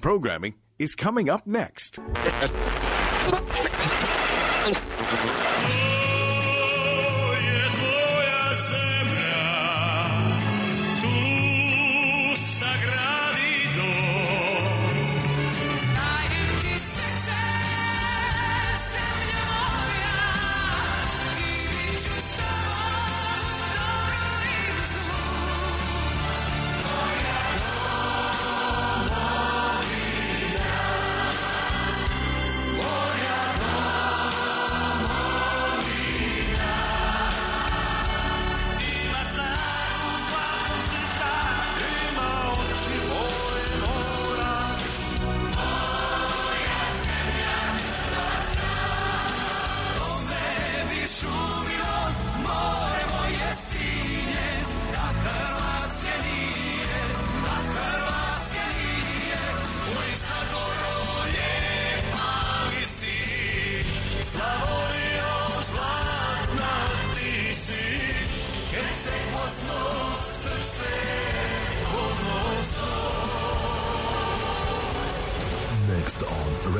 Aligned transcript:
programming 0.00 0.54
is 0.78 0.94
coming 0.94 1.30
up 1.30 1.46
next. 1.46 1.98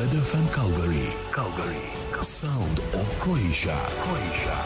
Red 0.03 0.11
FM 0.11 0.47
Calgary. 0.51 1.07
Calgary. 1.31 1.81
Sound 2.21 2.79
of 2.93 3.07
Croatia. 3.21 3.77
Croatia. 4.03 4.57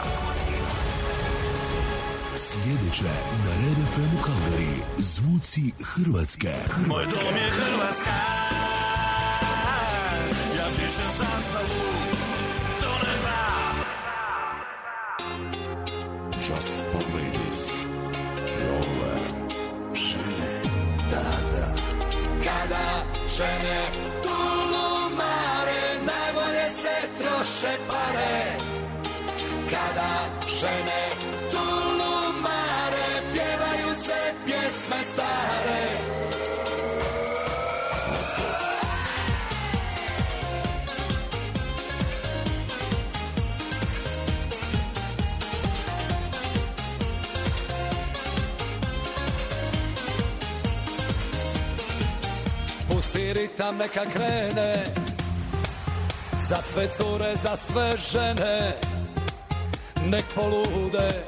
Sljedeće 2.36 3.14
na 3.44 3.52
Red 3.62 3.78
FM 3.94 4.16
Calgary. 4.26 4.82
Zvuci 4.98 5.72
Hrvatske. 5.82 6.54
Moj 6.86 7.04
dom 7.04 7.34
je 7.36 7.50
Hrvatska 7.50 8.37
Ritam 53.68 53.78
neka 53.78 54.04
krene. 54.12 54.84
Za 56.38 56.56
sve 56.56 56.88
cure, 56.88 57.36
za 57.36 57.56
sve 57.56 57.96
žene. 58.12 58.72
Nek 60.06 60.24
polude. 60.34 61.24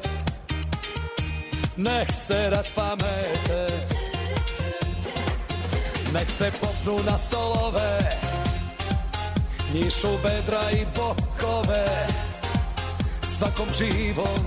Nek 1.76 2.12
se 2.12 2.50
raspamete. 2.50 3.86
Nek 6.12 6.30
se 6.30 6.50
popnu 6.60 7.10
na 7.10 7.18
stolove. 7.18 7.98
Njišu 9.74 10.18
bedra 10.22 10.70
i 10.70 10.86
bokove. 10.96 11.86
Svakom 13.38 13.66
živom 13.78 14.44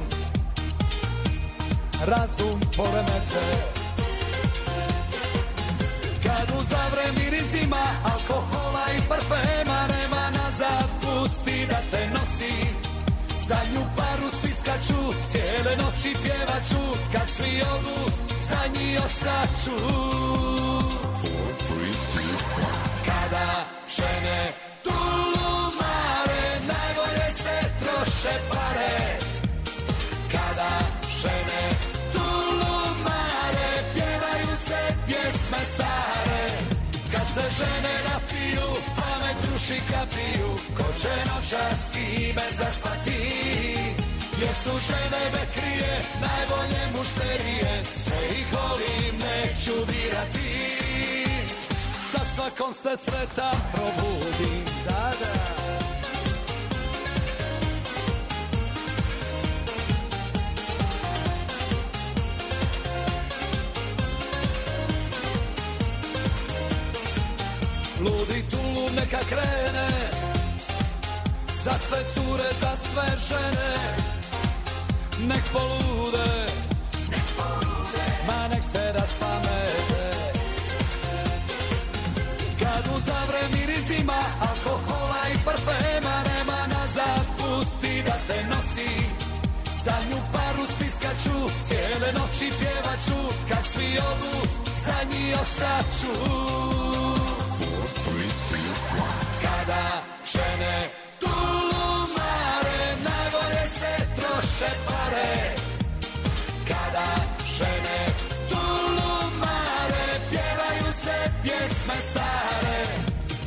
Razum 2.06 2.60
poremete 2.78 3.73
miris 7.16 7.52
dima, 7.52 7.86
alkohola 8.14 8.86
i 8.98 9.00
parfema 9.10 9.88
Nema 9.94 10.24
nazad, 10.38 10.90
pusti 11.02 11.68
da 11.70 11.80
te 11.92 12.08
nosi. 12.14 12.56
Zadnju 13.48 13.84
paru 13.98 14.30
spiskaću, 14.30 15.02
cijele 15.32 15.76
noći 15.78 16.16
pjevaću 16.24 16.84
Kad 17.12 17.30
svi 17.36 17.62
odu, 17.74 18.12
za 18.40 18.62
njih 18.74 19.00
ostaću 19.06 19.78
Kada 23.06 23.66
žene 23.98 24.54
tulumare, 24.84 26.44
najbolje 26.68 27.30
se 27.34 27.58
troše 27.80 28.36
pare 28.50 29.03
žene 37.58 37.96
napiju, 38.08 38.68
pamet 38.98 39.40
ruši 39.52 39.80
kapiju 39.92 40.50
Ko 40.78 40.88
će 41.02 41.14
noćas 41.30 41.80
kime 41.94 42.48
zaspati? 42.60 43.20
Jer 44.42 44.54
su 44.64 44.74
žene 44.88 45.24
bekrije, 45.34 46.02
najbolje 46.22 46.84
mušterije. 46.96 47.84
Sve 48.04 48.20
ih 48.40 48.48
volim, 48.54 49.14
neću 49.20 49.76
birati. 49.88 50.54
Sa 52.12 52.20
svakom 52.36 52.74
se 52.74 52.94
sretan 53.06 53.58
probudim, 53.74 54.66
da, 54.86 55.12
da 55.20 55.63
Ludi 68.04 68.44
tulum 68.52 68.92
neka 68.96 69.22
krene. 69.30 69.88
Za 71.64 71.74
sve 71.86 72.00
cure, 72.14 72.50
za 72.62 72.72
sve 72.76 73.08
žene. 73.28 73.74
Nek 75.28 75.44
polude. 75.54 76.30
Ma 78.28 78.48
nek 78.48 78.64
se 78.64 78.84
raspamete. 78.94 80.06
Kad 82.60 82.84
uzavre 82.98 83.44
miris 83.54 83.86
dima 83.88 84.22
Alkohola 84.50 85.24
i 85.34 85.38
parfema 85.46 86.16
Nema 86.30 86.60
nazad, 86.74 87.26
pusti 87.38 88.04
da 88.06 88.16
te 88.28 88.44
nosi. 88.50 88.94
Zadnju 89.84 90.20
paru 90.34 90.66
spiskaću 90.76 91.38
Cijele 91.64 92.12
noći 92.14 92.48
pjevaću 92.60 93.20
Kad 93.50 93.64
svi 93.74 93.98
odu, 93.98 94.48
za 94.86 94.98
njih 95.12 95.36
ostaću 95.42 96.83
kada 99.42 99.84
žene 100.34 100.90
tulumare 101.20 102.82
najbolje 103.06 103.66
se 103.80 103.94
troše 104.16 104.72
pare. 104.88 105.56
Kada 106.68 107.10
žene 107.58 108.00
tulumare 108.50 110.08
pjevaju 110.30 110.90
se 111.04 111.18
pjesme 111.44 111.98
stare. 112.10 112.82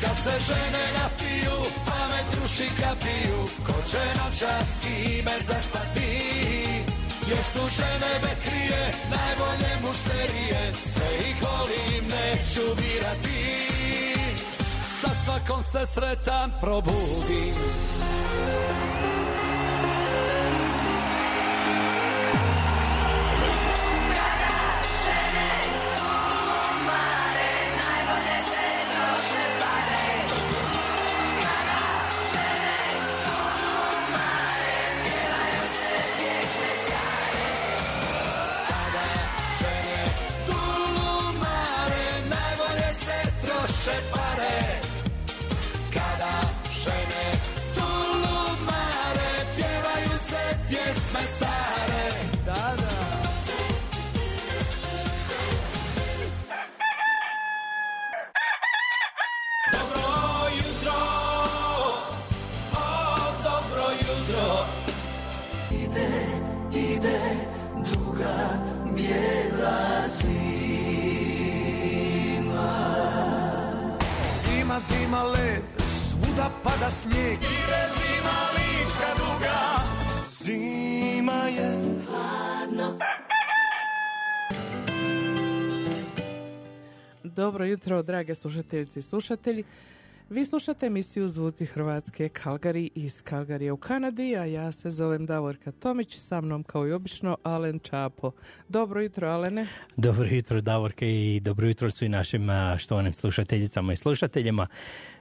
Kad 0.00 0.16
se 0.24 0.34
žene 0.48 0.84
napiju 0.98 1.56
pamet 1.86 2.28
ruši 2.40 2.68
kapiju. 2.80 3.38
Ko 3.66 3.76
će 3.90 4.04
noćas 4.18 4.68
kime 4.82 5.36
zaspati? 5.48 6.10
Jer 7.28 7.42
su 7.52 7.62
žene 7.76 8.12
bekrije 8.22 8.92
najbolje 9.10 9.72
mušterije. 9.84 10.72
Sve 10.92 11.08
ih 11.30 11.36
volim 11.42 12.04
neću 12.08 12.74
birati 12.76 13.66
sa 15.06 15.14
svakom 15.24 15.62
se 15.62 15.86
sretan 15.86 16.50
probudim 16.60 17.95
pada 76.86 76.90
snijeg. 76.90 77.38
Ide 77.38 77.82
zima 77.96 78.38
lička 78.54 79.10
duga, 79.18 79.58
zima 80.28 81.32
je 81.32 81.78
hladno. 82.06 82.98
Dobro 87.24 87.64
jutro, 87.64 88.02
drage 88.02 88.34
slušateljice 88.34 88.98
i 88.98 89.02
slušatelji. 89.02 89.64
Vi 90.30 90.44
slušate 90.44 90.86
emisiju 90.86 91.28
Zvuci 91.28 91.66
Hrvatske 91.66 92.28
Kalgari 92.28 92.90
iz 92.94 93.22
Kalgarije 93.22 93.72
u 93.72 93.76
Kanadi, 93.76 94.36
a 94.36 94.44
ja 94.44 94.72
se 94.72 94.90
zovem 94.90 95.26
Davorka 95.26 95.72
Tomić, 95.72 96.16
sa 96.16 96.40
mnom 96.40 96.62
kao 96.62 96.86
i 96.86 96.92
obično 96.92 97.36
Alen 97.42 97.78
Čapo. 97.78 98.30
Dobro 98.68 99.00
jutro, 99.00 99.28
Alene. 99.28 99.68
Dobro 99.96 100.26
jutro, 100.30 100.60
Davorke, 100.60 101.06
i 101.08 101.40
dobro 101.40 101.66
jutro 101.66 101.90
svim 101.90 102.10
našim 102.10 102.48
štovanim 102.78 103.14
slušateljicama 103.14 103.92
i 103.92 103.96
slušateljima. 103.96 104.66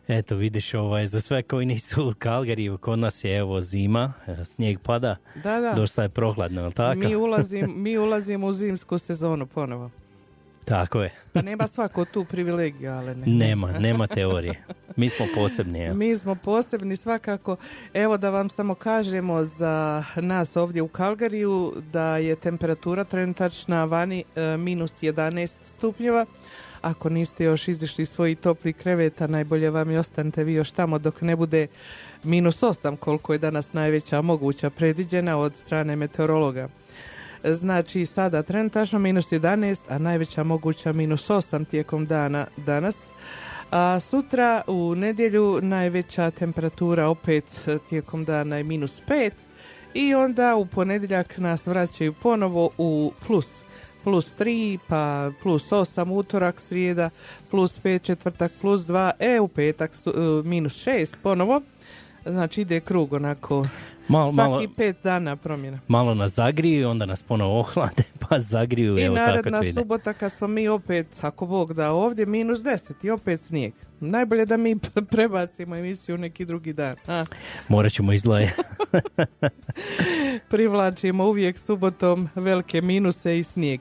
Eto, 0.07 0.35
vidiš, 0.35 0.73
ovaj, 0.73 1.07
za 1.07 1.21
sve 1.21 1.43
koji 1.43 1.65
nisu 1.65 2.09
u 2.09 2.13
Kalgariju, 2.19 2.77
kod 2.77 2.99
nas 2.99 3.23
je 3.23 3.37
evo 3.37 3.61
zima, 3.61 4.13
e, 4.27 4.45
snijeg 4.45 4.79
pada, 4.79 5.15
Da, 5.43 5.59
da. 5.59 5.73
dosta 5.73 6.03
je 6.03 6.09
prohladno, 6.09 6.61
jel 6.61 6.71
tako? 6.71 6.99
Mi, 6.99 7.15
ulazim, 7.15 7.73
mi 7.83 7.97
ulazimo 7.97 8.47
u 8.47 8.53
zimsku 8.53 8.97
sezonu 8.97 9.45
ponovo. 9.45 9.89
Tako 10.65 11.01
je. 11.01 11.13
Pa 11.33 11.41
nema 11.41 11.67
svako 11.67 12.05
tu 12.05 12.25
privilegiju, 12.25 12.91
Alene. 12.91 13.25
Nema, 13.45 13.71
nema 13.79 14.07
teorije. 14.07 14.63
Mi 14.95 15.09
smo 15.09 15.25
posebni, 15.35 15.79
evo. 15.79 15.95
Mi 15.95 16.15
smo 16.17 16.35
posebni 16.35 16.95
svakako. 16.95 17.55
Evo 17.93 18.17
da 18.17 18.29
vam 18.29 18.49
samo 18.49 18.75
kažemo 18.75 19.43
za 19.43 20.03
nas 20.15 20.55
ovdje 20.55 20.81
u 20.81 20.87
Kalgariju 20.87 21.73
da 21.91 22.17
je 22.17 22.35
temperatura 22.35 23.03
trenutačna 23.03 23.85
vani 23.85 24.23
e, 24.35 24.57
minus 24.57 25.01
11 25.01 25.57
stupnjeva. 25.63 26.25
Ako 26.85 27.09
niste 27.09 27.43
još 27.43 27.67
izišli 27.67 28.01
iz 28.01 28.09
svojih 28.09 28.39
toplih 28.39 28.75
kreveta, 28.75 29.27
najbolje 29.27 29.69
vam 29.69 29.89
je 29.89 29.99
ostanite 29.99 30.43
vi 30.43 30.53
još 30.53 30.71
tamo 30.71 30.99
dok 30.99 31.21
ne 31.21 31.35
bude 31.35 31.67
minus 32.23 32.61
8 32.61 32.95
koliko 32.95 33.33
je 33.33 33.39
danas 33.39 33.73
najveća 33.73 34.21
moguća 34.21 34.69
predviđena 34.69 35.37
od 35.37 35.55
strane 35.55 35.95
meteorologa. 35.95 36.69
Znači 37.43 38.05
sada 38.05 38.43
trenutačno 38.43 38.99
minus 38.99 39.31
11, 39.31 39.79
a 39.89 39.97
najveća 39.97 40.43
moguća 40.43 40.93
minus 40.93 41.29
8 41.29 41.65
tijekom 41.65 42.05
dana 42.05 42.47
danas. 42.57 42.97
A 43.71 43.99
sutra 43.99 44.61
u 44.67 44.95
nedjelju 44.95 45.59
najveća 45.61 46.31
temperatura 46.31 47.07
opet 47.07 47.69
tijekom 47.89 48.25
dana 48.25 48.57
je 48.57 48.63
minus 48.63 49.01
5 49.07 49.31
i 49.93 50.15
onda 50.15 50.55
u 50.55 50.65
ponedjeljak 50.65 51.37
nas 51.37 51.67
vraćaju 51.67 52.13
ponovo 52.13 52.69
u 52.77 53.11
plus 53.27 53.64
plus 54.05 54.35
3, 54.39 54.77
pa 54.87 55.31
plus 55.41 55.71
8 55.71 56.11
utorak, 56.11 56.59
srijeda, 56.61 57.09
plus 57.51 57.81
5 57.83 58.01
četvrtak, 58.01 58.51
plus 58.61 58.81
2, 58.81 59.11
e 59.19 59.39
u 59.39 59.47
petak 59.47 59.95
su, 59.95 60.09
e, 60.09 60.47
minus 60.47 60.85
6 60.87 61.15
ponovo. 61.23 61.61
Znači 62.25 62.61
ide 62.61 62.79
krug 62.79 63.13
onako 63.13 63.65
Malo, 64.07 64.33
svaki 64.33 64.49
malo, 64.49 64.67
pet 64.77 64.97
dana 65.03 65.35
promjena. 65.35 65.79
malo 65.87 66.13
nas 66.13 66.31
zagriju, 66.31 66.89
onda 66.89 67.05
nas 67.05 67.23
ponovo 67.23 67.59
ohlade, 67.59 68.03
pa 68.29 68.39
zagriju, 68.39 68.97
I 68.97 69.01
evo 69.01 69.15
tako 69.15 69.27
naredna 69.27 69.61
ide. 69.63 69.73
subota 69.73 70.13
kad 70.13 70.31
smo 70.31 70.47
mi 70.47 70.67
opet, 70.67 71.07
ako 71.21 71.45
Bog 71.45 71.73
da 71.73 71.91
ovdje, 71.91 72.25
minus 72.25 72.59
10 72.59 72.93
i 73.03 73.09
opet 73.09 73.41
snijeg. 73.43 73.73
Najbolje 73.99 74.45
da 74.45 74.57
mi 74.57 74.75
prebacimo 75.09 75.75
emisiju 75.75 76.17
neki 76.17 76.45
drugi 76.45 76.73
dan. 76.73 76.95
A, 77.07 77.25
Morat 77.67 77.91
ćemo 77.91 78.13
izlaje. 78.13 78.55
privlačimo 80.49 81.25
uvijek 81.25 81.59
subotom 81.59 82.29
velike 82.35 82.81
minuse 82.81 83.39
i 83.39 83.43
snijeg. 83.43 83.79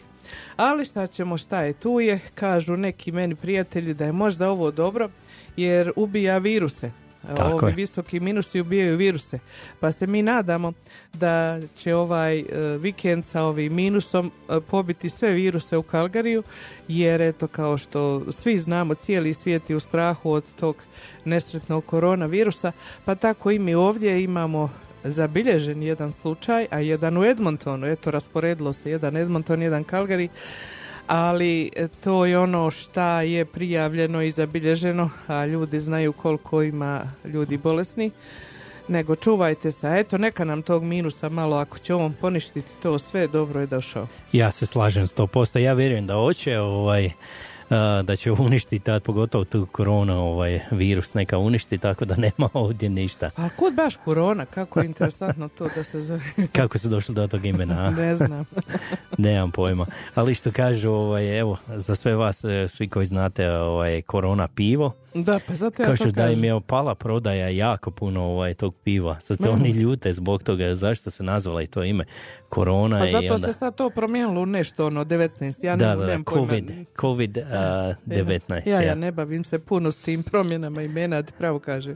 Ali 0.57 0.85
šta 0.85 1.07
ćemo, 1.07 1.39
šta 1.39 1.61
je 1.61 1.73
tu 1.73 2.01
je, 2.01 2.21
kažu 2.35 2.77
neki 2.77 3.13
meni 3.13 3.35
prijatelji 3.35 3.95
da 3.95 4.05
je 4.05 4.13
možda 4.13 4.51
ovo 4.51 4.71
dobro 4.71 5.11
jer 5.57 5.93
ubija 5.97 6.39
viruse. 6.39 6.91
Tako 7.27 7.57
Ovi 7.57 7.73
je. 7.73 7.75
visoki 7.75 8.21
minusi 8.21 8.61
ubijaju 8.61 8.97
viruse. 8.97 9.39
Pa 9.81 9.93
se 9.93 10.07
mi 10.07 10.23
nadamo 10.23 10.73
da 11.13 11.61
će 11.77 11.95
ovaj 11.95 12.39
e, 12.39 12.45
vikend 12.79 13.25
sa 13.25 13.43
ovim 13.43 13.75
minusom 13.75 14.27
e, 14.49 14.61
pobiti 14.61 15.09
sve 15.09 15.31
viruse 15.31 15.77
u 15.77 15.83
Kalgariju 15.83 16.43
jer 16.89 17.21
eto 17.21 17.47
kao 17.47 17.79
što 17.79 18.33
svi 18.33 18.59
znamo 18.59 18.95
cijeli 18.95 19.35
svijet 19.35 19.71
je 19.71 19.77
u 19.77 19.81
strahu 19.81 20.33
od 20.33 20.45
tog 20.61 20.77
nesretnog 21.25 21.85
koronavirusa 21.85 22.73
pa 23.05 23.15
tako 23.15 23.51
i 23.51 23.59
mi 23.59 23.75
ovdje 23.75 24.23
imamo 24.23 24.71
zabilježen 25.05 25.83
jedan 25.83 26.13
slučaj, 26.13 26.67
a 26.71 26.79
jedan 26.81 27.19
u 27.19 27.25
Edmontonu, 27.25 27.87
eto 27.87 28.11
rasporedilo 28.11 28.73
se 28.73 28.91
jedan 28.91 29.17
Edmonton, 29.17 29.63
jedan 29.63 29.85
Calgary, 29.85 30.29
ali 31.07 31.71
e, 31.77 31.89
to 31.89 32.27
je 32.27 32.39
ono 32.39 32.71
šta 32.71 33.21
je 33.23 33.45
prijavljeno 33.45 34.23
i 34.23 34.31
zabilježeno, 34.31 35.11
a 35.27 35.47
ljudi 35.47 35.81
znaju 35.81 36.13
koliko 36.13 36.63
ima 36.63 37.03
ljudi 37.25 37.57
bolesni, 37.57 38.11
nego 38.89 39.17
čuvajte 39.17 39.71
se, 39.71 39.97
eto 39.99 40.19
neka 40.19 40.45
nam 40.45 40.63
tog 40.63 40.85
minusa 40.85 41.29
malo, 41.29 41.57
ako 41.57 41.79
će 41.79 41.95
ovom 41.95 42.15
poništiti 42.21 42.69
to 42.83 42.99
sve, 42.99 43.27
dobro 43.27 43.61
je 43.61 43.67
došao. 43.67 44.07
Ja 44.33 44.51
se 44.51 44.67
slažem 44.67 45.07
100%. 45.07 45.59
Ja 45.59 45.73
vjerujem 45.73 46.07
da 46.07 46.15
hoće, 46.15 46.59
ovaj, 46.59 47.11
da 48.05 48.17
će 48.17 48.33
uništiti, 48.33 48.79
tad 48.85 49.03
pogotovo 49.03 49.45
tu 49.45 49.67
korona 49.73 50.19
ovaj, 50.19 50.61
virus 50.71 51.15
neka 51.15 51.39
uništi, 51.39 51.79
tako 51.79 52.05
da 52.05 52.17
nema 52.17 52.49
ovdje 52.53 52.89
ništa. 52.89 53.31
A 53.37 53.49
kud 53.49 53.75
baš 53.75 53.97
korona, 53.97 54.47
kako 54.47 54.81
je 54.81 54.87
interesantno 54.87 55.49
to 55.49 55.69
da 55.77 55.85
se 55.85 56.01
zove, 56.01 56.21
Kako 56.57 56.79
su 56.79 56.89
došli 56.89 57.15
do 57.15 57.27
tog 57.27 57.45
imena? 57.45 57.75
a? 57.87 57.91
ne 57.91 58.17
znam. 58.17 58.45
Nemam 59.19 59.51
pojma. 59.51 59.87
Ali 60.15 60.35
što 60.35 60.53
kažu, 60.53 60.91
ovaj, 60.91 61.39
evo, 61.39 61.57
za 61.77 61.95
sve 61.95 62.17
vas, 62.17 62.45
e, 62.45 62.69
svi 62.69 62.89
koji 62.89 63.07
znate, 63.07 63.51
ovaj, 63.51 64.03
korona 64.03 64.49
pivo, 64.49 64.93
Da, 65.15 65.39
pa 65.49 65.55
zato 65.55 65.83
ja 65.83 65.89
kažu 65.89 66.05
to 66.05 66.11
da 66.11 66.31
im 66.31 66.45
je 66.45 66.55
opala 66.55 66.95
prodaja 66.95 67.49
jako 67.49 67.91
puno 67.91 68.23
ovaj, 68.25 68.55
tog 68.55 68.75
piva. 68.75 69.21
Sad 69.21 69.39
se 69.39 69.49
Mhm. 69.49 69.55
oni 69.55 69.71
ljute 69.71 70.13
zbog 70.13 70.43
toga, 70.43 70.75
zašto 70.75 71.11
se 71.11 71.23
nazvala 71.23 71.63
i 71.63 71.67
to 71.67 71.85
ime 71.85 72.05
korona 72.49 72.99
Pa 72.99 73.07
i 73.07 73.13
zato 73.13 73.35
onda... 73.35 73.47
se 73.47 73.53
sad 73.53 73.75
to 73.75 73.91
promijenilo 73.91 74.41
u 74.41 74.47
nešto, 74.47 74.87
ono, 74.87 75.05
19, 75.05 75.65
ja 75.65 75.77
da, 75.77 75.87
ne, 75.87 75.97
da, 75.97 76.01
da, 76.01 76.07
nemam 76.07 76.25
pojma. 76.25 76.47
COVID, 76.47 76.71
COVID 77.01 77.39
a, 77.39 77.43
19. 78.07 78.63
Ja, 78.67 78.75
ja 78.75 78.83
ja. 78.83 78.95
ne 78.95 79.13
bavim 79.13 79.45
se 79.45 79.59
puno 79.59 79.91
s 79.91 79.99
tim 79.99 80.23
promjenama 80.23 80.83
imena, 80.83 81.23
ti 81.23 81.33
pravo 81.39 81.59
kaže. 81.59 81.95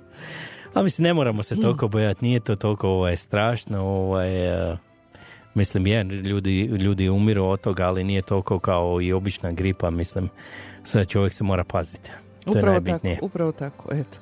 A 0.75 0.83
mislim, 0.83 1.03
ne 1.03 1.15
moramo 1.15 1.43
se 1.43 1.55
Mm. 1.55 1.61
toliko 1.61 1.89
bojati, 1.89 2.25
nije 2.25 2.41
to 2.41 2.57
toliko 2.57 2.89
ovaj, 2.89 3.17
strašno, 3.17 3.83
ovaj, 3.83 4.49
a, 4.53 4.77
mislim, 5.55 5.87
je, 5.87 6.03
ljudi, 6.05 6.51
ljudi 6.63 7.09
umiru 7.09 7.45
od 7.45 7.61
toga, 7.61 7.87
ali 7.87 8.05
nije 8.05 8.23
toliko 8.23 8.59
kao 8.59 9.01
i 9.03 9.13
obična 9.13 9.53
gripa, 9.53 9.91
mislim, 9.91 10.29
sve 10.85 11.05
čovjek 11.05 11.33
se 11.35 11.45
mora 11.45 11.65
paziti. 11.65 12.11
To 12.45 12.51
je 12.51 12.53
Upravo 12.53 12.73
najbitnije. 12.73 13.15
tako, 13.17 13.27
upravo 13.27 13.53
tako, 13.53 13.89
eto. 13.93 14.19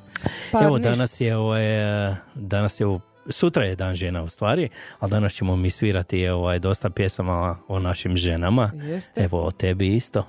Pa 0.52 0.60
Evo, 0.60 0.78
danas 0.78 1.20
je, 1.20 1.36
ovaj, 1.36 1.64
e, 2.08 2.16
danas 2.34 2.80
je, 2.80 2.86
u- 2.86 3.00
sutra 3.28 3.64
je 3.64 3.76
dan 3.76 3.94
žena 3.94 4.22
u 4.22 4.28
stvari, 4.28 4.68
ali 4.98 5.10
danas 5.10 5.32
ćemo 5.32 5.56
mi 5.56 5.70
svirati 5.70 6.28
ovaj, 6.28 6.58
dosta 6.58 6.90
pjesama 6.90 7.56
o 7.68 7.78
našim 7.78 8.16
ženama. 8.16 8.70
Jeste. 8.76 9.20
Evo, 9.20 9.42
o 9.42 9.50
tebi 9.50 9.86
isto. 9.88 10.24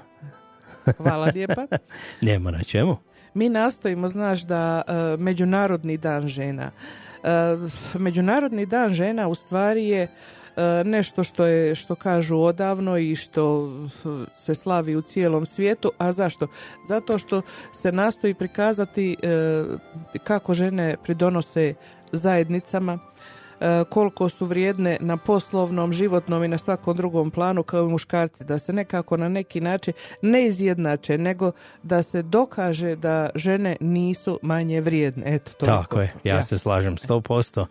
Hvala 0.98 1.32
lijepa. 1.36 1.68
Nema 2.22 2.52
na 2.52 2.64
čemu. 2.64 2.98
Mi 3.34 3.50
nastojimo, 3.50 4.08
znaš, 4.08 4.42
da 4.42 4.82
e, 4.88 5.18
Međunarodni 5.18 5.98
dan 5.98 6.28
žena. 6.28 6.72
E, 7.24 7.30
Međunarodni 8.00 8.66
dan 8.66 8.94
žena 8.94 9.28
u 9.28 9.36
stvari 9.36 9.88
je 9.88 10.02
e, 10.04 10.10
nešto 10.86 11.24
što 11.24 11.46
je 11.46 11.76
što 11.76 11.96
kažu 11.96 12.38
odavno 12.38 12.98
i 12.98 13.16
što 13.16 13.72
se 14.36 14.56
slavi 14.56 14.96
u 14.96 15.02
cijelom 15.02 15.46
svijetu. 15.46 15.92
A 15.98 16.12
zašto? 16.12 16.48
Zato 16.88 17.18
što 17.18 17.42
se 17.74 17.92
nastoji 17.92 18.34
prikazati 18.34 19.18
kako 20.24 20.54
žene 20.54 20.96
pridonose 21.04 21.74
zajednicama, 22.12 23.00
koliko 23.90 24.30
su 24.30 24.46
vrijedne 24.46 24.98
na 25.02 25.18
poslovnom, 25.18 25.94
životnom 25.94 26.44
i 26.44 26.48
na 26.48 26.58
svakom 26.58 26.98
drugom 26.98 27.32
planu 27.32 27.64
kao 27.64 27.84
i 27.84 27.88
muškarci, 27.88 28.44
da 28.44 28.60
se 28.60 28.74
nekako 28.74 29.18
na 29.18 29.30
neki 29.30 29.62
način 29.62 29.94
ne 30.22 30.46
izjednače, 30.46 31.18
nego 31.18 31.52
da 31.84 32.04
se 32.04 32.22
dokaže 32.22 32.96
da 32.96 33.30
žene 33.36 33.76
nisu 33.80 34.40
manje 34.42 34.82
vrijedne. 34.82 35.36
Eto, 35.36 35.52
to 35.52 35.66
Tako 35.66 36.02
je, 36.02 36.14
ja 36.24 36.44
se 36.44 36.58
slažem 36.58 36.96
100%. 36.98 37.66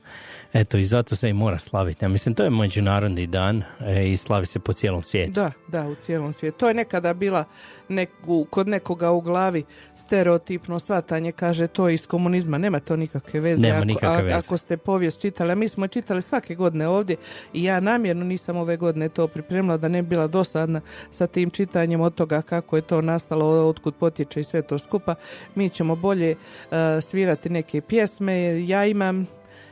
Eto, 0.53 0.79
i 0.79 0.85
zato 0.85 1.17
se 1.17 1.29
i 1.29 1.33
mora 1.33 1.59
slaviti. 1.59 2.05
Ja 2.05 2.09
mislim, 2.09 2.35
to 2.35 2.45
je 2.45 2.51
međunarodni 2.51 3.27
dan 3.27 3.63
e, 3.81 4.07
i 4.07 4.17
slavi 4.17 4.47
se 4.47 4.59
po 4.59 4.73
cijelom 4.73 5.03
svijetu. 5.03 5.33
Da, 5.33 5.53
da, 5.69 5.89
u 5.89 5.95
cijelom 5.95 6.33
svijetu. 6.33 6.59
To 6.59 6.69
je 6.69 6.75
nekada 6.75 7.15
bila 7.15 7.45
nek, 7.89 8.11
u- 8.27 8.45
kod 8.45 8.69
nekoga 8.69 9.11
u 9.11 9.21
glavi 9.21 9.65
stereotipno 9.97 10.79
svatanje, 10.79 11.33
kaže 11.33 11.67
to 11.67 11.89
iz 11.89 12.07
komunizma, 12.07 12.59
nema 12.59 12.81
to 12.81 12.97
nikakve 12.97 13.41
veze. 13.41 13.63
Nema 13.63 13.77
ako, 13.77 13.85
nikakve 13.85 14.09
a- 14.11 14.21
veze. 14.21 14.35
ako 14.37 14.57
ste 14.57 14.77
povijest 14.77 15.21
čitali, 15.21 15.53
a 15.53 15.55
mi 15.55 15.69
smo 15.69 15.89
čitali 15.89 16.23
svake 16.23 16.55
godine 16.55 16.89
ovdje 16.89 17.17
i 17.53 17.65
ja 17.65 17.81
namjerno 17.81 18.25
nisam 18.25 18.57
ove 18.57 18.77
godine 18.77 19.09
to 19.09 19.29
pripremila 19.29 19.77
da 19.77 19.89
ne 19.89 20.03
bi 20.03 20.09
bila 20.09 20.27
dosadna 20.27 20.81
sa 21.11 21.27
tim 21.27 21.51
čitanjem 21.51 22.01
od 22.01 22.15
toga 22.15 22.43
kako 22.43 22.77
je 22.77 22.83
to 22.83 23.01
nastalo, 23.01 23.69
otkud 23.69 23.95
potječe 23.95 24.41
i 24.41 24.45
sve 24.45 24.63
to 24.63 24.79
skupa. 24.79 25.15
Mi 25.55 25.71
ćemo 25.71 25.97
bolje 25.97 26.33
uh, 26.33 26.77
svirati 27.03 27.51
neke 27.51 27.81
pjesme. 27.81 28.37
Ja 28.67 28.87
imam 28.87 29.27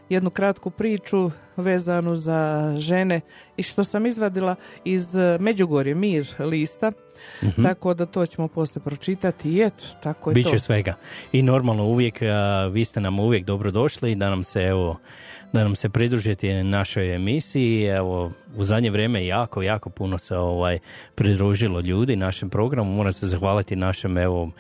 jednu 0.08 0.30
kratku 0.30 0.70
priču 0.70 1.30
vezanu 1.56 2.16
za 2.16 2.74
žene 2.78 3.20
i 3.56 3.62
što 3.62 3.84
sam 3.84 4.06
izvadila 4.06 4.56
iz 4.84 5.16
eh, 5.16 5.38
Međugorje 5.40 5.94
Mir 5.94 6.26
lista 6.38 6.92
Tako 7.62 7.94
da 7.94 8.06
to 8.06 8.26
ćemo 8.26 8.48
poslije 8.48 8.82
pročitati 8.82 9.50
i 9.50 9.62
eto, 9.62 9.84
tako 10.02 10.30
je 10.30 10.34
Biće 10.34 10.50
to. 10.50 10.58
svega. 10.58 10.94
I 11.32 11.42
normalno 11.42 11.84
uvijek, 11.84 12.22
a, 12.22 12.66
vi 12.66 12.84
ste 12.84 13.00
nam 13.00 13.18
uvijek 13.18 13.44
dobro 13.44 13.70
došli 13.70 14.14
da 14.14 14.30
nam 14.30 14.44
se 14.44 14.62
evo 14.62 14.96
da 15.52 15.64
nam 15.64 15.74
se 15.74 15.88
pridružite 15.88 16.64
našoj 16.64 17.14
emisiji. 17.14 17.84
Evo, 17.84 18.32
u 18.56 18.64
zadnje 18.64 18.90
vrijeme 18.90 19.26
jako, 19.26 19.62
jako 19.62 19.90
puno 19.90 20.18
se 20.18 20.36
ovaj 20.36 20.78
pridružilo 21.14 21.80
ljudi 21.80 22.16
našem 22.16 22.50
programu. 22.50 22.92
Moram 22.92 23.12
se 23.12 23.26
zahvaliti 23.26 23.76
našem 23.76 24.18
evo 24.18 24.50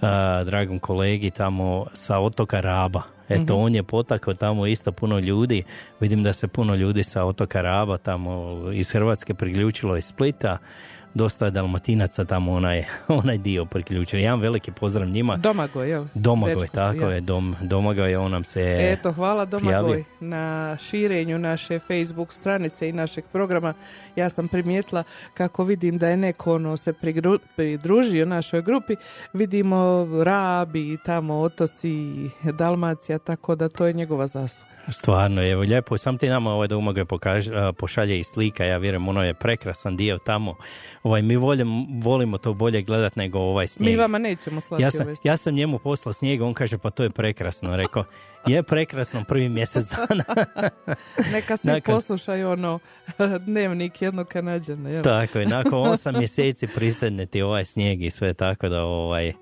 a, 0.00 0.44
dragom 0.44 0.78
kolegi 0.78 1.30
tamo 1.30 1.86
sa 1.94 2.18
otoka 2.18 2.60
Raba. 2.60 3.13
Eto, 3.28 3.56
on 3.56 3.74
je 3.74 3.82
potakao 3.82 4.34
tamo 4.34 4.66
isto 4.66 4.92
puno 4.92 5.18
ljudi. 5.18 5.62
Vidim 6.00 6.22
da 6.22 6.32
se 6.32 6.48
puno 6.48 6.74
ljudi 6.74 7.02
sa 7.02 7.24
otoka 7.24 7.62
Raba 7.62 7.98
tamo 7.98 8.60
iz 8.72 8.90
Hrvatske 8.90 9.34
priključilo 9.34 9.96
iz 9.96 10.04
Splita. 10.04 10.58
Dosta 11.14 11.44
je 11.44 11.50
dalmatinaca 11.50 12.24
tamo 12.24 12.52
onaj, 12.52 12.84
onaj 13.08 13.38
dio 13.38 13.64
priključen. 13.64 14.20
Jedan 14.20 14.40
veliki 14.40 14.72
pozdrav 14.72 15.08
njima. 15.08 15.36
Domagoj, 15.36 15.90
jel? 15.90 16.04
Domagoj, 16.14 16.54
Dečko, 16.54 16.74
tako 16.74 16.98
ja. 17.00 17.10
je, 17.10 17.20
dom, 17.20 17.56
Domagoj, 17.60 18.16
on 18.16 18.30
nam 18.30 18.44
se 18.44 18.76
Eto, 18.92 19.12
hvala 19.12 19.44
Domagoj 19.44 19.72
prijavio. 19.72 20.04
na 20.20 20.76
širenju 20.76 21.38
naše 21.38 21.78
Facebook 21.78 22.32
stranice 22.32 22.88
i 22.88 22.92
našeg 22.92 23.24
programa. 23.32 23.74
Ja 24.16 24.28
sam 24.28 24.48
primijetila 24.48 25.04
kako 25.34 25.64
vidim 25.64 25.98
da 25.98 26.08
je 26.08 26.16
neko 26.16 26.54
ono 26.54 26.76
se 26.76 26.92
prigru- 26.92 27.38
pridružio 27.56 28.26
našoj 28.26 28.62
grupi. 28.62 28.94
Vidimo 29.32 30.06
Rabi 30.24 30.92
i 30.92 30.98
tamo 31.04 31.34
otoci 31.34 31.90
i 31.90 32.30
Dalmacija, 32.52 33.18
tako 33.18 33.54
da 33.54 33.68
to 33.68 33.86
je 33.86 33.92
njegova 33.92 34.26
zasluga. 34.26 34.73
Stvarno, 34.88 35.42
evo, 35.42 35.62
lijepo. 35.62 35.98
Sam 35.98 36.18
ti 36.18 36.28
nama 36.28 36.50
ovaj 36.50 36.68
Domagoj 36.68 37.04
pokaže, 37.04 37.54
a, 37.54 37.72
pošalje 37.72 38.20
i 38.20 38.24
slika, 38.24 38.64
ja 38.64 38.76
vjerujem, 38.76 39.08
ono 39.08 39.24
je 39.24 39.34
prekrasan 39.34 39.96
dio 39.96 40.18
tamo. 40.18 40.56
Ovaj, 41.02 41.22
mi 41.22 41.36
volim, 41.36 41.68
volimo 42.02 42.38
to 42.38 42.54
bolje 42.54 42.82
gledat 42.82 43.16
nego 43.16 43.38
ovaj 43.38 43.66
snijeg. 43.66 43.92
Mi 43.92 43.96
vama 43.96 44.18
nećemo 44.18 44.60
slati 44.60 44.82
ja, 44.82 44.90
sam, 44.90 45.06
ove 45.06 45.16
ja 45.24 45.36
sam 45.36 45.54
njemu 45.54 45.78
poslao 45.78 46.12
snijeg, 46.12 46.42
on 46.42 46.54
kaže 46.54 46.78
pa 46.78 46.90
to 46.90 47.02
je 47.02 47.10
prekrasno. 47.10 47.76
Rekao, 47.76 48.04
je 48.46 48.62
prekrasno 48.62 49.24
prvi 49.24 49.48
mjesec 49.48 49.84
dana. 49.84 50.24
Neka 51.32 51.56
svi 51.56 51.70
Nakon- 51.70 51.94
poslušaju 51.94 52.50
ono 52.50 52.78
dnevnik 53.46 54.02
jednog 54.02 54.28
kanadjana. 54.28 54.90
Jel? 54.90 55.02
tako 55.02 55.38
je, 55.38 55.46
nakon 55.46 55.88
osam 55.88 56.18
mjeseci 56.18 56.66
prisedne 56.66 57.26
ti 57.26 57.42
ovaj 57.42 57.64
snijeg 57.64 58.02
i 58.02 58.10
sve 58.10 58.34
tako 58.34 58.68
da 58.68 58.82
ovaj, 58.82 59.32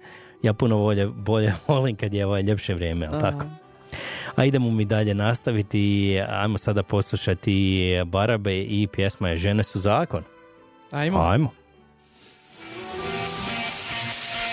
ja 0.43 0.53
puno 0.53 0.79
bolje, 0.79 1.07
bolje 1.07 1.53
volim 1.69 1.97
kad 1.97 2.15
je 2.15 2.27
ovaj 2.27 2.43
ljepše 2.43 2.75
vrijeme, 2.75 3.07
jel 3.07 3.21
tako? 3.21 3.45
A 4.37 4.45
idemo 4.45 4.71
mi 4.71 4.85
dalje 4.85 5.15
nastaviti 5.15 5.81
i 5.81 6.21
ajmo 6.29 6.59
sada 6.59 6.83
poslušati 6.83 7.91
Barabe 8.07 8.63
i 8.63 8.89
pjesma 8.93 9.29
je 9.29 9.37
Žene 9.37 9.63
su 9.63 9.79
zakon. 9.79 10.25
Ajmo. 10.91 11.21
Ajmo. 11.21 11.51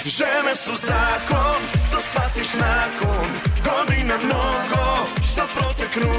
Žene 0.05 0.55
su 0.55 0.71
zakon, 0.75 1.61
to 1.91 1.99
shvatiš 1.99 2.53
nakon 2.53 3.27
Godina 3.63 4.17
mnogo, 4.17 4.85
što 5.31 5.41
proteknu 5.55 6.15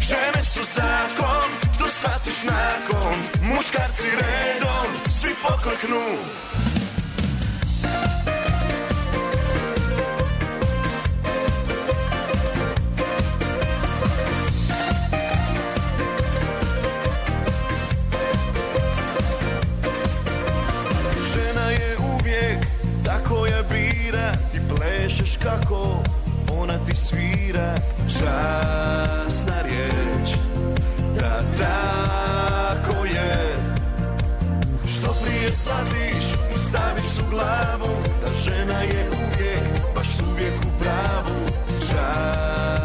Žene 0.00 0.42
su 0.42 0.60
zakon, 0.74 1.48
to 1.78 1.86
shvatiš 1.88 2.42
nakon 2.44 3.14
Muškarci 3.48 4.08
redom, 4.20 4.86
svi 5.10 5.30
pokleknu 5.42 6.04
kako 25.42 26.02
ona 26.58 26.78
ti 26.86 26.96
svira 26.96 27.74
Časna 28.08 29.62
riječ. 29.64 30.36
Da 31.14 31.42
tako 31.58 33.04
je. 33.04 33.56
Što 34.88 35.14
prije 35.24 35.52
shvatiš 35.52 36.24
staviš 36.68 37.18
u 37.26 37.30
glavu 37.30 37.94
Da 38.22 38.28
žena 38.44 38.80
je 38.80 39.10
uvijek, 39.10 39.94
baš 39.94 40.08
uvijek 40.30 40.54
u 40.60 40.82
pravu. 40.82 41.38
Časna 41.80 42.81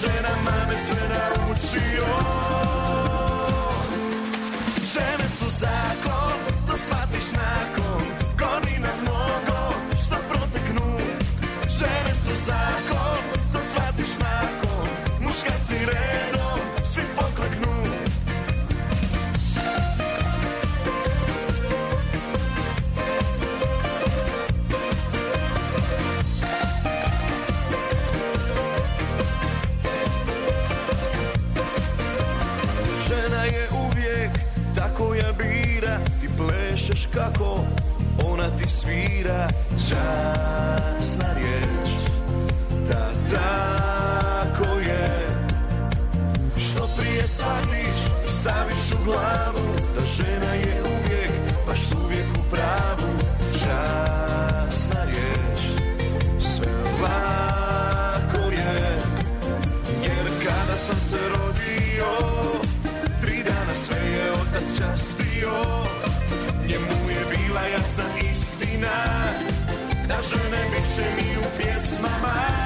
ženama 0.00 0.66
me 0.68 0.78
sve 0.78 1.08
naučio. 1.08 2.06
Žene 4.92 5.28
su 5.38 5.44
zakon, 5.50 6.38
to 6.68 6.76
shvatiš 6.76 7.32
nakon 7.32 7.75
kako 37.16 37.58
ona 38.26 38.50
ti 38.58 38.68
svira. 38.68 39.48
Časna 39.88 41.32
riječ 41.34 41.90
Da 42.88 43.10
tako 43.30 44.78
je. 44.78 45.28
Što 46.56 46.88
prije 46.98 47.28
shvatiš 47.28 48.00
staviš 48.40 48.92
u 48.92 49.04
glavu 49.04 49.66
Da 49.94 50.00
žena 50.00 50.52
je 50.52 50.82
uvijek, 50.82 51.30
baš 51.66 51.80
uvijek 52.04 52.26
u 52.38 52.50
pravu. 52.50 53.12
Časna 53.52 55.04
riječ 55.04 55.60
Sve 56.40 56.72
lako 57.02 58.50
je. 58.50 58.98
Jer 60.02 60.26
kada 60.46 60.78
sam 60.78 61.00
se 61.00 61.18
rodio 61.28 62.12
Tri 63.20 63.42
dana 63.42 63.74
sve 63.74 63.96
je 63.96 64.32
otac 64.32 64.78
častio 64.78 65.75
jasna 67.96 68.30
istina 68.30 68.88
Da 70.08 70.16
žene 70.22 70.62
više 70.70 71.10
ni 71.16 71.38
u 71.38 71.42
pjesmama 71.56 72.65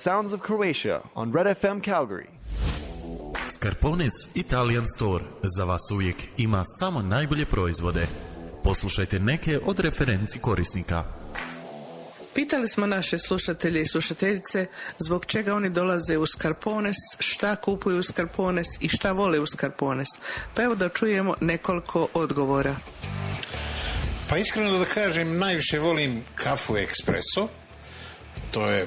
Sounds 0.00 0.32
of 0.32 0.42
Croatia 0.42 1.00
on 1.14 1.32
Red 1.32 1.56
FM 1.56 1.80
Calgary. 1.80 2.26
Scarpones 3.50 4.12
Italian 4.34 4.86
Store 4.96 5.24
za 5.42 5.64
vas 5.64 5.90
uvijek 5.92 6.16
ima 6.36 6.62
samo 6.64 7.02
najbolje 7.02 7.46
proizvode. 7.46 8.06
Poslušajte 8.64 9.20
neke 9.20 9.58
od 9.64 9.80
referenci 9.80 10.38
korisnika. 10.38 11.04
Pitali 12.34 12.68
smo 12.68 12.86
naše 12.86 13.18
slušatelje 13.18 13.82
i 13.82 13.86
slušateljice 13.86 14.66
zbog 14.98 15.26
čega 15.26 15.54
oni 15.54 15.70
dolaze 15.70 16.18
u 16.18 16.26
Skarpones, 16.26 16.96
šta 17.18 17.56
kupuju 17.56 17.98
u 17.98 18.02
Skarpones 18.02 18.66
i 18.80 18.88
šta 18.88 19.12
vole 19.12 19.40
u 19.40 19.46
Skarpones. 19.46 20.08
Pa 20.54 20.62
evo 20.62 20.74
da 20.74 20.88
čujemo 20.88 21.34
nekoliko 21.40 22.08
odgovora. 22.14 22.76
Pa 24.28 24.36
iskreno 24.36 24.78
da 24.78 24.84
kažem, 24.84 25.38
najviše 25.38 25.78
volim 25.78 26.24
kafu 26.34 26.76
ekspreso. 26.76 27.48
To 28.50 28.70
je 28.70 28.86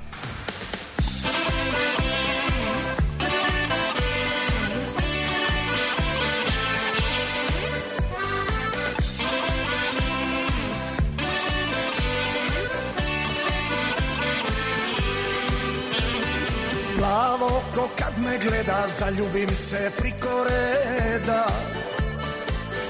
Oko 17.71 17.89
kad 17.99 18.13
me 18.25 18.37
gleda, 18.37 18.85
zaljubim 18.99 19.49
se 19.49 19.91
priko 19.97 20.43
reda. 20.43 21.47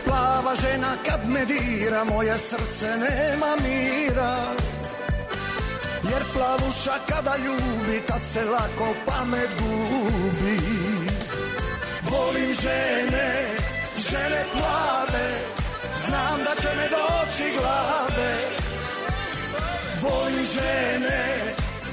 Plava 0.06 0.56
žena 0.56 0.96
kad 1.06 1.30
me 1.30 1.46
dira, 1.46 2.04
moje 2.04 2.38
srce 2.38 2.88
nema 2.98 3.56
mira. 3.64 4.36
Jer 6.04 6.24
plavuša 6.34 6.94
kada 7.10 7.38
ljubi, 7.38 8.02
tad 8.08 8.22
se 8.34 8.46
lako 8.46 8.94
pamet 9.06 9.50
gubi. 9.60 10.60
Volim 12.10 12.54
žene, 12.54 13.30
žene 14.10 14.44
plave, 14.54 15.30
znam 16.08 16.40
da 16.44 16.62
će 16.62 16.68
me 16.78 16.88
doći 16.90 17.58
glave. 17.58 18.34
Volim 20.02 20.46
žene, 20.46 21.26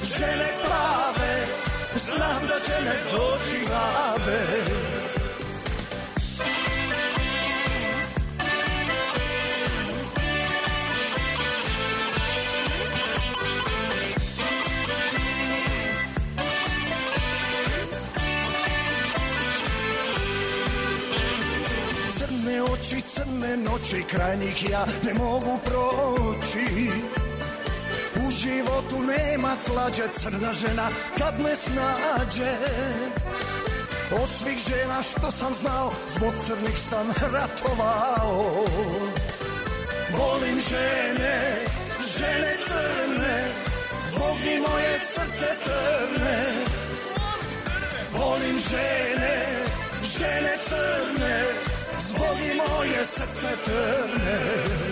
žene 0.03 0.49
plave, 0.65 1.58
znam 2.15 2.41
da 2.47 2.59
će 2.65 2.83
me 2.85 2.95
doći 3.11 3.65
glave. 3.67 4.39
Crne 22.17 22.63
oči, 22.63 23.01
crne 23.01 23.57
noći, 23.57 24.03
kraj 24.07 24.37
njih 24.37 24.69
ja 24.69 24.85
ne 25.03 25.13
mogu 25.13 25.59
proći. 25.65 26.89
Životu 28.39 28.97
nema 29.03 29.55
slađe 29.65 30.03
crna 30.19 30.53
žena 30.53 30.87
kad 31.17 31.33
me 31.43 31.55
snađe. 31.55 32.51
Od 34.21 34.29
svih 34.29 34.57
žena 34.69 35.03
što 35.03 35.31
sam 35.31 35.53
znao 35.53 35.91
zbog 36.15 36.33
crnih 36.45 36.79
sam 36.79 37.07
ratovao. 37.33 38.65
Volim 40.17 40.59
žene, 40.69 41.65
žene 42.17 42.53
crne 42.67 43.47
Zbog 44.09 44.37
njih 44.45 44.61
moje 44.69 44.99
srce 44.99 45.49
trne. 45.65 46.39
Volim 48.13 48.59
žene, 48.69 49.45
žene 50.17 50.53
crne 50.67 51.43
Zbog 52.01 52.37
njih 52.41 52.55
moje 52.55 53.05
srce 53.05 53.63
trne 53.65 54.88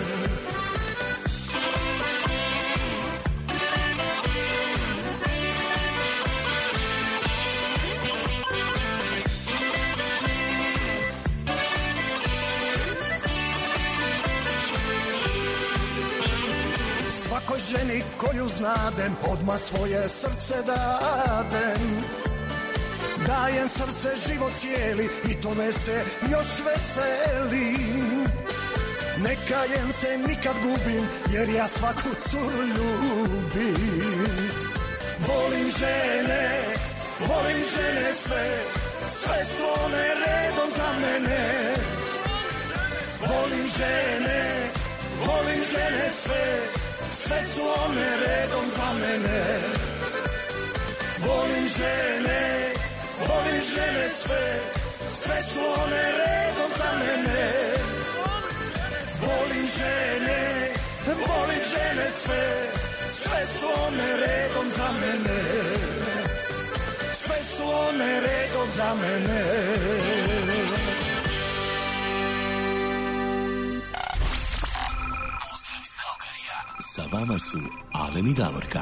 ženi 17.70 18.02
koju 18.16 18.48
znadem 18.48 19.16
Odmah 19.30 19.60
svoje 19.60 20.08
srce 20.08 20.54
dadem 20.66 21.82
Dajem 23.26 23.68
srce 23.68 24.08
život 24.28 24.52
cijeli 24.60 25.08
I 25.30 25.34
tome 25.34 25.72
se 25.72 26.02
još 26.32 26.46
veselim 26.66 28.24
Ne 29.22 29.36
kajem 29.48 29.92
se 29.92 30.18
nikad 30.28 30.54
gubim 30.62 31.08
Jer 31.32 31.48
ja 31.48 31.68
svaku 31.68 32.08
curu 32.30 32.62
ljubim. 32.62 34.26
Volim 35.28 35.70
žene 35.78 36.48
Volim 37.20 37.62
žene 37.74 38.12
sve 38.24 38.58
Sve 39.08 39.44
su 39.44 39.64
one 39.84 40.04
redom 40.14 40.70
za 40.76 41.00
mene. 41.00 41.74
Volim 43.20 43.66
žene 43.78 44.70
Volim 45.26 45.60
žene 45.72 46.10
sve 46.22 46.77
sve 47.24 47.40
su 47.54 47.62
one 47.86 48.08
redom 48.24 48.66
za 48.76 48.88
mene. 49.00 49.42
Volim 51.26 51.66
žene, 51.78 52.42
volim 53.28 53.60
žene 53.74 54.08
sve. 54.20 54.44
Sve 55.22 55.38
su 55.52 55.60
one 55.82 56.04
redom 56.20 56.70
za 56.80 56.90
mene. 57.00 57.46
Volim 59.22 59.66
žene, 59.78 60.40
volim 61.06 61.62
žene 61.72 62.08
sve. 62.22 62.44
Sve 63.20 63.40
su 63.58 63.66
one 63.86 64.08
redom 64.24 64.66
za 64.76 64.88
mene. 65.00 65.40
Sve 67.14 67.38
su 67.56 67.64
one 67.88 68.20
redom 68.20 68.68
za 68.76 68.94
mene 68.94 70.37
Sa 76.98 77.04
vama 77.18 77.38
su 77.38 77.58
Alen 77.92 78.26
i 78.26 78.34
Davorka. 78.34 78.80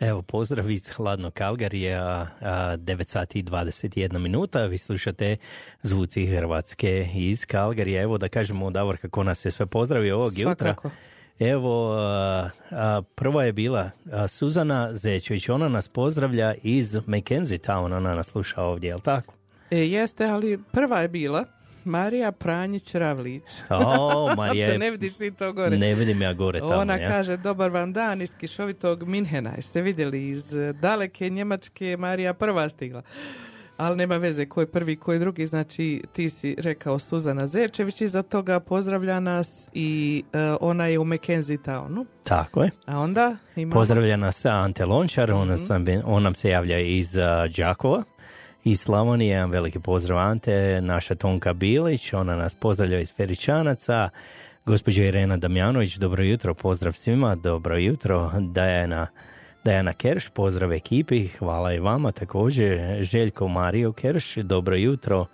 Evo, 0.00 0.22
pozdrav 0.22 0.70
iz 0.70 0.88
hladnog 0.88 1.32
Kalgarija, 1.32 2.26
9 2.40 3.08
sati 3.08 3.38
i 3.38 3.42
21 3.42 4.18
minuta. 4.18 4.64
Vi 4.64 4.78
slušate 4.78 5.36
zvuci 5.82 6.26
Hrvatske 6.26 7.08
iz 7.14 7.46
Kalgarija. 7.46 8.02
Evo 8.02 8.18
da 8.18 8.28
kažemo, 8.28 8.70
Davor, 8.70 8.96
kako 8.96 9.24
nas 9.24 9.44
je 9.44 9.50
sve 9.50 9.66
pozdravi 9.66 10.10
ovog 10.10 10.32
Svakako. 10.32 10.88
jutra. 10.88 10.98
Evo, 11.38 11.92
a, 11.92 12.50
a, 12.70 13.02
prva 13.14 13.44
je 13.44 13.52
bila 13.52 13.90
a, 14.12 14.28
Suzana 14.28 14.94
Zečević. 14.94 15.48
Ona 15.48 15.68
nas 15.68 15.88
pozdravlja 15.88 16.54
iz 16.62 16.96
Mackenzie 17.06 17.58
Town. 17.58 17.96
Ona 17.96 18.14
nas 18.14 18.26
sluša 18.26 18.62
ovdje, 18.62 18.88
jel 18.88 19.00
tako? 19.00 19.34
E, 19.70 19.78
jeste, 19.78 20.24
ali 20.24 20.58
prva 20.72 21.00
je 21.00 21.08
bila 21.08 21.44
Marija 21.84 22.32
Pranjić 22.32 22.94
Ravlić. 22.94 23.42
O, 23.70 24.34
Marija 24.36 24.78
ne 24.78 24.90
vidiš 24.90 25.16
ti 25.16 25.30
to 25.30 25.52
gore. 25.52 25.76
Ne 25.76 25.94
vidim 25.94 26.22
ja 26.22 26.32
gore 26.32 26.58
tamo. 26.58 26.72
Ona 26.72 26.96
ja. 26.96 27.08
kaže, 27.10 27.36
dobar 27.36 27.70
vam 27.70 27.92
dan 27.92 28.22
iz 28.22 28.34
kišovitog 28.34 29.02
Minhena. 29.02 29.52
Jeste 29.56 29.82
vidjeli, 29.82 30.26
iz 30.26 30.54
eh, 30.54 30.72
daleke 30.72 31.30
Njemačke 31.30 31.96
Marija 31.96 32.34
prva 32.34 32.68
stigla. 32.68 33.02
Ali 33.76 33.96
nema 33.96 34.16
veze 34.16 34.46
ko 34.46 34.60
je 34.60 34.66
prvi, 34.66 34.96
ko 34.96 35.12
je 35.12 35.18
drugi. 35.18 35.46
Znači, 35.46 36.02
ti 36.12 36.28
si 36.28 36.56
rekao 36.58 36.98
Suzana 36.98 37.46
Zečević 37.46 38.00
iza 38.00 38.22
toga 38.22 38.60
pozdravlja 38.60 39.20
nas 39.20 39.68
i 39.72 40.22
eh, 40.32 40.56
ona 40.60 40.86
je 40.86 40.98
u 40.98 41.04
Mackenzie 41.04 41.58
Townu. 41.58 42.04
Tako 42.24 42.62
je. 42.62 42.70
A 42.86 42.98
onda 42.98 43.36
imamo... 43.56 43.80
Pozdravlja 43.80 44.16
nas 44.16 44.44
Ante 44.44 44.84
Lončar, 44.84 45.32
on, 45.32 45.48
Mhm. 45.48 45.56
sam, 45.56 45.84
on 46.04 46.22
nam 46.22 46.34
se 46.34 46.48
javlja 46.48 46.78
iz 46.78 47.16
uh, 47.16 47.22
Đakova, 47.56 48.02
iz 48.64 48.80
Slavonije, 48.80 49.30
jedan 49.30 49.50
veliki 49.50 49.78
pozdrav 49.78 50.18
Ante, 50.18 50.80
naša 50.80 51.14
Tonka 51.14 51.52
Bilić, 51.52 52.12
ona 52.12 52.36
nas 52.36 52.54
pozdravlja 52.54 53.00
iz 53.00 53.12
Feričanaca, 53.12 54.08
gospođa 54.66 55.02
Irena 55.04 55.36
Damjanović, 55.36 55.96
dobro 55.96 56.22
jutro, 56.22 56.54
pozdrav 56.54 56.92
svima, 56.92 57.34
dobro 57.34 57.76
jutro, 57.76 58.30
Dajana, 58.40 59.06
Dajana 59.64 59.92
Kerš, 59.92 60.28
pozdrav 60.28 60.72
ekipi, 60.72 61.28
hvala 61.28 61.72
i 61.72 61.78
vama 61.78 62.12
također, 62.12 62.98
Željko 63.02 63.48
Mario 63.48 63.92
Kerš, 63.92 64.34
dobro 64.36 64.76
jutro, 64.76 65.26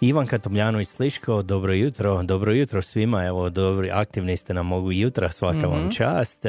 Ivanka 0.00 0.38
Tomljanović 0.38 0.88
Sliško, 0.88 1.42
dobro 1.42 1.72
jutro, 1.72 2.22
dobro 2.22 2.52
jutro 2.52 2.82
svima, 2.82 3.24
evo, 3.24 3.50
dobri, 3.50 3.90
aktivni 3.90 4.36
ste 4.36 4.54
nam 4.54 4.66
mogu 4.66 4.92
jutra, 4.92 5.30
svaka 5.30 5.66
vam 5.66 5.80
Mhm. 5.80 5.90
čast. 5.90 6.46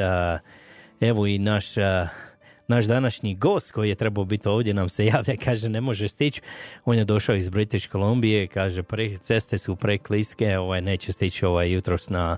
Evo 1.00 1.26
i 1.26 1.38
naš, 1.38 1.66
naš 2.68 2.84
današnji 2.84 3.34
gost 3.34 3.72
koji 3.72 3.88
je 3.88 3.94
trebao 3.94 4.24
biti 4.24 4.48
ovdje 4.48 4.74
nam 4.74 4.88
se 4.88 5.06
javlja, 5.06 5.36
kaže 5.44 5.68
ne 5.68 5.80
može 5.80 6.08
stići. 6.08 6.40
On 6.84 6.98
je 6.98 7.04
došao 7.04 7.36
iz 7.36 7.48
British 7.48 7.90
Columbije, 7.90 8.46
kaže 8.46 8.82
pre, 8.82 9.18
ceste 9.18 9.58
su 9.58 9.76
prekliske, 9.76 10.58
ovaj, 10.58 10.80
neće 10.80 11.12
stići 11.12 11.46
ovaj 11.46 11.72
jutros 11.72 12.10
na 12.10 12.36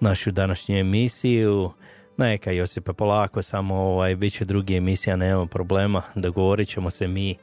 našu 0.00 0.30
današnju 0.30 0.78
emisiju. 0.78 1.70
Neka 2.16 2.50
Josipe, 2.50 2.92
polako, 2.92 3.42
samo 3.42 3.74
ovaj, 3.74 4.16
bit 4.16 4.32
će 4.32 4.44
drugi 4.44 4.76
emisija, 4.76 5.16
nema 5.16 5.46
problema, 5.46 6.02
dogovorit 6.14 6.68
ćemo 6.68 6.90
se 6.90 7.08
mi. 7.08 7.36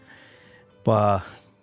Pa 0.84 1.20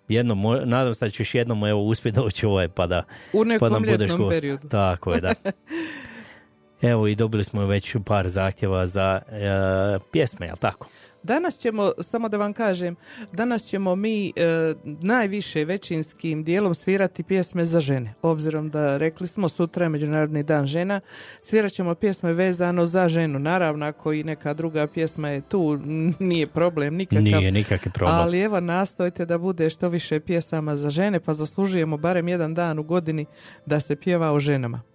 jednom, 0.07 0.41
nadam 0.65 0.93
se 0.93 1.05
da 1.05 1.09
ćeš 1.09 1.35
jednom 1.35 1.65
evo 1.65 1.81
uspjeti 1.81 2.15
doći 2.15 2.45
ovaj 2.45 2.67
pa 2.67 2.87
da, 2.87 3.03
U 3.33 3.45
nekom 3.45 3.69
pa 3.69 3.73
nam 3.73 3.83
budeš 3.83 4.11
gost. 4.11 4.35
periodu. 4.35 4.67
Tako 4.69 5.13
je, 5.13 5.21
da. 5.21 5.33
Evo 6.81 7.07
i 7.07 7.15
dobili 7.15 7.43
smo 7.43 7.65
već 7.65 7.95
par 8.05 8.29
zahtjeva 8.29 8.87
za 8.87 9.21
e, 9.27 9.99
pjesme, 10.11 10.45
jel 10.45 10.57
tako? 10.57 10.87
Danas 11.23 11.57
ćemo, 11.57 11.91
samo 11.99 12.29
da 12.29 12.37
vam 12.37 12.53
kažem, 12.53 12.95
danas 13.31 13.63
ćemo 13.63 13.95
mi 13.95 14.27
e, 14.27 14.31
najviše 15.01 15.65
većinskim 15.65 16.43
dijelom 16.43 16.75
svirati 16.75 17.23
pjesme 17.23 17.65
za 17.65 17.79
žene. 17.79 18.13
Obzirom 18.21 18.69
da 18.69 18.97
rekli 18.97 19.27
smo 19.27 19.49
sutra 19.49 19.85
je 19.85 19.89
Međunarodni 19.89 20.43
dan 20.43 20.67
žena, 20.67 20.99
svirat 21.43 21.71
ćemo 21.71 21.95
pjesme 21.95 22.33
vezano 22.33 22.85
za 22.85 23.09
ženu. 23.09 23.39
Naravno, 23.39 23.85
ako 23.85 24.13
i 24.13 24.23
neka 24.23 24.53
druga 24.53 24.87
pjesma 24.87 25.29
je 25.29 25.41
tu, 25.41 25.79
nije 26.19 26.47
problem 26.47 26.95
nikakav. 26.95 27.23
Nije 27.23 27.51
nikakvi 27.51 27.91
problem. 27.91 28.15
Ali 28.15 28.41
evo, 28.41 28.59
nastojte 28.59 29.25
da 29.25 29.37
bude 29.37 29.69
što 29.69 29.89
više 29.89 30.19
pjesama 30.19 30.75
za 30.75 30.89
žene, 30.89 31.19
pa 31.19 31.33
zaslužujemo 31.33 31.97
barem 31.97 32.27
jedan 32.27 32.53
dan 32.53 32.79
u 32.79 32.83
godini 32.83 33.25
da 33.65 33.79
se 33.79 33.95
pjeva 33.95 34.31
o 34.31 34.39
ženama. 34.39 34.90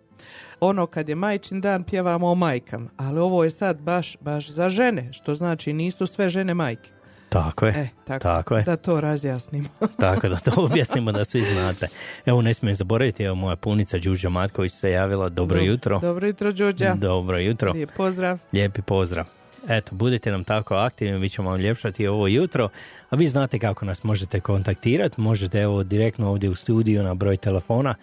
Ono 0.60 0.86
kad 0.86 1.08
je 1.08 1.14
majčin 1.14 1.60
dan 1.60 1.84
pjevamo 1.84 2.28
o 2.30 2.34
majkama, 2.34 2.90
ali 2.96 3.20
ovo 3.20 3.44
je 3.44 3.50
sad 3.50 3.80
baš, 3.80 4.16
baš 4.20 4.50
za 4.50 4.68
žene, 4.68 5.12
što 5.12 5.34
znači 5.34 5.72
nisu 5.72 6.06
sve 6.06 6.28
žene 6.28 6.54
majke. 6.54 6.90
Tako 7.28 7.66
je, 7.66 7.72
E, 7.72 7.88
tako, 8.06 8.22
tako 8.22 8.56
je. 8.56 8.62
da 8.62 8.76
to 8.76 9.00
razjasnimo. 9.00 9.68
Tako 10.00 10.28
da 10.28 10.36
to 10.36 10.52
objasnimo 10.56 11.12
da 11.12 11.24
svi 11.24 11.40
znate. 11.42 11.86
Evo 12.26 12.42
ne 12.42 12.54
smijem 12.54 12.74
zaboraviti, 12.74 13.22
evo 13.22 13.34
moja 13.34 13.56
punica 13.56 13.98
Đuđa 13.98 14.28
Matković 14.28 14.72
se 14.72 14.90
javila. 14.90 15.28
Dobro 15.28 15.60
jutro. 15.60 15.98
Dobro 15.98 16.26
jutro, 16.26 16.52
Đorđa. 16.52 16.94
Dobro 16.94 17.38
jutro. 17.38 17.72
Lijep 17.72 17.90
pozdrav. 17.96 18.38
Lijepi 18.52 18.82
pozdrav. 18.82 19.24
Eto, 19.68 19.94
budite 19.94 20.30
nam 20.30 20.44
tako 20.44 20.74
aktivni, 20.74 21.18
mi 21.18 21.28
ćemo 21.28 21.50
vam 21.50 21.60
ljepšati 21.60 22.06
ovo 22.06 22.26
jutro. 22.26 22.68
A 23.10 23.16
vi 23.16 23.26
znate 23.26 23.58
kako 23.58 23.84
nas 23.84 24.04
možete 24.04 24.40
kontaktirati. 24.40 25.20
Možete 25.20 25.60
evo 25.60 25.82
direktno 25.82 26.30
ovdje 26.30 26.50
u 26.50 26.54
studiju 26.54 27.02
na 27.02 27.14
broj 27.14 27.36
telefona 27.36 27.94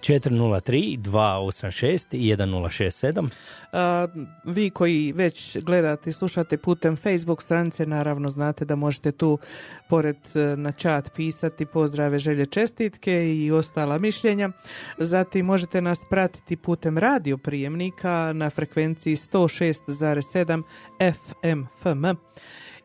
403 0.00 0.96
286 0.96 2.08
1067. 2.10 3.28
A, 3.72 4.06
vi 4.44 4.70
koji 4.70 5.12
već 5.12 5.58
gledate 5.58 6.10
i 6.10 6.12
slušate 6.12 6.58
putem 6.58 6.96
Facebook 6.96 7.42
stranice, 7.42 7.86
naravno 7.86 8.30
znate 8.30 8.64
da 8.64 8.76
možete 8.76 9.12
tu 9.12 9.38
pored 9.88 10.16
e, 10.34 10.38
na 10.56 10.72
chat 10.72 11.10
pisati 11.16 11.66
pozdrave, 11.66 12.18
želje, 12.18 12.46
čestitke 12.46 13.36
i 13.36 13.52
ostala 13.52 13.98
mišljenja. 13.98 14.50
Zatim 14.98 15.46
možete 15.46 15.80
nas 15.80 15.98
pratiti 16.10 16.56
putem 16.56 16.98
radio 16.98 17.38
prijemnika 17.38 18.32
na 18.32 18.50
frekvenciji 18.50 19.16
106,7 19.16 20.62
FM 20.98 21.64
FM 21.82 22.04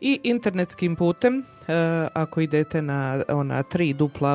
i 0.01 0.19
internetskim 0.23 0.95
putem 0.95 1.39
e, 1.39 1.43
ako 2.13 2.41
idete 2.41 2.81
na 2.81 3.23
ona 3.29 3.63
3w.red.fm 3.63 4.25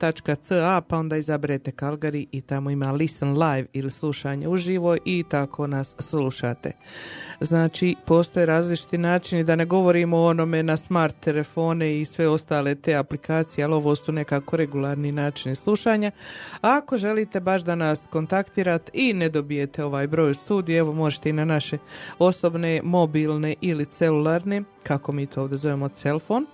.ca 0.00 0.80
pa 0.88 0.98
onda 0.98 1.16
izaberete 1.16 1.70
Calgary 1.70 2.26
i 2.32 2.40
tamo 2.40 2.70
ima 2.70 2.92
listen 2.92 3.32
live 3.32 3.66
ili 3.72 3.90
slušanje 3.90 4.48
uživo 4.48 4.96
i 5.04 5.24
tako 5.28 5.66
nas 5.66 5.94
slušate. 5.98 6.72
Znači, 7.40 7.96
postoje 8.06 8.46
različiti 8.46 8.98
načini 8.98 9.44
da 9.44 9.56
ne 9.56 9.64
govorimo 9.64 10.16
o 10.16 10.26
onome 10.26 10.62
na 10.62 10.76
smart 10.76 11.16
telefone 11.20 12.00
i 12.00 12.04
sve 12.04 12.28
ostale 12.28 12.74
te 12.74 12.94
aplikacije, 12.94 13.64
ali 13.64 13.74
ovo 13.74 13.96
su 13.96 14.12
nekako 14.12 14.56
regularni 14.56 15.12
načini 15.12 15.54
slušanja. 15.54 16.10
A 16.60 16.78
ako 16.78 16.96
želite 16.96 17.40
baš 17.40 17.62
da 17.62 17.74
nas 17.74 18.06
kontaktirate 18.06 18.90
i 18.94 19.12
ne 19.12 19.28
dobijete 19.28 19.84
ovaj 19.84 20.06
broj 20.06 20.34
studiju, 20.34 20.78
evo 20.78 20.92
možete 20.92 21.30
i 21.30 21.32
na 21.32 21.44
naše 21.44 21.78
osobne, 22.18 22.80
mobilne 22.84 23.54
ili 23.60 23.86
celularne, 23.86 24.62
kako 24.86 25.12
mi 25.12 25.26
to 25.26 25.42
ovdje 25.42 25.58
zovemo 25.58 25.88
celfon. 25.90 26.46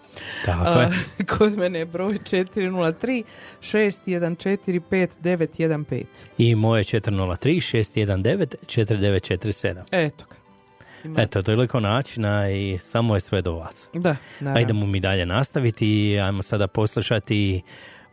Tako 0.44 0.80
je. 0.80 0.88
Kod 1.38 1.58
mene 1.58 1.78
je 1.78 1.86
broj 1.86 2.14
403 2.14 3.22
614 3.62 4.80
5915. 4.82 6.04
I 6.38 6.54
moje 6.54 6.84
403 6.84 7.36
619 7.94 8.54
4947. 8.66 9.82
Eto 9.92 10.24
ga. 10.26 10.36
Ima- 11.04 11.22
Eto, 11.22 11.42
toliko 11.42 11.80
načina 11.80 12.50
i 12.50 12.78
samo 12.78 13.14
je 13.14 13.20
sve 13.20 13.42
do 13.42 13.52
vas. 13.52 13.88
Da, 13.94 14.16
naravno. 14.40 14.58
Ajdemo 14.58 14.86
mi 14.86 15.00
dalje 15.00 15.26
nastaviti 15.26 15.86
i 15.88 16.20
ajmo 16.20 16.42
sada 16.42 16.66
poslušati 16.66 17.62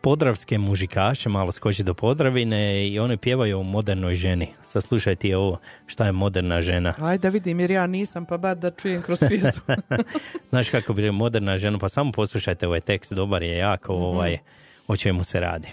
podravske 0.01 0.57
mužikaše, 0.57 1.29
malo 1.29 1.51
skoči 1.51 1.83
do 1.83 1.93
Podravine 1.93 2.59
i 2.87 2.99
one 2.99 3.17
pjevaju 3.17 3.59
o 3.59 3.63
modernoj 3.63 4.15
ženi. 4.15 4.47
Saslušajte 4.63 5.37
ovo 5.37 5.57
šta 5.87 6.05
je 6.05 6.11
moderna 6.11 6.61
žena. 6.61 6.93
Ajde 6.99 7.21
da 7.21 7.29
vidim 7.29 7.59
jer 7.59 7.71
ja 7.71 7.87
nisam 7.87 8.25
pa 8.25 8.37
bar 8.37 8.57
da 8.57 8.71
čujem 8.71 9.01
kroz 9.01 9.19
pjesmu. 9.19 9.61
Znaš 10.49 10.69
kako 10.69 10.93
bi 10.93 11.11
moderna 11.11 11.57
žena, 11.57 11.77
pa 11.77 11.89
samo 11.89 12.11
poslušajte 12.11 12.67
ovaj 12.67 12.81
tekst, 12.81 13.13
dobar 13.13 13.43
je 13.43 13.57
jako, 13.57 13.93
Mhm. 13.93 14.03
ovaj, 14.03 14.37
o 14.87 14.97
čemu 14.97 15.23
se 15.23 15.39
radi. 15.39 15.67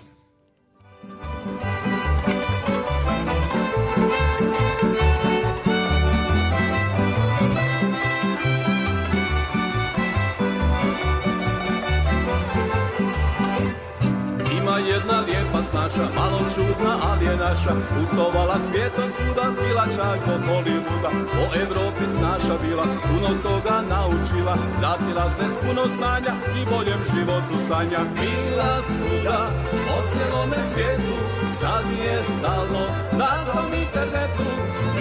Snaša, 15.97 16.15
malo 16.15 16.41
čudna, 16.55 16.93
ali 17.11 17.25
je 17.25 17.37
naša. 17.37 17.73
Putovala 17.95 18.57
svijetom 18.67 19.09
svuda, 19.17 19.45
bila 19.59 19.85
čak 19.97 20.19
do 20.27 20.35
Hollywooda. 20.47 21.11
Po 21.35 21.45
Evropi 21.65 22.05
snaša 22.17 22.55
bila, 22.63 22.85
puno 23.07 23.31
toga 23.43 23.77
naučila. 23.91 24.55
Vratila 24.79 25.27
se 25.37 25.45
s 25.53 25.57
puno 25.63 25.83
znanja 25.97 26.33
i 26.59 26.61
boljem 26.71 27.01
životu 27.15 27.57
sanja. 27.69 28.01
Bila 28.19 28.73
svuda, 28.93 29.39
po 29.87 29.97
cijelome 30.11 30.57
svijetu 30.73 31.17
Sad 31.61 31.85
je 32.05 32.23
stalo 32.25 32.83
na 33.19 33.33
tom 33.47 33.75
internetu. 33.85 34.49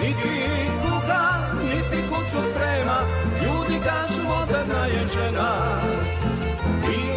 Niti 0.01 0.35
kuha, 0.81 1.25
niti 1.63 1.99
kuću 2.09 2.39
sprema. 2.49 2.97
Ljudi 3.43 3.77
kažu 3.87 4.21
moderna 4.27 4.85
je 4.85 5.01
žena 5.13 5.49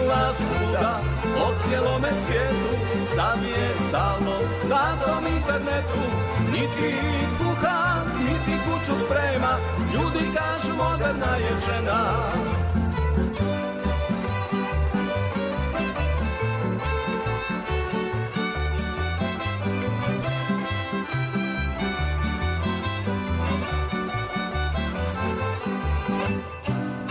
bila 0.08 0.32
svuda 0.34 1.00
po 1.22 1.46
cijelome 1.62 2.08
svijetu. 2.24 2.70
Sad 3.14 3.38
mi 3.42 3.48
je 3.48 3.74
stalo 3.88 4.36
na 4.68 4.96
tom 5.04 5.26
internetu. 5.36 6.02
Niti 6.52 6.94
kuha, 7.38 8.04
niti 8.18 8.54
kuću 8.64 8.92
sprema. 9.04 9.52
Ljudi 9.94 10.24
kažu 10.36 10.76
moderna 10.76 11.36
je 11.36 11.52
žena 11.66 12.00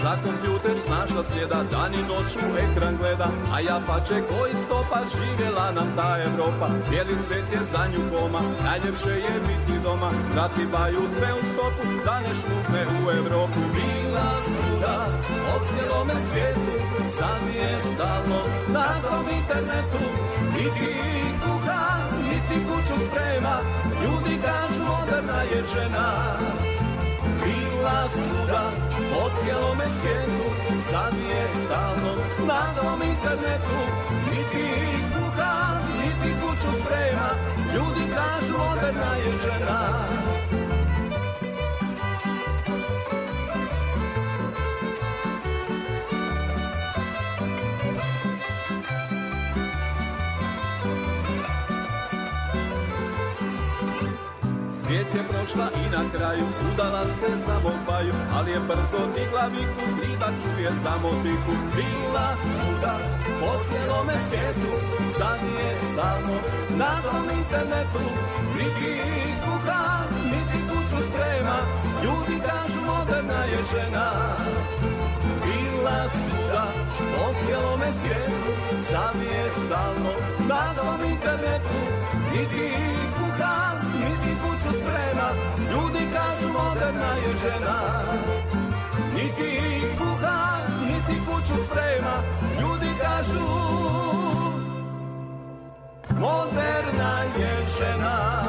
Za 0.03 0.13
kompjuter 0.23 0.77
snašla 0.85 1.23
sjeda, 1.23 1.59
dan 1.71 1.93
i 1.93 2.01
noć 2.09 2.29
u 2.35 2.49
ekran 2.65 2.97
gleda, 2.97 3.29
a 3.53 3.59
ja 3.59 3.77
pače 3.87 4.17
koji 4.29 4.53
stopa 4.65 4.99
živjela 5.13 5.71
nam 5.71 5.89
ta 5.95 6.17
Evropa. 6.27 6.67
Bijeli 6.89 7.15
svet 7.25 7.47
je 7.53 7.61
za 7.71 7.83
nju 7.91 8.01
koma, 8.11 8.41
najljepše 8.63 9.13
je 9.25 9.35
biti 9.47 9.79
doma, 9.83 10.11
baju 10.73 11.01
sve 11.15 11.29
u 11.39 11.43
stopu, 11.51 11.83
da 12.05 12.15
ne 12.19 12.31
šmukne 12.39 12.81
u 12.99 13.11
Evropu. 13.19 13.61
Bila 13.77 14.29
svuda, 14.51 14.97
po 15.43 15.53
cijelome 15.67 16.17
svijetu, 16.29 16.73
sad 17.17 17.41
je 17.55 17.69
stalno 17.81 18.39
na 18.75 18.87
tom 19.03 19.25
internetu. 19.39 20.03
Niti 20.55 20.91
kuha, 21.43 21.85
niti 22.27 22.57
kuću 22.67 22.95
sprema, 23.05 23.55
ljudi 24.03 24.33
kažu 24.45 24.81
moderna 24.91 25.41
je 25.41 25.63
žena 25.73 26.07
bila 27.43 28.09
svuda 28.09 28.86
po 29.17 29.29
cijelome 29.39 29.85
svijetu 29.99 30.47
Sad 30.89 31.13
je 31.29 31.47
stalno 31.49 32.13
na 32.47 32.61
tom 32.75 33.01
internetu. 33.01 33.79
Niti 34.29 34.67
kuha, 35.13 35.79
niti 35.97 36.33
kuću 36.41 36.79
sprema 36.79 37.29
Ljudi 37.73 38.03
kažu 38.15 38.57
moderna 38.57 39.15
je 39.15 39.31
žena 39.43 40.07
Svijet 54.97 55.15
je 55.15 55.23
prošla 55.33 55.67
i 55.83 55.89
na 55.95 56.03
kraju 56.13 56.45
udala 56.73 57.05
se 57.07 57.29
za 57.45 57.57
baju 57.87 58.13
Ali 58.33 58.51
je 58.51 58.59
brzo 58.59 59.01
digla 59.15 59.45
viku 59.55 59.87
i 60.09 60.17
da 60.21 60.29
čuje 60.41 60.71
samo 60.83 61.09
tiku 61.23 61.53
Bila 61.75 62.29
svuda 62.41 62.95
po 63.39 63.51
cijelome 63.67 64.13
svijetu 64.27 64.71
Sad 65.17 65.39
je 65.57 65.77
stalno 65.77 66.37
na 66.81 66.91
tom 67.03 67.25
internetu. 67.39 68.03
Niti 68.57 68.93
kuha, 69.43 69.83
niti 70.31 70.59
kuću 70.69 70.97
sprema 71.07 71.57
Ljudi 72.03 72.35
kažu 72.47 72.79
moderna 72.85 73.41
je 73.51 73.59
žena. 73.71 74.07
Bila 75.45 75.99
svuda 76.17 76.65
po 77.13 77.25
cijelome 77.39 77.89
svijetu 77.99 78.49
Sad 78.89 79.15
je 79.21 79.51
stalno 79.51 80.11
na 80.49 80.63
tom 80.77 80.99
internetu. 81.13 81.77
Niti 82.31 82.87
niti 83.99 84.35
kuću 84.41 84.77
sprema 84.79 85.29
Ljudi 85.71 86.05
kažu 86.13 86.47
moderna 86.53 87.11
je 87.13 87.33
žena 87.41 88.03
Niti 89.15 89.81
kuha, 89.97 90.57
niti 90.81 91.21
kuću 91.25 91.53
sprema 91.65 92.15
Ljudi 92.61 92.89
kažu 93.01 93.47
Moderna 96.19 97.19
je 97.39 97.65
žena 97.79 98.43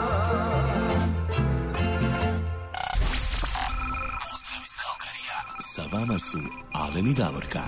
Pozdrav 4.31 4.63
iz 4.63 4.77
Kalkarija. 4.83 5.39
Sa 5.61 5.83
vama 5.93 6.19
su 6.19 6.39
Alen 6.73 7.07
i 7.07 7.15
Davorka. 7.15 7.63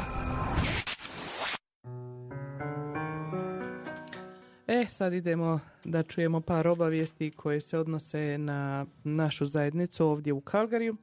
E, 4.73 4.87
sad 4.87 5.13
idemo 5.13 5.61
da 5.85 6.03
čujemo 6.03 6.41
par 6.41 6.69
obavijesti 6.69 7.31
koje 7.31 7.61
se 7.61 7.79
odnose 7.79 8.39
na 8.39 8.87
našu 9.05 9.47
zajednicu 9.47 10.07
ovdje 10.07 10.33
u 10.33 10.41
Kalgariju. 10.41 10.97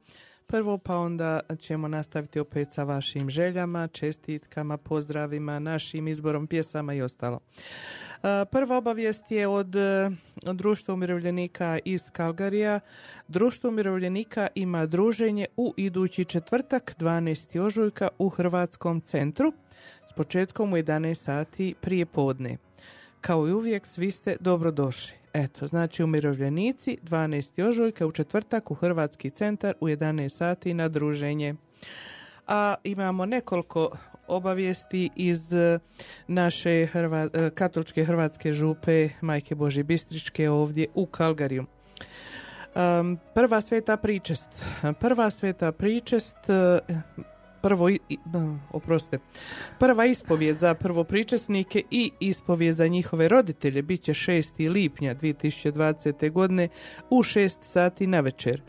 Prvo 0.46 0.78
pa 0.78 0.96
onda 0.96 1.40
ćemo 1.58 1.88
nastaviti 1.88 2.40
opet 2.40 2.72
sa 2.72 2.84
vašim 2.84 3.30
željama, 3.30 3.88
čestitkama, 3.88 4.76
pozdravima, 4.76 5.58
našim 5.58 6.08
izborom 6.08 6.46
pjesama 6.46 6.94
i 6.94 7.02
ostalo. 7.02 7.40
E, 8.22 8.44
prva 8.50 8.76
obavijest 8.76 9.30
je 9.30 9.48
od 9.48 9.76
e, 9.76 10.10
Društva 10.52 10.94
umirovljenika 10.94 11.78
iz 11.84 12.10
Kalgarija. 12.10 12.80
Društvo 13.28 13.68
umirovljenika 13.68 14.46
ima 14.54 14.86
druženje 14.86 15.46
u 15.56 15.74
idući 15.76 16.24
četvrtak 16.24 16.94
12. 16.98 17.60
ožujka 17.60 18.08
u 18.18 18.28
Hrvatskom 18.28 19.00
centru 19.00 19.52
s 20.10 20.12
početkom 20.12 20.72
u 20.72 20.76
11 20.76 21.14
sati 21.14 21.74
prije 21.80 22.06
podne. 22.06 22.67
Kao 23.20 23.48
i 23.48 23.52
uvijek, 23.52 23.86
svi 23.86 24.10
ste 24.10 24.36
dobrodošli. 24.40 25.18
Eto, 25.32 25.66
znači 25.66 26.02
umirovljenici 26.02 26.98
12. 27.02 27.68
ožujka 27.68 28.06
u 28.06 28.12
četvrtak 28.12 28.70
u 28.70 28.74
Hrvatski 28.74 29.30
centar 29.30 29.74
u 29.80 29.88
11 29.88 30.28
sati 30.28 30.74
na 30.74 30.88
druženje. 30.88 31.54
A 32.46 32.74
imamo 32.84 33.26
nekoliko 33.26 33.90
obavijesti 34.26 35.10
iz 35.16 35.54
e, 35.54 35.78
naše 36.26 36.86
Hrva, 36.86 37.28
e, 37.32 37.50
katoličke 37.50 38.04
hrvatske 38.04 38.52
župe 38.52 39.08
Majke 39.20 39.54
Boži 39.54 39.82
Bistričke 39.82 40.50
ovdje 40.50 40.86
u 40.94 41.06
Kalgariju. 41.06 41.64
prva 43.34 43.60
sveta 43.60 43.96
pričest. 43.96 44.64
Prva 45.00 45.30
sveta 45.30 45.72
pričest 45.72 46.36
e, 46.50 46.80
prvo, 47.62 47.90
oprostite, 48.70 49.18
prva 49.78 50.06
ispovijed 50.06 50.58
za 50.58 50.74
prvopričesnike 50.74 51.82
i 51.90 52.10
ispovijed 52.20 52.74
za 52.74 52.86
njihove 52.86 53.28
roditelje 53.28 53.82
bit 53.82 54.02
će 54.02 54.12
6. 54.12 54.70
lipnja 54.70 55.14
2020. 55.14 56.30
godine 56.30 56.68
u 57.10 57.22
6 57.22 57.56
sati 57.62 58.06
na 58.06 58.20
večer. 58.20 58.62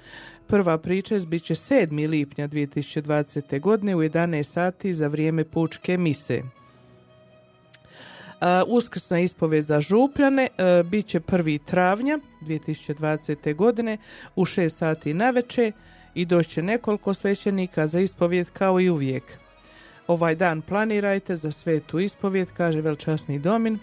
Prva 0.47 0.77
pričest 0.77 1.27
bit 1.27 1.43
će 1.43 1.55
7. 1.55 2.09
lipnja 2.09 2.47
2020. 2.47 3.59
godine 3.59 3.95
u 3.95 3.99
11 3.99 4.43
sati 4.43 4.93
za 4.93 5.07
vrijeme 5.07 5.43
pučke 5.43 5.97
mise. 5.97 6.41
Uskrsna 8.67 9.19
ispovijed 9.19 9.63
za 9.63 9.81
župljane 9.81 10.47
uh, 10.57 10.89
bit 10.89 11.05
će 11.05 11.19
1. 11.19 11.59
travnja 11.65 12.19
2020. 12.41 13.55
godine 13.55 13.97
u 14.35 14.45
6 14.45 14.69
sati 14.69 15.13
na 15.13 15.29
večer 15.29 15.73
i 16.13 16.25
doće 16.25 16.61
nekoliko 16.61 17.13
svećenika 17.13 17.87
za 17.87 17.99
ispovjed 17.99 18.49
kao 18.49 18.79
i 18.79 18.89
uvijek. 18.89 19.23
Ovaj 20.07 20.35
dan 20.35 20.61
planirajte 20.61 21.35
za 21.35 21.51
svetu 21.51 21.99
ispovjed, 21.99 22.47
kaže 22.53 22.81
velčasni 22.81 23.39
domin, 23.39 23.79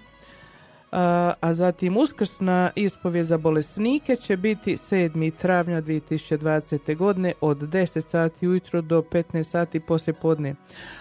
a, 0.98 1.54
zatim 1.54 1.96
uskrsna 1.96 2.70
ispovjed 2.74 3.26
za 3.26 3.38
bolesnike 3.38 4.16
će 4.16 4.36
biti 4.36 4.76
7. 4.76 5.32
travnja 5.38 5.82
2020. 5.82 6.96
godine 6.96 7.32
od 7.40 7.58
10 7.58 8.08
sati 8.08 8.48
ujutro 8.48 8.80
do 8.82 9.02
15 9.02 9.42
sati 9.42 9.80
poslje 9.80 10.12
podne. 10.12 10.54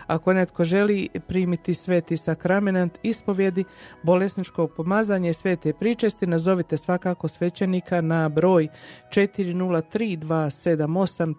Ako 0.08 0.34
netko 0.34 0.64
želi 0.64 1.10
primiti 1.28 1.74
sveti 1.74 2.18
sakrament 2.18 2.98
ispovjedi, 3.04 3.64
bolesničko 4.04 4.68
pomazanje 4.68 5.34
svete 5.34 5.74
pričesti, 5.74 6.28
nazovite 6.28 6.78
svakako 6.78 7.28
svećenika 7.28 8.02
na 8.02 8.30
broj 8.30 8.68
403 9.10 10.18
278 10.20 11.34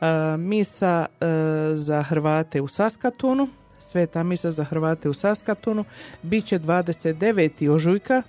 3808. 0.00 0.36
Misa 0.36 1.06
za 1.74 2.02
Hrvate 2.02 2.60
u 2.60 2.68
Saskatunu 2.68 3.48
Sveta 3.86 4.22
misa 4.22 4.50
za 4.50 4.64
Hrvate 4.64 5.08
u 5.08 5.14
Saskatunu 5.14 5.84
bit 6.22 6.44
će 6.44 6.58
29. 6.58 7.70
ožujka 7.70 8.22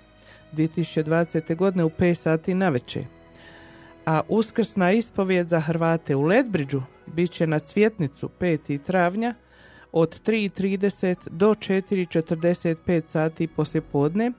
2020. 0.52 1.56
godine 1.56 1.84
u 1.84 1.90
5 1.90 2.14
sati 2.14 2.54
na 2.54 2.68
večer. 2.68 3.04
A 4.06 4.20
uskrsna 4.28 4.92
ispovijed 4.92 5.48
za 5.48 5.60
Hrvate 5.60 6.16
u 6.16 6.22
Ledbridžu 6.22 6.82
bit 7.06 7.30
će 7.30 7.46
na 7.46 7.58
Cvjetnicu 7.58 8.30
5. 8.40 8.78
travnja 8.82 9.34
od 9.92 10.20
3.30 10.26 11.16
do 11.30 11.54
4.45 11.54 13.02
sati 13.06 13.46
poslije 13.46 13.82
podne, 13.82 14.32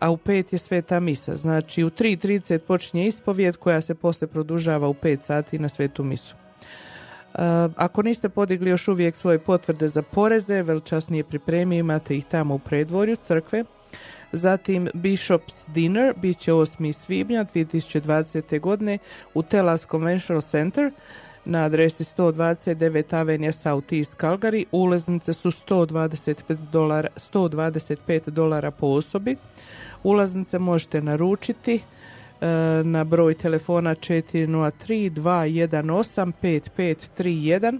a 0.00 0.10
u 0.10 0.16
5 0.16 0.44
je 0.52 0.58
sveta 0.58 1.00
misa. 1.00 1.36
Znači 1.36 1.84
u 1.84 1.90
3.30 1.90 2.58
počinje 2.58 3.06
ispovijed 3.06 3.56
koja 3.56 3.80
se 3.80 3.94
poslije 3.94 4.28
produžava 4.28 4.88
u 4.88 4.94
5 4.94 5.22
sati 5.22 5.58
na 5.58 5.68
svetu 5.68 6.04
misu. 6.04 6.34
Ako 7.76 8.02
niste 8.02 8.28
podigli 8.28 8.70
još 8.70 8.88
uvijek 8.88 9.16
svoje 9.16 9.38
potvrde 9.38 9.88
za 9.88 10.02
poreze, 10.02 10.62
velčasnije 10.62 11.24
pripremi, 11.24 11.76
imate 11.76 12.16
ih 12.16 12.24
tamo 12.24 12.54
u 12.54 12.58
predvorju 12.58 13.16
crkve. 13.16 13.64
Zatim 14.32 14.88
Bishop's 14.94 15.70
Dinner 15.70 16.14
bit 16.16 16.38
će 16.38 16.52
8. 16.52 16.92
svibnja 16.92 17.44
2020. 17.54 18.60
godine 18.60 18.98
u 19.34 19.42
Telas 19.42 19.86
Conventional 19.90 20.40
Center 20.40 20.92
na 21.44 21.64
adresi 21.64 22.04
129 22.04 23.16
Avenija 23.16 23.52
South 23.52 23.92
East 23.92 24.16
Calgary. 24.16 24.64
Ulaznice 24.72 25.32
su 25.32 25.50
125 25.50 26.56
dolara, 26.72 27.08
125 27.16 28.30
dolara 28.30 28.70
po 28.70 28.86
osobi. 28.86 29.36
Ulaznice 30.02 30.58
možete 30.58 31.02
naručiti 31.02 31.80
na 32.84 33.04
broj 33.04 33.34
telefona 33.34 33.94
403 33.94 35.10
218 35.10 36.32
5531. 36.42 37.78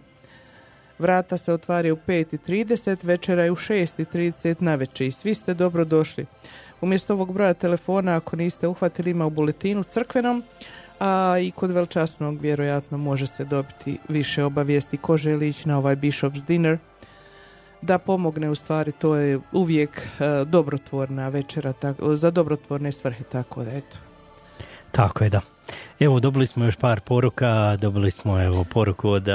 Vrata 0.99 1.37
se 1.37 1.53
otvaraju 1.53 1.95
u 1.95 1.99
5.30, 2.07 3.05
večera 3.07 3.43
je 3.45 3.51
u 3.51 3.57
6.30 3.57 4.57
na 4.63 4.79
i 5.07 5.11
svi 5.11 5.35
ste 5.35 5.55
dobro 5.55 5.85
došli. 5.85 6.27
Umjesto 6.81 7.13
ovog 7.13 7.33
broja 7.33 7.55
telefona, 7.55 8.17
ako 8.17 8.37
niste 8.37 8.69
uhvatili, 8.69 9.11
ima 9.11 9.27
u 9.27 9.31
buletinu 9.31 9.83
crkvenom, 9.83 10.43
a 11.01 11.37
i 11.41 11.51
kod 11.51 11.71
velčasnog 11.71 12.41
vjerojatno 12.41 12.99
može 12.99 13.27
se 13.27 13.45
dobiti 13.45 13.99
više 14.09 14.45
obavijesti 14.45 14.97
ko 14.97 15.17
želi 15.17 15.49
ići 15.49 15.69
na 15.69 15.79
ovaj 15.79 15.97
Bishop's 15.97 16.47
Dinner 16.47 16.79
da 17.83 17.99
pomogne 17.99 18.51
u 18.51 18.55
stvari 18.55 18.93
to 18.93 19.17
je 19.17 19.41
uvijek 19.53 20.01
e, 20.01 20.45
dobrotvorna 20.45 21.29
večera 21.29 21.73
tako, 21.73 22.17
za 22.17 22.31
dobrotvorne 22.31 22.93
svrhe 22.93 23.25
tako 23.25 23.65
da 23.65 23.71
eto 23.71 23.97
tako 24.95 25.25
je 25.25 25.31
da. 25.31 25.41
Evo 26.01 26.21
dobili 26.21 26.47
smo 26.47 26.65
još 26.65 26.77
par 26.77 27.01
poruka. 27.01 27.77
Dobili 27.77 28.11
smo 28.11 28.43
evo 28.43 28.65
poruku 28.65 29.11
od 29.11 29.29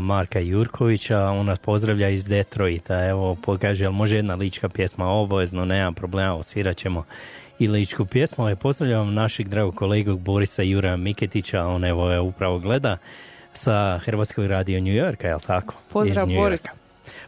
Marka 0.00 0.38
Jurkovića, 0.38 1.24
on 1.24 1.46
nas 1.46 1.58
pozdravlja 1.58 2.08
iz 2.08 2.26
Detroita, 2.26 3.06
evo 3.06 3.34
pokaže, 3.34 3.84
jel 3.84 3.92
može 3.92 4.16
jedna 4.16 4.34
lička 4.34 4.68
pjesma? 4.68 5.06
Obavezno, 5.06 5.64
nema 5.64 5.92
problema, 5.92 6.34
osvirat 6.34 6.76
ćemo 6.76 7.04
i 7.58 7.68
ličku 7.68 8.06
pjesmu. 8.06 8.56
Pozdravljam 8.56 9.14
našeg 9.14 9.48
dragog 9.48 9.74
kolegu 9.74 10.16
Borisa 10.16 10.62
Jura 10.62 10.96
Miketića, 10.96 11.66
on 11.66 11.84
evo 11.84 12.10
je 12.10 12.20
upravo 12.20 12.58
gleda 12.58 12.96
sa 13.52 13.98
Hrvatskog 13.98 14.46
radio 14.46 14.80
New 14.80 14.94
Yorka, 14.94 15.28
jel 15.28 15.40
tako? 15.40 15.74
Pozdrav 15.92 16.26
Boris. 16.26 16.62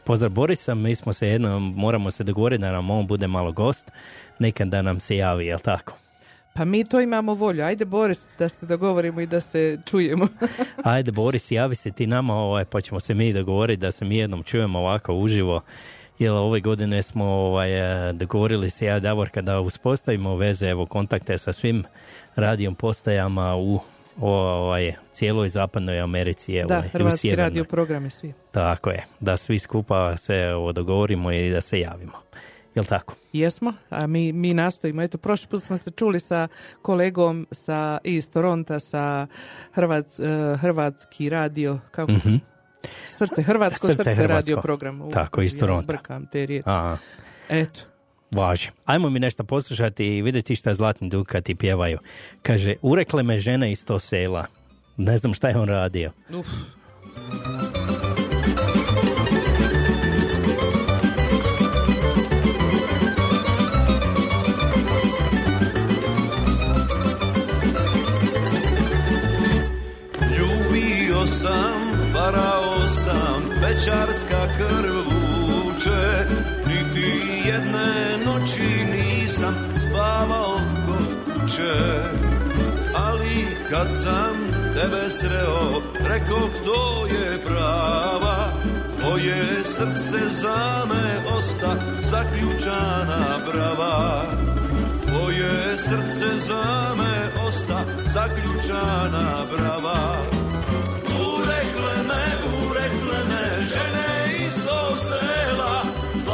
Pozdrav 0.05 0.31
Borisa, 0.31 0.75
mi 0.75 0.95
smo 0.95 1.13
se 1.13 1.29
jedno, 1.29 1.59
moramo 1.59 2.11
se 2.11 2.25
dogovoriti 2.25 2.61
da 2.61 2.73
nam 2.73 2.91
on 2.91 3.07
bude 3.07 3.27
malo 3.27 3.53
gost, 3.53 3.91
nekad 4.39 4.69
da 4.69 4.83
nam 4.83 5.01
se 5.01 5.17
javi, 5.17 5.47
jel 5.47 5.59
tako? 5.59 5.93
Pa 6.53 6.65
mi 6.65 6.85
to 6.85 7.01
imamo 7.01 7.35
volju. 7.35 7.65
Ajde 7.65 7.85
Boris 7.85 8.29
da 8.39 8.49
se 8.49 8.67
dogovorimo 8.67 9.21
i 9.21 9.27
da 9.27 9.41
se 9.41 9.79
čujemo. 9.87 10.29
Ajde 10.85 11.13
Boris, 11.13 11.51
javi 11.51 11.75
se 11.75 11.93
ti 11.93 12.07
nama 12.07 12.35
ovaj, 12.35 12.65
pa 12.65 12.81
ćemo 12.81 13.01
se 13.01 13.15
mi 13.15 13.33
dogovoriti 13.33 13.81
da 13.81 13.91
se 13.91 14.05
mi 14.05 14.17
jednom 14.17 14.43
čujemo 14.43 14.79
ovako 14.79 15.15
uživo. 15.15 15.61
Jer 16.19 16.31
ove 16.31 16.61
godine 16.61 17.03
smo 17.03 17.25
ovaj, 17.25 18.09
eh, 18.09 18.13
dogovorili 18.13 18.71
se 18.71 18.87
ja 18.87 19.01
Davorka 19.01 19.43
da 19.43 19.61
uspostavimo 19.61 20.37
veze, 20.37 20.69
evo 20.69 20.87
kontakte 20.87 21.39
sa 21.39 21.53
svim 21.53 21.85
radijom 22.37 22.75
postajama 22.75 23.57
u 23.57 23.81
ovaj, 24.21 24.93
cijeloj 25.13 25.49
zapadnoj 25.49 26.01
Americi. 26.01 26.55
Evo, 26.55 26.69
da, 26.69 26.81
hrvatski 26.81 27.37
radio 27.37 27.65
programe 27.65 28.11
svi. 28.11 28.33
Tako 28.51 28.91
je, 28.91 29.07
da 29.21 29.37
svi 29.37 29.59
skupa 29.59 30.17
se 30.17 30.35
evo, 30.35 30.73
dogovorimo 30.73 31.33
i 31.33 31.51
da 31.51 31.61
se 31.61 31.81
javimo. 31.81 32.13
Jel 32.81 32.89
tako? 32.89 33.15
Jesmo, 33.33 33.73
a 33.91 34.07
mi, 34.07 34.33
mi 34.33 34.55
nastojimo. 34.55 35.03
Eto, 35.03 35.19
prošli 35.19 35.49
put 35.49 35.63
smo 35.63 35.77
se 35.77 35.91
čuli 35.91 36.21
sa 36.21 36.49
kolegom 36.83 37.47
sa, 37.51 37.99
iz 38.05 38.31
Toronta 38.31 38.79
sa 38.81 39.27
Hrvats, 39.73 40.19
uh, 40.19 40.61
Hrvatski 40.61 41.29
radio, 41.29 41.79
kako? 41.91 42.13
Mm-hmm. 42.13 42.41
Srce 43.09 43.43
Hrvatsko, 43.43 43.87
Srce, 43.87 44.05
srce 44.05 44.27
radio 44.27 44.61
program. 44.61 45.01
U, 45.01 45.11
tako, 45.11 45.43
iz 45.43 45.59
Toronta. 45.59 45.83
Zbrkam 45.83 46.27
te 46.27 46.47
riječi. 46.47 46.69
Eto. 47.49 47.81
Važi. 48.31 48.71
Ajmo 48.85 49.11
mi 49.11 49.19
nešto 49.19 49.45
poslušati 49.45 50.07
i 50.07 50.23
vidjeti 50.23 50.57
šta 50.57 50.75
Zlatni 50.75 51.09
Dukati 51.09 51.55
pjevaju. 51.55 51.99
Kaže, 52.43 52.75
urekle 52.83 53.23
me 53.23 53.41
žene 53.41 53.73
iz 53.73 53.85
to 53.85 53.99
sela. 53.99 54.47
Ne 54.97 55.17
znam 55.17 55.35
šta 55.35 55.49
je 55.49 55.57
on 55.57 55.69
radio. 55.69 56.11
Uf. 56.31 56.47
Varao 72.31 72.89
sam, 72.89 73.43
večarska 73.63 74.47
krv 74.59 74.95
vuče, 74.97 76.27
niti 76.67 77.49
jedne 77.49 78.19
noći 78.27 78.85
nisam 78.93 79.55
spavao 79.77 80.61
kod 80.87 81.07
kuće. 81.25 81.75
Ali 82.95 83.47
kad 83.71 83.87
sam 84.03 84.35
tebe 84.75 85.11
sreo, 85.11 85.83
rekao 86.09 86.49
to 86.65 87.07
je 87.07 87.39
prava, 87.47 88.53
Tvoje 89.01 89.65
srce 89.65 90.19
za 90.31 90.85
me 90.89 91.37
osta 91.39 91.77
zaključana 92.01 93.39
brava. 93.53 94.25
Tvoje 95.07 95.79
srce 95.79 96.39
za 96.39 96.95
me 96.97 97.47
osta 97.49 97.85
zaključana 98.13 99.45
brava. 99.51 100.50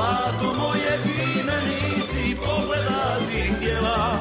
Zlato 0.07 0.55
moje 0.55 0.99
ti 1.05 1.43
me 1.43 1.59
nisi 1.67 2.37
pogledati 2.37 3.53
htjela. 3.53 4.19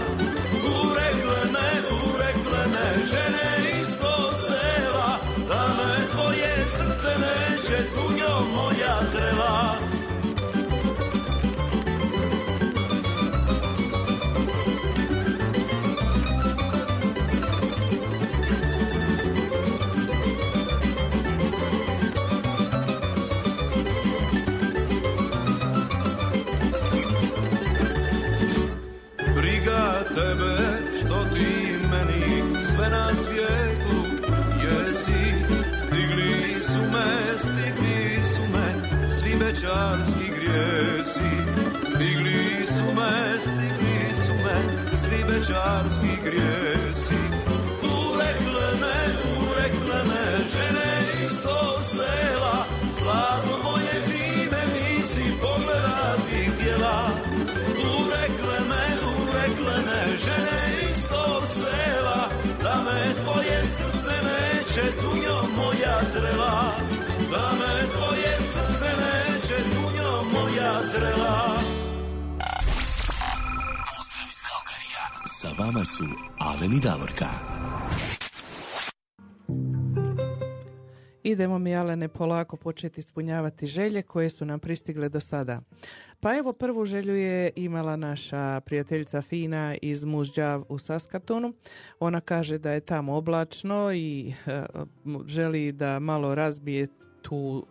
Urekle 0.82 1.42
me 2.74 3.04
žene 3.12 3.80
iz 3.82 3.88
tog 4.02 4.34
sela 4.48 5.20
Da 5.50 5.68
me 5.78 6.08
tvoje 6.12 6.54
srce 6.68 7.14
neće 7.20 7.78
tunjom 7.96 8.44
moja 8.56 8.98
zrela 9.12 9.76
Večarski 45.66 46.22
grijesi. 46.24 47.22
Urekle 47.84 48.70
me, 48.82 48.98
urekle 49.50 50.04
me 50.10 50.26
Žene 50.54 51.26
iz 51.26 51.42
tog 51.42 51.80
sela. 51.84 52.66
Zlato 52.98 53.58
moje 53.64 53.96
ti 54.08 54.50
me 54.52 54.64
nisi 54.74 55.24
pogledati 55.42 56.52
htjela. 56.52 57.10
Urekle 57.98 58.60
me, 58.70 58.86
urekle 59.24 59.78
me 59.86 60.18
Žene 60.18 60.92
iz 60.92 61.08
tog 61.10 61.44
sela. 61.48 62.30
Da 62.64 62.84
me 62.86 63.24
tvoje 63.24 63.66
srce 63.66 64.16
neće 64.28 64.96
Tunjom 65.02 65.48
moja 65.58 66.00
zrela 66.14 66.76
Da 67.32 67.52
me 67.60 67.88
tvoje 67.94 68.38
srce 68.40 68.90
neće 69.02 69.56
zrela 70.92 71.65
vama 75.60 75.86
su 75.86 76.04
Alen 76.40 76.74
i 76.74 76.80
Davorka 76.80 77.30
Idemo 81.24 81.60
mi, 81.60 81.76
Alene, 81.76 82.08
polako 82.08 82.58
početi 82.58 83.00
ispunjavati 83.00 83.66
želje 83.66 84.02
koje 84.02 84.30
su 84.30 84.46
nam 84.46 84.60
pristigle 84.60 85.10
do 85.10 85.20
sada. 85.20 85.62
Pa 86.20 86.38
evo, 86.38 86.54
prvu 86.54 86.86
želju 86.86 87.16
je 87.16 87.52
imala 87.56 87.96
naša 87.96 88.62
prijateljica 88.66 89.22
Fina 89.22 89.76
iz 89.82 90.04
Mužđav 90.04 90.64
u 90.70 90.78
Saskatonu. 90.78 91.54
Ona 92.00 92.22
kaže 92.22 92.58
da 92.58 92.72
je 92.72 92.80
tamo 92.80 93.16
oblačno 93.16 93.94
i 93.94 94.34
uh, 94.46 94.88
želi 95.28 95.72
da 95.72 96.00
malo 96.00 96.36
razbije 96.36 96.88
tu 97.22 97.66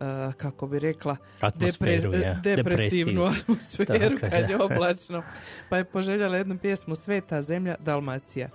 uh, 0.00 0.34
kako 0.34 0.66
bi 0.66 0.78
rekla, 0.78 1.16
Atmosferu, 1.40 2.10
depre, 2.10 2.20
ja. 2.20 2.40
depresivnu 2.44 3.24
atmosferu 3.24 4.18
kad 4.20 4.50
je 4.50 4.62
oblačno. 4.70 5.22
Pa 5.68 5.76
je 5.76 5.84
poželjala 5.84 6.36
jednu 6.36 6.58
pjesmu 6.58 6.94
Sveta 6.94 7.42
zemlja 7.42 7.76
Dalmacija 7.78 8.48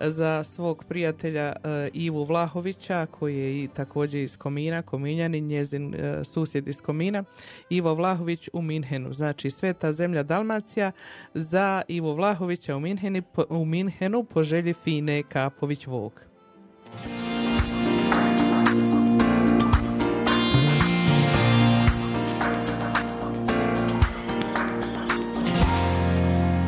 za 0.00 0.44
svog 0.44 0.84
prijatelja 0.88 1.52
uh, 1.56 1.70
Ivu 1.92 2.24
Vlahovića 2.24 3.06
koji 3.06 3.38
je 3.38 3.64
i 3.64 3.68
također 3.68 4.20
iz 4.20 4.36
Komina, 4.36 4.82
Kominjani, 4.82 5.40
njezin 5.40 5.94
uh, 5.94 6.00
susjed 6.24 6.68
iz 6.68 6.80
Komina, 6.80 7.24
Ivo 7.70 7.94
Vlahović 7.94 8.48
u 8.52 8.62
Minhenu. 8.62 9.12
Znači 9.12 9.50
Sveta 9.50 9.92
zemlja 9.92 10.22
Dalmacija 10.22 10.92
za 11.34 11.82
Ivo 11.88 12.14
Vlahovića 12.14 12.76
u, 12.76 12.80
Minheni, 12.80 13.22
u 13.48 13.64
Minhenu 13.64 14.24
po 14.24 14.42
želji 14.42 14.72
Fine 14.72 15.22
Kapović 15.22 15.86
Vog. 15.86 16.22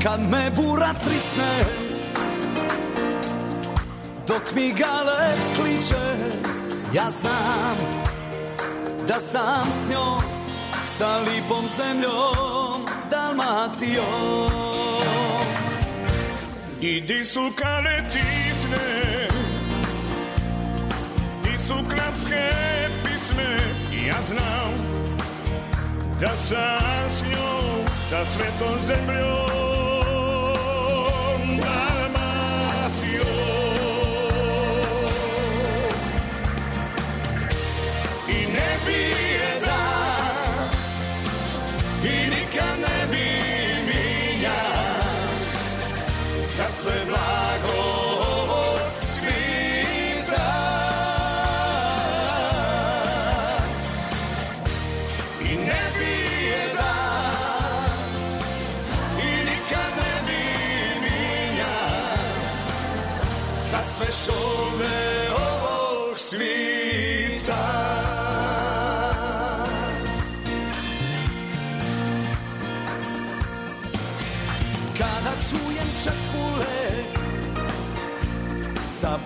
Kad 0.03 0.21
me 0.31 0.51
bura 0.57 0.95
trisne 1.05 1.65
Dok 4.27 4.55
mi 4.55 4.73
gale 4.73 5.37
kliče 5.55 6.17
Ja 6.95 7.11
znam 7.11 7.77
Da 9.09 9.15
sam 9.15 9.67
s 9.67 9.91
njom 9.91 10.21
Sa 10.85 11.19
lipom 11.19 11.69
zemljom 11.69 12.87
Dalmacijom. 13.11 14.49
Di 16.81 17.25
su 17.25 17.53
kale 17.57 18.11
tisne 18.11 19.29
Di 21.43 21.59
su 21.59 21.75
krapske 21.89 22.51
pisme? 23.05 23.57
Ja 24.07 24.17
znam 24.29 24.73
Da 26.21 26.37
sam 26.37 27.09
s 27.09 27.23
njom 27.23 27.87
Sa 28.11 28.25
svetom 28.25 28.79
zemljom 28.87 29.90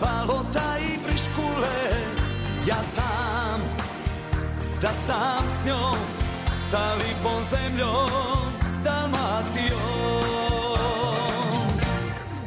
balota 0.04 0.78
i 0.78 0.98
briškule 1.06 1.78
Ja 2.66 2.76
znam 2.94 3.60
Da 4.82 4.90
sam 5.06 5.48
s 5.48 5.66
njom. 5.66 5.96
Sa 6.70 6.94
lipom 6.94 7.42
zemljom 7.42 8.40
Dalmacijom. 8.84 10.24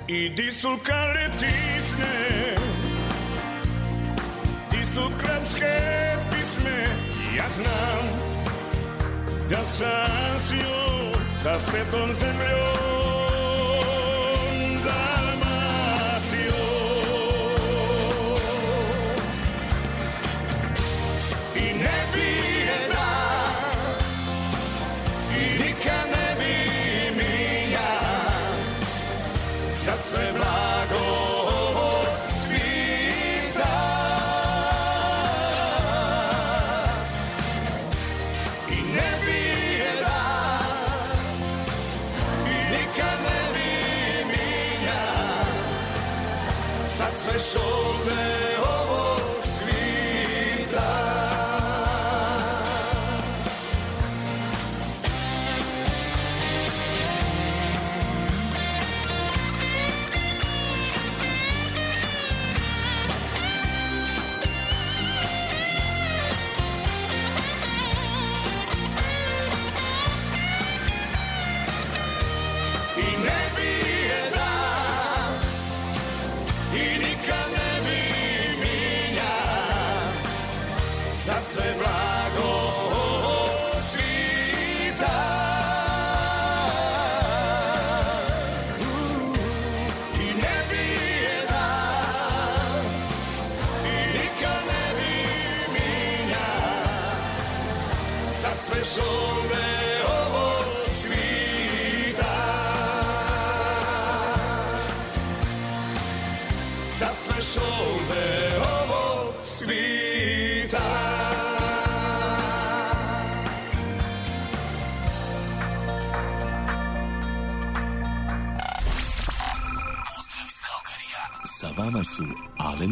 I 0.07 0.29
di 0.29 0.51
su 0.51 0.77
kale 0.83 1.29
tisne 1.39 2.55
Di 4.71 4.85
su 4.85 5.11
krapske 5.17 5.77
pisme 6.31 6.85
Ja 7.37 7.45
znam 7.55 8.05
Da 9.49 9.63
sam 9.63 10.39
s 10.39 10.51
njom 10.51 11.13
Sa 11.43 11.59
svetom 11.59 12.13
zemljom 12.13 12.96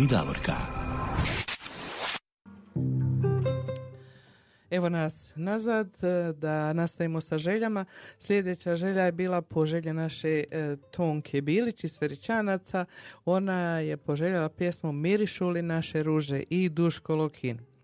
I 0.03 0.07
Davorka. 0.07 0.53
Evo 4.71 4.89
nas 4.89 5.31
nazad 5.35 5.87
e, 6.03 6.33
da 6.33 6.73
nastavimo 6.73 7.21
sa 7.21 7.37
željama. 7.37 7.85
Sljedeća 8.19 8.75
želja 8.75 9.03
je 9.03 9.11
bila 9.11 9.41
poželja 9.41 9.93
naše 9.93 10.43
e, 10.51 10.75
Tonke 10.91 11.41
Bilić 11.41 11.83
iz 11.83 11.91
Sveričanaca. 11.91 12.85
Ona 13.25 13.79
je 13.79 13.97
poželjela 13.97 14.49
pjesmu 14.49 14.91
Mirišuli 14.91 15.61
naše 15.61 16.03
ruže 16.03 16.43
i 16.49 16.69
Duško 16.69 17.15
Lokin. 17.15 17.74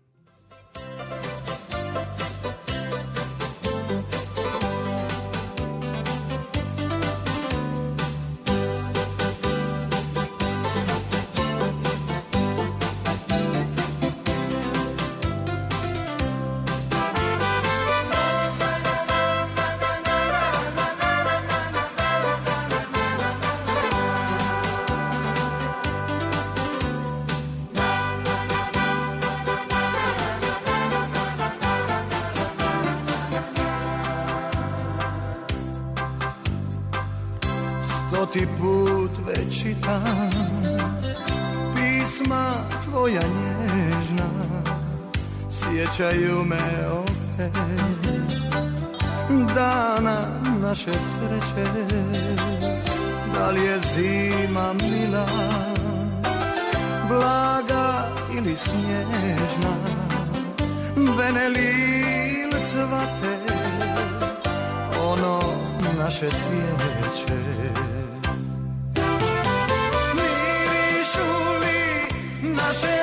Sjećaju 46.02 46.44
me 46.44 46.88
opet. 46.90 47.52
Dana 49.54 50.16
naše 50.62 50.90
sreće 50.90 51.68
Da 53.34 53.50
li 53.50 53.64
je 53.64 53.78
zima 53.78 54.72
mila 54.72 55.26
Blaga 57.08 58.08
ili 58.36 58.56
snježna? 58.56 59.74
Venelil 60.96 62.50
cvate 62.70 63.38
Ono 65.04 65.40
naše 65.98 66.28
cvijeće. 66.30 67.42
Mirišu 70.14 71.28
li 71.60 72.54
naše 72.54 73.01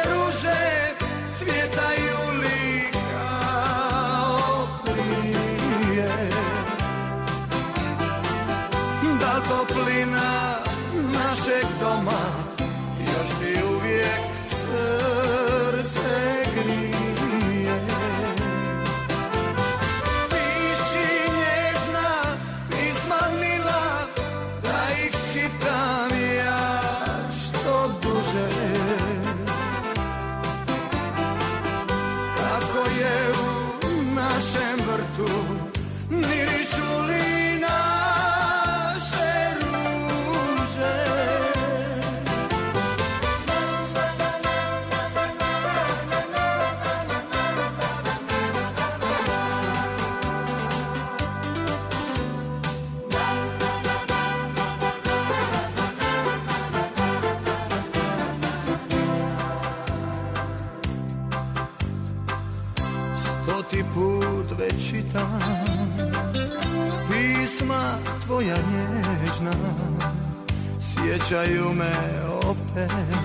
opet 72.97 73.18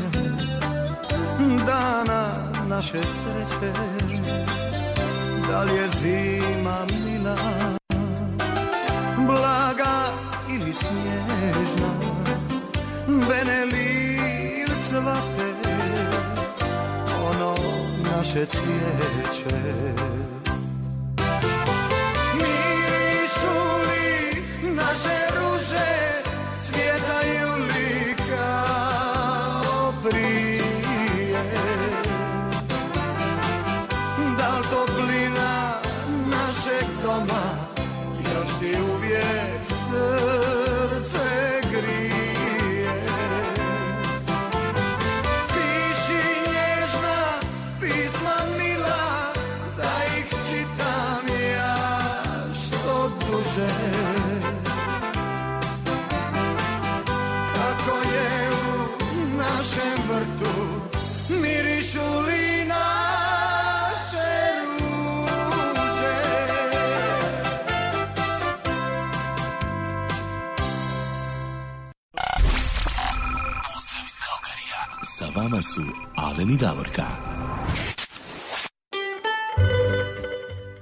I 76.50 76.56
Davorka. 76.56 77.02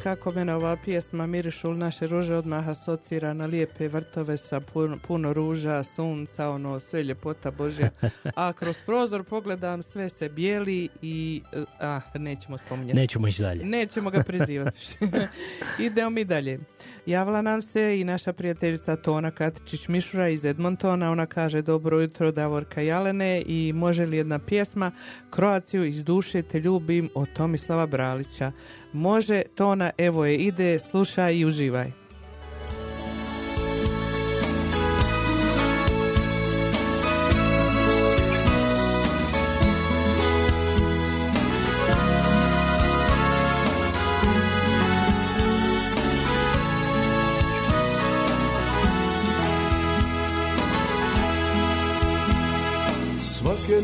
Kako 0.03 0.33
mene 0.33 0.55
ova 0.55 0.77
pjesma 0.85 1.27
Mirišu 1.27 1.75
naše 1.75 2.07
ruže 2.07 2.35
odmah 2.35 2.69
asocira 2.69 3.33
na 3.33 3.47
lijepe 3.47 3.89
vrtove 3.89 4.37
sa 4.37 4.61
puno, 4.61 4.99
puno 5.07 5.33
ruža, 5.33 5.83
sunca, 5.83 6.49
ono 6.49 6.81
sve 6.81 7.03
ljepota 7.03 7.51
Božja. 7.51 7.91
A 8.37 8.53
kroz 8.53 8.77
prozor 8.87 9.25
pogledam 9.25 9.83
sve 9.83 10.09
se 10.09 10.29
bijeli 10.29 10.89
i 11.03 11.43
a, 11.81 12.01
nećemo 12.15 12.59
spominjati. 12.59 12.97
Nećemo 13.01 13.29
ići 13.29 13.43
dalje. 13.43 13.65
Nećemo 13.65 14.11
ga 14.11 14.23
prizivati. 14.23 14.97
Idemo 15.87 16.11
mi 16.11 16.25
dalje. 16.25 16.59
Javila 17.07 17.43
nam 17.43 17.63
se 17.63 18.01
i 18.01 18.05
naša 18.05 18.33
prijateljica 18.33 18.97
Tona 18.97 19.31
Katičić 19.31 19.89
Mišura 19.89 20.29
iz 20.29 20.45
Edmontona. 20.45 21.11
Ona 21.11 21.27
kaže 21.27 21.63
dobro 21.63 22.01
jutro 22.01 22.33
Davorka 22.33 22.81
Jalene 22.81 23.43
i 23.47 23.73
može 23.75 24.07
li 24.07 24.17
jedna 24.17 24.39
pjesma 24.39 24.93
Kroaciju 25.31 25.85
iz 25.85 26.05
duše 26.05 26.43
te 26.43 26.61
ljubim 26.61 27.09
od 27.15 27.33
Tomislava 27.33 27.87
Bralića. 27.87 28.53
Može 28.93 29.43
Tona, 29.55 29.91
evo 29.99 30.25
je 30.25 30.37
ide, 30.37 30.79
slušaj 30.79 31.35
i 31.35 31.45
uživaj. 31.45 32.02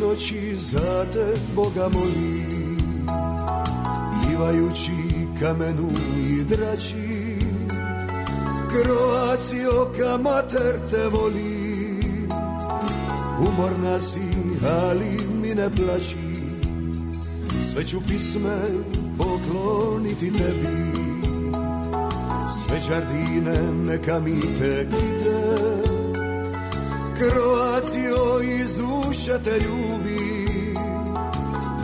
Noći 0.08 0.56
za 0.56 1.04
te 1.12 1.40
Boga 1.54 1.88
molim 1.92 2.78
Pivajući 4.22 4.92
kamenu 5.40 5.88
i 6.28 6.44
drači 6.44 7.38
Kroacijo 8.68 9.92
ka 9.98 10.18
mater 10.18 10.90
te 10.90 11.08
voli. 11.08 11.68
Umorna 13.48 14.00
si, 14.00 14.20
ali 14.82 15.18
mi 15.42 15.54
ne 15.54 15.70
plaći 15.70 16.16
Sve 17.72 17.84
ću 17.84 17.96
pisme 18.08 18.58
pokloniti 19.18 20.32
tebi. 20.32 21.08
Sve 22.66 22.78
đardine 22.88 23.72
neka 23.72 24.20
mi 24.20 24.40
te 24.40 24.86
Kroacijo 27.18 28.40
iz 28.40 28.74
duše 28.76 29.38
te 29.44 29.50
ljubi. 29.50 30.44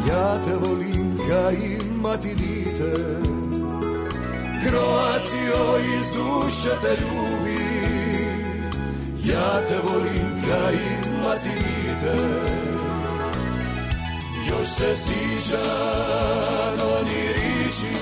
Ja 0.09 0.39
te 0.45 0.57
volim 0.57 1.18
ka 1.28 1.51
i 1.51 1.78
mati 2.03 2.35
dite. 2.35 2.93
Kroacijo 4.66 5.78
iz 5.99 6.07
duše 6.07 6.70
te 6.82 6.97
ljubi. 7.05 7.59
Ja 9.24 9.66
te 9.68 9.78
volim 9.89 10.43
ka 10.49 10.72
i 10.72 11.18
mati 11.24 11.49
dite. 11.49 12.16
Još 14.49 14.68
se 14.68 14.97
sižan 14.97 16.78
oni 16.99 17.28
riči 17.32 17.97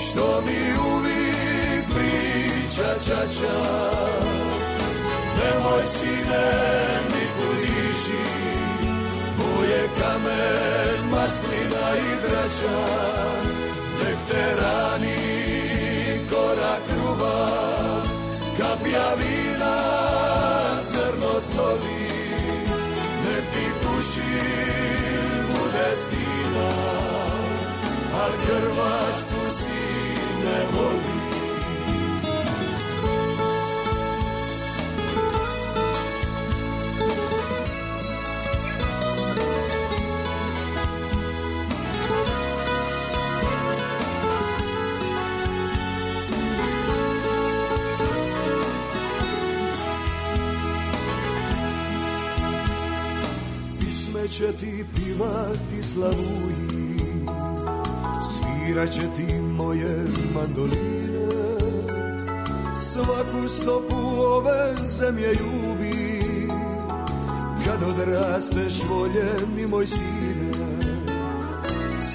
Što 0.00 0.42
mi 0.46 0.90
uvijek 0.94 1.84
priča 1.86 2.94
čača 3.06 4.31
Nemoj 5.42 5.82
sine 5.86 6.46
mi 7.10 7.24
kudiši. 7.36 8.24
Tvoje 9.34 9.82
kamen, 9.98 11.10
maslina 11.10 11.86
i 11.96 12.12
drača. 12.22 12.80
Nek 13.98 14.18
te 14.28 14.44
rani 14.60 15.22
korak 16.30 16.82
kruva 16.88 17.48
Kapja 18.58 19.08
vina, 19.18 19.76
zrno 20.92 21.34
soli. 21.40 22.08
Nek 23.24 23.44
ti 23.52 23.66
bude 25.48 25.88
stina. 26.02 26.70
Al 28.22 28.32
Hrvatsku 28.44 29.42
si 29.58 29.80
ne 30.44 30.58
voli 30.72 31.21
će 54.42 54.52
ti 54.52 54.84
pivati 54.94 55.82
slavuji 55.82 56.98
Svirat 58.32 58.90
će 58.90 59.00
ti 59.00 59.40
moje 59.40 60.06
mandoline. 60.34 61.28
Svaku 62.80 63.48
stopu 63.48 63.96
ove 64.20 64.74
zemlje 64.86 65.28
ljubi 65.28 66.20
Kad 67.64 67.82
odrasteš 67.82 68.82
voljeni 68.90 69.66
moj 69.66 69.86
sine. 69.86 70.52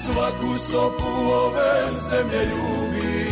Svaku 0.04 0.58
stopu 0.58 1.32
ove 1.32 1.86
zemlje 2.10 2.44
ljubi 2.44 3.26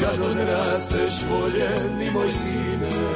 Kad 0.00 0.20
odrasteš 0.20 1.26
voljeni 1.30 2.10
moj 2.10 2.30
sine 2.30 3.07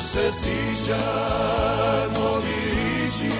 još 0.00 0.08
se 0.08 0.40
sjećam 0.42 2.22
ovi 2.32 2.60
riči 2.70 3.34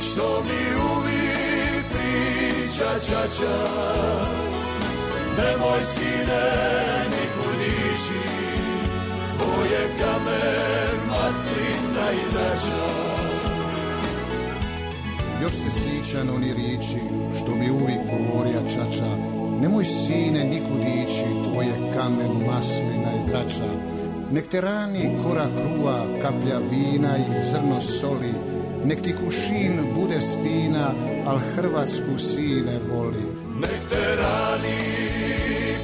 Što 0.00 0.42
mi 0.42 0.62
uvijek 0.96 1.84
priča 1.90 2.90
čača. 3.06 3.56
Nemoj 5.36 5.84
sine 5.84 6.44
nikud 7.04 7.60
ići 7.60 8.28
Tvoje 9.36 9.88
kamen 9.98 11.08
maslina 11.08 12.12
i 12.12 12.32
drača 12.32 12.86
Još 15.42 15.52
se 15.52 15.70
sjećam 15.70 16.34
oni 16.34 16.54
riči 16.54 17.00
što 17.42 17.54
mi 17.54 17.70
uvijek 17.70 18.00
govorija 18.10 18.60
čača. 18.60 19.16
Nemoj 19.60 19.84
sine 19.84 20.44
nikud 20.44 20.80
ići, 20.80 21.24
tvoje 21.44 21.92
kamen, 21.94 22.46
maslina 22.46 23.10
i 23.14 23.30
Nek 24.34 24.48
te 24.50 24.60
rani 24.60 25.04
kora 25.22 25.44
kruva, 25.56 25.98
kaplja 26.22 26.56
vina 26.70 27.12
i 27.16 27.42
zrno 27.50 27.80
soli. 27.80 28.32
Nek 28.84 29.02
ti 29.02 29.12
kušin 29.14 29.76
bude 29.94 30.20
stina, 30.20 30.88
al 31.26 31.38
Hrvatsku 31.38 32.18
sine 32.18 32.74
voli. 32.88 33.26
Nek 33.62 33.84
te 33.90 34.06
rani 34.20 34.80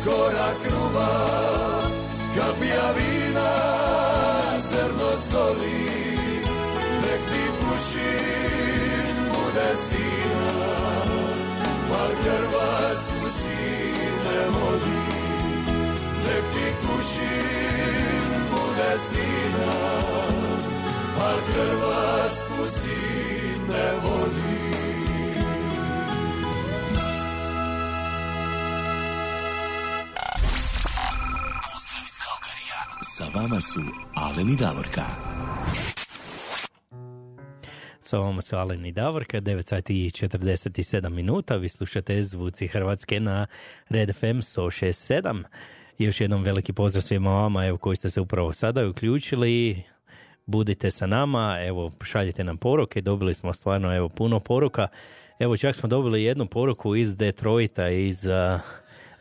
kora 0.04 0.48
kruva, 0.64 1.12
kaplja 2.36 2.88
vina, 2.98 3.50
zrno 4.70 5.12
soli. 5.30 5.82
Nek 7.04 7.20
ti 7.30 7.44
kušin 7.60 9.14
bude 9.34 9.68
stina, 9.84 10.50
al 12.00 12.12
Hrvatsku 12.24 13.30
sine 13.38 14.40
voli. 14.56 15.04
Nek 16.26 16.44
ti 16.54 16.66
kušin 16.82 18.19
destina, 18.92 19.72
al 21.28 21.38
Hrvatsku 21.48 22.68
si 22.68 22.98
ne 23.68 23.88
voli. 24.02 24.58
Pozdrav 31.66 32.02
iz 32.04 32.16
Kalkarija. 32.24 32.80
Sa 33.02 33.24
vama 33.34 33.60
su 33.60 33.80
Alen 34.14 34.50
i 34.50 34.56
Davorka. 34.56 35.04
Sa 38.00 38.18
vama 38.18 38.42
su 38.42 38.56
Alen 38.56 38.86
i 38.86 38.92
Davorka, 38.92 39.40
9 39.40 39.68
sati 39.68 40.06
i 40.06 40.10
47 40.10 41.08
minuta. 41.08 41.56
Vi 41.56 41.68
slušate 41.68 42.22
zvuci 42.22 42.66
Hrvatske 42.66 43.20
na 43.20 43.46
Red 43.88 44.16
FM 44.16 44.40
106.7. 46.00 46.06
Još 46.06 46.20
jednom 46.20 46.42
veliki 46.42 46.72
pozdrav 46.72 47.02
svima 47.02 47.30
vama 47.30 47.66
evo, 47.66 47.78
koji 47.78 47.96
ste 47.96 48.10
se 48.10 48.20
upravo 48.20 48.52
sada 48.52 48.88
uključili. 48.88 49.82
Budite 50.46 50.90
sa 50.90 51.06
nama, 51.06 51.58
evo 51.62 51.92
šaljite 52.02 52.44
nam 52.44 52.56
poruke, 52.56 53.00
dobili 53.00 53.34
smo 53.34 53.52
stvarno 53.52 53.96
evo 53.96 54.08
puno 54.08 54.40
poruka. 54.40 54.88
Evo 55.38 55.56
čak 55.56 55.76
smo 55.76 55.88
dobili 55.88 56.22
jednu 56.22 56.46
poruku 56.46 56.96
iz 56.96 57.16
Detroita, 57.16 57.88
iz 57.88 58.26
uh, 58.26 58.60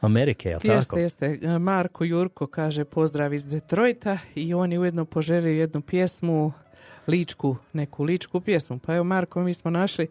Amerike, 0.01 0.49
jel 0.49 0.59
Jeste, 0.63 0.89
tako? 0.89 0.99
jeste. 0.99 1.39
Marko 1.59 2.03
Jurko 2.03 2.47
kaže 2.47 2.85
pozdrav 2.85 3.33
iz 3.33 3.45
Detroita 3.45 4.17
i 4.35 4.53
on 4.53 4.71
je 4.71 4.79
ujedno 4.79 5.05
poželio 5.05 5.51
jednu 5.51 5.81
pjesmu, 5.81 6.51
ličku, 7.07 7.55
neku 7.73 8.03
ličku 8.03 8.41
pjesmu. 8.41 8.79
Pa 8.79 8.95
evo 8.95 9.03
Marko, 9.03 9.41
mi 9.41 9.53
smo 9.53 9.71
našli 9.71 10.07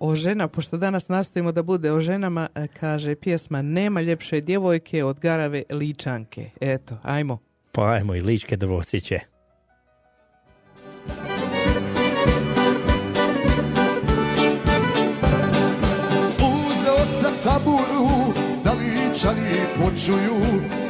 o 0.00 0.14
žena, 0.14 0.48
pošto 0.48 0.76
danas 0.76 1.08
nastojimo 1.08 1.52
da 1.52 1.62
bude 1.62 1.92
o 1.92 2.00
ženama, 2.00 2.48
uh, 2.56 2.66
kaže 2.80 3.14
pjesma 3.14 3.62
Nema 3.62 4.00
ljepše 4.00 4.40
djevojke 4.40 5.04
od 5.04 5.20
garave 5.20 5.62
ličanke. 5.70 6.50
Eto, 6.60 6.96
ajmo. 7.02 7.38
Pa 7.72 7.90
ajmo 7.90 8.14
i 8.14 8.20
ličke 8.20 8.56
drvosiće. 8.56 9.20
Uzeo 16.38 17.04
sam 17.04 17.32
taburu 17.42 18.34
da 18.64 18.72
ličani 18.72 19.60
počuju 19.78 20.36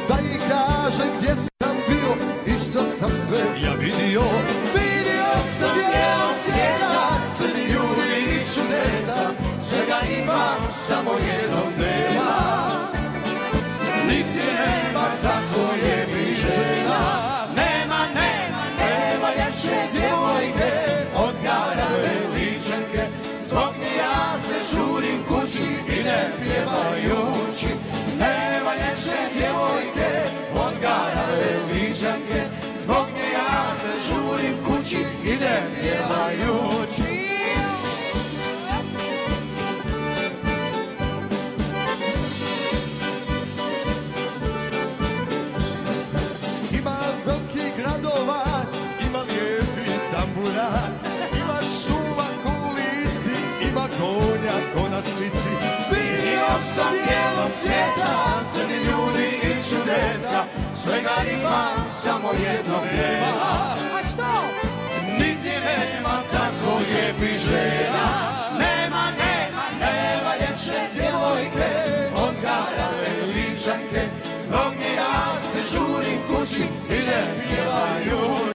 Da 0.07 0.17
ih 0.19 0.39
kažem 0.49 1.07
gdje 1.17 1.35
sam 1.35 1.75
bio 1.87 2.11
i 2.55 2.59
što 2.59 2.83
sam 2.83 3.09
sve 3.09 3.39
ja 3.63 3.73
Vidio 3.73 4.21
ne 26.05 26.31
pjevajući 26.43 27.75
Nema 28.19 28.73
ljepše 28.75 29.19
djevojke 29.37 30.09
Od 30.55 30.73
garave 30.81 31.51
ličanke 31.73 32.41
Zbog 32.83 33.05
nje 33.15 33.31
ja 33.33 33.71
se 33.81 34.07
žurim 34.07 34.55
kući 34.65 34.97
i 35.23 35.37
ne 35.37 35.61
pjevajući 35.81 37.24
na 54.95 55.01
slici. 55.01 55.51
Vidio 55.91 56.47
sam 56.73 56.93
bijelo 56.93 57.45
svijeta, 57.59 58.11
crni 58.51 58.77
ljudi 58.87 59.27
i 59.43 59.51
čudesa, 59.69 60.41
svega 60.81 61.15
ima, 61.37 61.65
samo 62.03 62.29
jednog 62.47 62.83
nema. 62.97 63.55
A 63.97 64.01
što? 64.11 64.31
Nigdje 65.19 65.57
nema 65.69 66.15
tako 66.31 66.69
lijepi 66.77 67.37
žena, 67.45 68.07
nema, 68.59 69.03
nema, 69.23 69.63
nema 69.79 70.31
ljepše 70.41 70.79
djevojke, 70.93 71.69
od 72.15 72.33
garave 72.43 73.11
ličanke, 73.33 74.03
zbog 74.45 74.71
nje 74.79 74.95
ja 74.95 75.23
se 75.51 75.75
žurim 75.75 76.19
kući, 76.27 76.63
idem 76.89 77.29
pjevajući. 77.47 78.45
Nema 78.45 78.54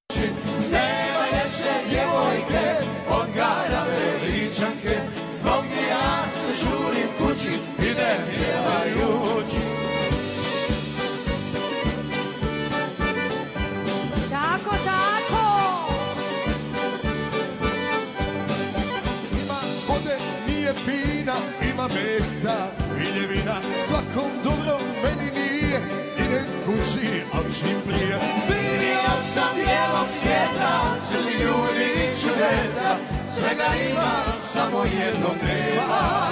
čudesa, 32.50 32.96
svega 33.26 33.70
ima, 33.90 34.12
samo 34.48 34.84
jednog 34.84 35.36
nema. 35.42 36.30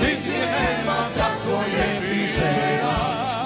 Nigdje 0.00 0.38
nema 0.38 0.98
tako 1.18 1.62
lijepi 1.66 2.26
žena, 2.26 2.96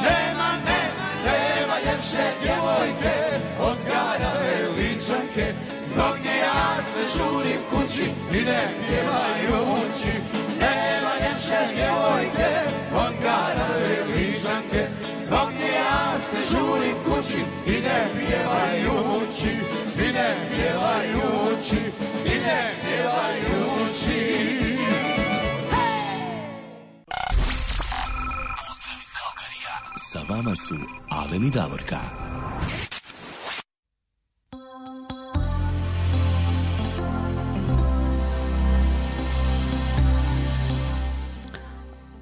nema, 0.02 0.48
nema, 0.68 1.06
nema 1.26 1.76
ljepše 1.86 2.26
djevojke, 2.42 3.16
od 3.60 3.76
garave 3.86 4.68
ličanke, 4.76 5.54
zbog 5.86 6.16
nje 6.24 6.36
ja 6.38 6.76
se 6.94 7.18
žurim 7.18 7.60
kući, 7.70 8.10
idem 8.32 8.70
pjevajući. 8.86 10.12
Nema 10.32 10.43
Sa 30.14 30.20
vama 30.28 30.54
su 30.54 30.74
Alen 31.10 31.44
i 31.44 31.50
Davorka. 31.50 31.98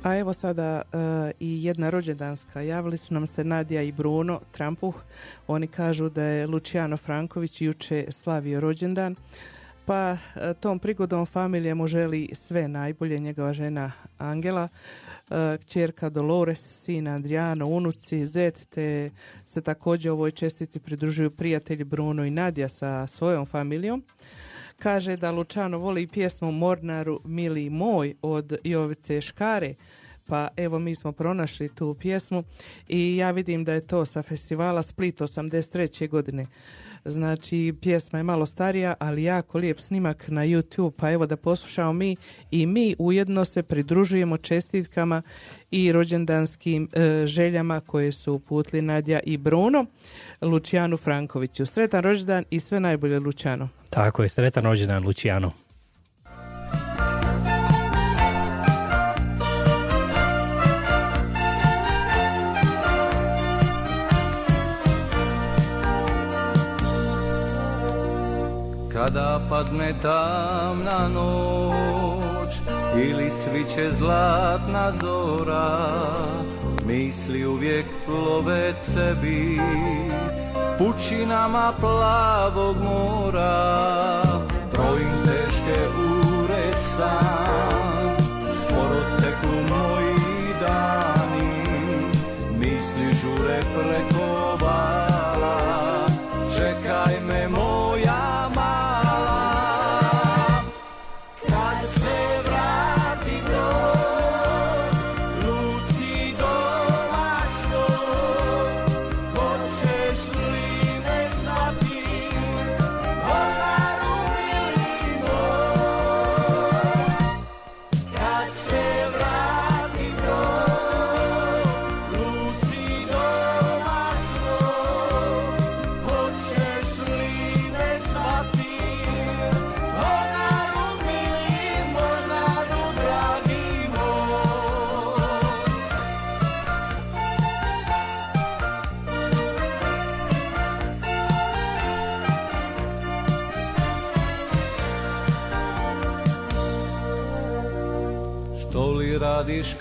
A 0.03 0.17
evo 0.17 0.33
sada 0.33 0.83
e, 0.93 1.31
i 1.41 1.65
jedna 1.65 1.91
rođendanska. 1.91 2.61
Javili 2.61 2.99
su 2.99 3.15
nam 3.15 3.27
se 3.27 3.45
Nadija 3.45 3.83
i 3.83 3.93
Bruno 3.93 4.41
Trampuh. 4.53 4.95
Oni 5.47 5.67
kažu 5.67 6.09
da 6.09 6.23
je 6.23 6.47
Luciano 6.47 6.97
Franković 6.97 7.61
juče 7.61 8.07
slavio 8.11 8.61
rođendan. 8.61 9.17
Pa 9.87 10.17
e, 10.37 10.55
tom 10.55 10.79
prigodom 10.79 11.27
familija 11.27 11.75
mu 11.75 11.87
želi 11.87 12.29
sve 12.33 12.69
najbolje. 12.69 13.19
Njegova 13.19 13.53
žena 13.53 13.93
Angela, 14.19 14.69
kćerka 15.61 16.09
Dolores, 16.09 16.83
sin 16.85 17.09
Adriano, 17.09 17.67
unuci, 17.67 18.27
zet, 18.27 18.67
te 18.71 19.11
se 19.47 19.61
također 19.61 20.13
ovoj 20.13 20.31
čestici 20.31 20.81
pridružuju 20.81 21.31
prijatelji 21.31 21.85
Bruno 21.85 22.25
i 22.25 22.31
Nadija 22.31 22.69
sa 22.69 23.07
svojom 23.07 23.47
familijom. 23.47 24.05
Kaže 24.79 25.17
da 25.17 25.31
Lučano 25.31 25.79
voli 25.79 26.07
pjesmu 26.07 26.53
Mornaru 26.53 27.21
Mili 27.25 27.71
moj 27.71 28.15
od 28.23 28.53
Jovice 28.65 29.21
Škare. 29.21 29.75
Pa 30.27 30.49
evo 30.57 30.79
mi 30.79 30.95
smo 30.95 31.13
pronašli 31.13 31.69
tu 31.69 31.97
pjesmu 32.01 32.43
i 32.89 33.17
ja 33.17 33.31
vidim 33.31 33.65
da 33.65 33.73
je 33.73 33.87
to 33.87 34.05
sa 34.05 34.23
festivala 34.23 34.83
Split 34.83 35.21
83. 35.21 36.09
godine. 36.09 36.47
Znači 37.05 37.75
pjesma 37.81 38.19
je 38.19 38.23
malo 38.23 38.47
starija, 38.47 38.95
ali 38.99 39.23
jako 39.23 39.59
lijep 39.59 39.81
snimak 39.81 40.29
na 40.29 40.45
YouTube, 40.45 40.93
pa 40.99 41.11
evo 41.11 41.27
da 41.27 41.37
poslušamo 41.37 41.93
mi 41.93 42.17
i 42.51 42.67
mi 42.67 42.95
ujedno 42.99 43.45
se 43.45 43.63
pridružujemo 43.63 44.37
čestitkama 44.37 45.23
i 45.71 45.93
rođendanskim 45.93 46.89
e, 46.93 47.27
željama 47.27 47.81
koje 47.81 48.13
su 48.13 48.33
uputili 48.33 48.83
Nadja 48.83 49.21
i 49.21 49.37
Bruno 49.37 49.87
Lucijanu 50.41 50.97
Frankoviću. 50.97 51.67
Sretan 51.67 52.03
rođendan 52.03 52.45
i 52.51 52.61
sve 52.61 52.81
najbolje 52.81 53.19
Lucijano. 53.19 53.69
Tako 53.91 54.23
je, 54.23 54.29
sretan 54.29 54.65
rođendan 54.65 55.05
Lucijano. 55.05 55.53
Padne 69.53 69.95
tamna 70.03 71.09
noć 71.15 72.55
ili 72.97 73.31
sviće 73.31 73.91
zlatna 73.91 74.93
zora. 75.03 75.89
Misli 76.87 77.47
uvijek 77.47 77.87
plove 78.07 78.73
tebi 78.95 79.61
pućinama 80.79 81.73
plavog 81.81 82.77
mora. 82.83 84.23
Brojim 84.73 85.13
teške 85.25 85.89
ure 85.99 86.77
sam 86.77 88.17
Sporo 88.55 89.01
teku 89.21 89.55
moji 89.69 90.55
dani. 90.61 91.65
Misli 92.59 93.21
žure 93.23 93.61
preko 93.75 94.12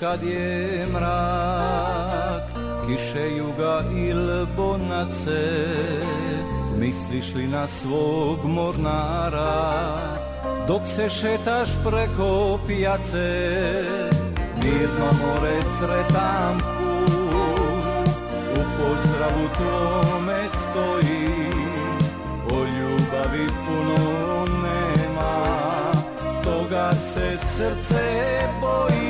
kad 0.02 0.24
je 0.24 0.86
mrak 0.94 2.46
Kiše 2.88 3.38
juga 3.38 3.84
il 3.96 4.48
bonace 4.58 5.44
Misliš 6.80 7.34
li 7.36 7.48
na 7.48 7.68
svog 7.68 8.40
mornara? 8.44 9.54
Dok 10.68 10.82
se 10.86 11.10
šetaš 11.10 11.70
preko 11.86 12.60
pijace 12.68 13.30
Mirno 14.64 15.10
more 15.22 15.62
sretan 15.80 16.58
put 16.60 18.08
U 18.58 18.62
pozdravu 18.78 19.46
tvome 19.58 20.42
stoji 20.50 21.30
O 22.52 22.58
ljubavi 22.64 23.48
puno 23.66 24.46
nema 24.64 25.34
Toga 26.44 26.94
se 26.96 27.38
srce 27.38 28.10
boji 28.62 29.01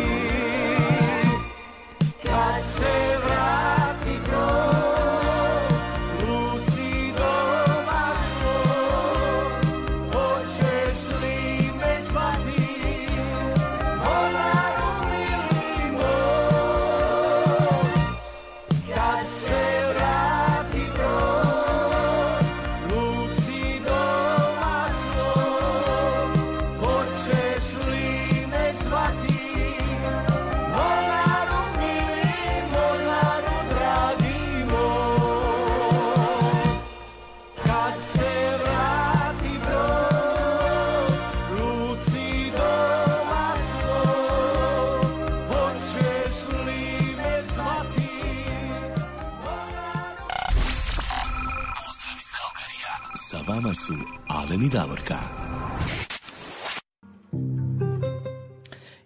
Alen 54.52 54.64
i 54.66 54.70
Davorka. 54.70 55.16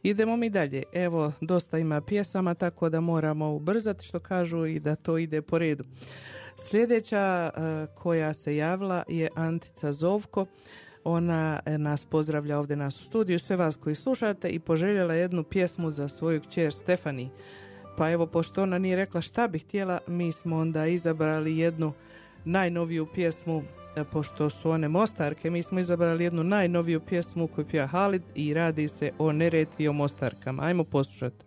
Idemo 0.03 0.37
mi 0.37 0.49
dalje. 0.49 0.83
Evo, 0.93 1.31
dosta 1.41 1.77
ima 1.77 2.01
pjesama, 2.01 2.53
tako 2.53 2.89
da 2.89 3.01
moramo 3.01 3.53
ubrzati 3.53 4.05
što 4.05 4.19
kažu 4.19 4.65
i 4.65 4.79
da 4.79 4.95
to 4.95 5.17
ide 5.17 5.41
po 5.41 5.57
redu. 5.57 5.83
Sljedeća 6.57 7.49
e, 7.49 7.51
koja 7.95 8.33
se 8.33 8.55
javila 8.55 9.03
je 9.07 9.29
Antica 9.35 9.93
Zovko. 9.93 10.45
Ona 11.03 11.59
nas 11.77 12.05
pozdravlja 12.05 12.59
ovdje 12.59 12.75
nas 12.75 13.01
u 13.01 13.03
studiju, 13.03 13.39
sve 13.39 13.55
vas 13.55 13.75
koji 13.75 13.95
slušate 13.95 14.49
i 14.49 14.59
poželjela 14.59 15.13
jednu 15.13 15.43
pjesmu 15.43 15.91
za 15.91 16.09
svoju 16.09 16.41
kćer 16.41 16.73
Stefani. 16.73 17.29
Pa 17.97 18.11
evo, 18.11 18.27
pošto 18.27 18.63
ona 18.63 18.77
nije 18.77 18.95
rekla 18.95 19.21
šta 19.21 19.47
bi 19.47 19.59
htjela, 19.59 19.99
mi 20.07 20.31
smo 20.31 20.57
onda 20.57 20.85
izabrali 20.85 21.57
jednu 21.57 21.93
najnoviju 22.45 23.07
pjesmu, 23.13 23.63
pošto 24.03 24.49
su 24.49 24.69
one 24.69 24.87
Mostarke, 24.87 25.49
mi 25.49 25.63
smo 25.63 25.79
izabrali 25.79 26.23
jednu 26.23 26.43
najnoviju 26.43 26.99
pjesmu 26.99 27.47
koju 27.47 27.65
pija 27.65 27.87
Halid 27.87 28.23
i 28.35 28.53
radi 28.53 28.87
se 28.87 29.11
o 29.17 29.31
Neretvi 29.31 29.83
i 29.83 29.87
o 29.87 29.93
Mostarkama. 29.93 30.63
Ajmo 30.63 30.83
poslušati. 30.83 31.44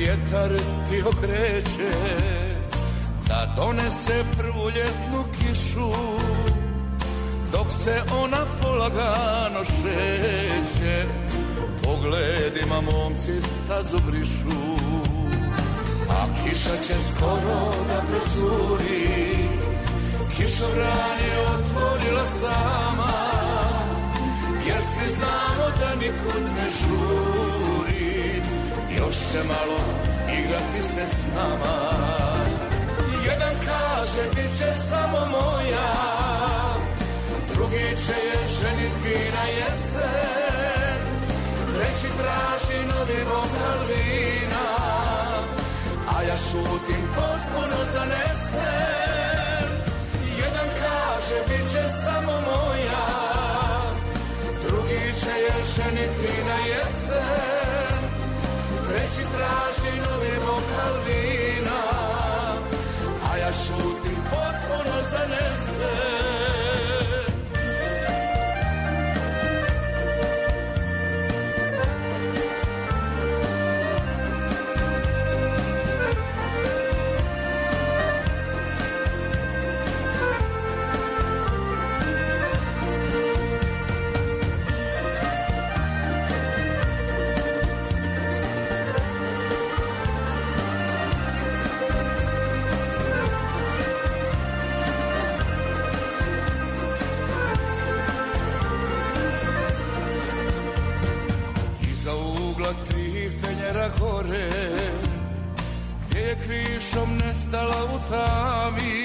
Vjetar 0.00 0.50
ti 0.88 1.02
okreće 1.02 1.90
Da 3.28 3.54
donese 3.56 4.24
prvu 4.38 4.64
ljetnu 4.64 5.24
kišu 5.38 5.90
Dok 7.52 7.66
se 7.84 8.02
ona 8.22 8.46
polagano 8.62 9.64
šeće. 9.64 11.04
Pogledima 11.84 12.80
momci 12.80 13.32
stazu 13.40 13.98
brišu 14.10 14.60
A 16.10 16.26
kiša 16.42 16.76
će 16.86 16.94
skoro 17.12 17.74
da 17.88 18.02
procuri 18.08 19.36
Kišobran 20.36 21.18
je 21.26 21.38
otvorila 21.54 22.26
sama 22.40 23.12
Jer 24.66 24.82
svi 24.82 25.14
znamo 25.14 25.66
da 25.80 25.94
nikud 25.94 26.42
ne 26.56 26.70
žuri 26.80 27.69
Još 28.98 29.16
će 29.32 29.38
malo 29.48 29.80
igrati 30.38 30.88
se 30.94 31.06
s 31.06 31.26
nama. 31.36 31.76
Jedan 33.24 33.54
kaže 33.66 34.28
bit 34.34 34.58
će 34.58 34.80
samo 34.90 35.26
moja. 35.26 35.90
Drugi 37.54 37.96
će 38.06 38.12
je 38.12 38.38
ženiti 38.60 39.30
na 39.36 39.44
jesen. 39.58 41.00
Treći 41.74 42.08
traži 42.18 42.78
novi 42.88 43.24
vokal 43.24 43.80
vina. 43.88 44.66
A 46.16 46.22
ja 46.22 46.36
šutim 46.36 47.02
potpuno 47.14 47.84
zanesen. 47.94 49.70
Jedan 50.36 50.68
kaže 50.80 51.38
bit 51.48 51.72
će 51.72 51.84
samo 52.04 52.32
moja. 52.32 53.06
Drugi 54.68 55.12
će 55.20 55.40
je 55.40 55.64
ženiti 55.76 56.44
na 56.46 56.56
jesen 56.66 57.49
traži 59.40 59.96
novi 60.00 60.34
vokal 60.46 60.94
vina 61.06 61.82
A 63.32 63.36
ja 63.36 63.52
šutim 63.52 64.20
potpuno 64.30 64.96
zanesen 65.10 66.19
nestala 107.50 107.84
u 107.84 107.98
tami. 108.10 109.04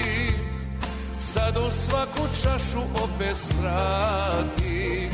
Sad 1.18 1.56
u 1.56 1.70
svaku 1.70 2.28
čašu 2.42 2.80
opet 3.04 3.36
strati 3.36 5.10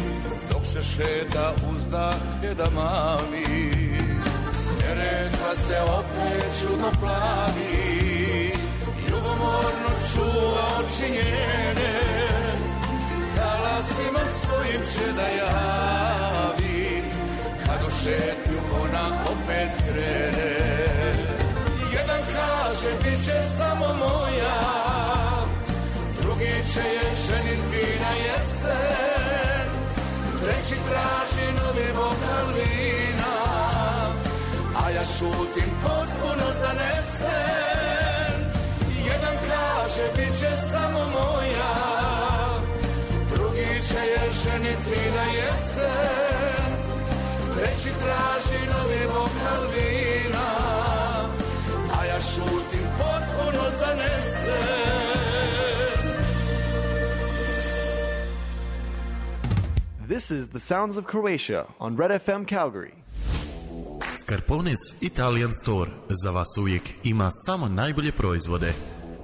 Dok 0.51 0.64
se 0.64 0.83
šeta 0.83 1.53
uzdah 1.72 2.14
da 2.57 2.70
mami. 2.74 3.47
Neretva 4.80 5.55
se 5.66 5.76
opet 5.99 6.51
čudno 6.61 6.91
plavi 7.01 8.53
Ljubomorno 9.09 9.91
čuva 10.12 10.64
oči 10.78 11.12
njene. 11.12 11.93
Talasima 13.37 14.20
svojim 14.41 14.83
će 14.93 15.12
da 15.12 15.22
javi 15.22 17.03
Kad 17.66 17.87
u 17.89 17.91
šetnju 17.91 18.59
ona 18.83 19.09
opet 19.33 19.70
krene 19.89 20.62
kaže 22.73 22.97
bit 23.05 23.25
će 23.27 23.43
samo 23.57 23.87
moja. 23.87 24.59
Drugi 26.20 26.55
će 26.75 26.81
je 26.81 27.09
ženiti 27.27 28.01
na 28.01 28.12
jesen. 28.25 29.66
Treći 30.41 30.77
traži 30.89 31.47
novi 31.59 31.93
vokal 31.95 32.47
vina. 32.55 33.35
A 34.85 34.91
ja 34.91 35.05
šutim 35.05 35.70
potpuno 35.83 36.47
zanesen. 36.61 38.37
Jedan 39.07 39.37
kaže 39.49 40.05
bit 40.16 40.41
će 40.41 40.57
samo 40.70 40.99
moja. 40.99 41.75
Drugi 43.35 43.81
će 43.89 44.01
je 44.12 44.33
ženiti 44.45 45.11
na 45.16 45.25
jesen. 45.39 46.73
Treći 47.57 47.91
traži 48.03 48.66
novi 48.66 49.07
vokal 49.07 49.62
vina 49.75 50.32
This 60.09 60.30
is 60.30 60.48
the 60.48 60.61
sounds 60.61 60.96
of 60.98 61.07
Croatia 61.07 61.64
on 61.80 61.96
Red 61.96 62.11
FM 62.11 62.44
Calgary. 62.44 62.92
Scarpones 64.14 64.78
Italian 65.00 65.53
Store 65.53 65.90
za 66.22 66.30
vas 66.30 66.57
uvijek 66.59 66.82
ima 67.05 67.30
samo 67.46 67.68
najbolje 67.68 68.12
proizvode. 68.12 68.72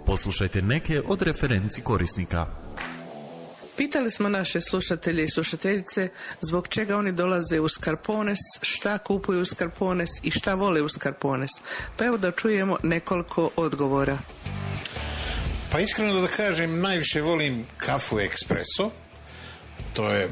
Poslušajte 0.06 0.62
neke 0.62 1.02
od 1.08 1.22
referenci 1.22 1.80
korisnika. 1.80 2.46
Pitali 3.76 4.10
smo 4.10 4.28
naše 4.28 4.60
slušatelje 4.60 5.24
i 5.24 5.28
slušateljice 5.28 6.08
zbog 6.40 6.68
čega 6.68 6.96
oni 6.96 7.12
dolaze 7.12 7.60
u 7.60 7.68
Skarpones, 7.68 8.38
šta 8.62 8.98
kupuju 8.98 9.40
u 9.40 9.44
Skarpones 9.44 10.10
i 10.22 10.30
šta 10.30 10.54
vole 10.54 10.82
u 10.82 10.88
Skarpones. 10.88 11.50
Pa 11.96 12.04
evo 12.04 12.16
da 12.16 12.30
čujemo 12.30 12.76
nekoliko 12.82 13.50
odgovora. 13.56 14.18
Pa 15.72 15.80
iskreno 15.80 16.20
da 16.20 16.26
kažem, 16.26 16.80
najviše 16.80 17.22
volim 17.22 17.66
kafu 17.76 18.20
ekspreso. 18.20 18.90
To 19.94 20.10
je 20.10 20.28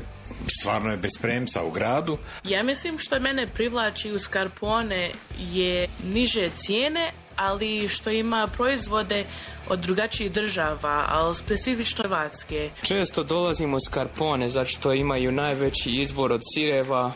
stvarno 0.60 0.90
je 0.90 0.96
bez 0.96 1.10
premca 1.22 1.64
u 1.64 1.70
gradu. 1.70 2.18
Ja 2.44 2.62
mislim 2.62 2.98
što 2.98 3.20
mene 3.20 3.46
privlači 3.46 4.12
u 4.12 4.18
Scarpone 4.18 5.10
je 5.38 5.88
niže 6.12 6.50
cijene, 6.56 7.12
ali 7.36 7.88
što 7.88 8.10
ima 8.10 8.48
proizvode 8.56 9.24
od 9.68 9.78
drugačijih 9.78 10.32
država, 10.32 11.04
ali 11.08 11.34
specifično 11.34 12.02
Hrvatske. 12.02 12.70
Često 12.82 13.22
dolazim 13.22 13.74
u 13.74 13.80
Skarpone 13.80 14.48
zato 14.48 14.70
što 14.70 14.92
imaju 14.92 15.32
najveći 15.32 15.90
izbor 15.90 16.32
od 16.32 16.40
sireva, 16.54 17.12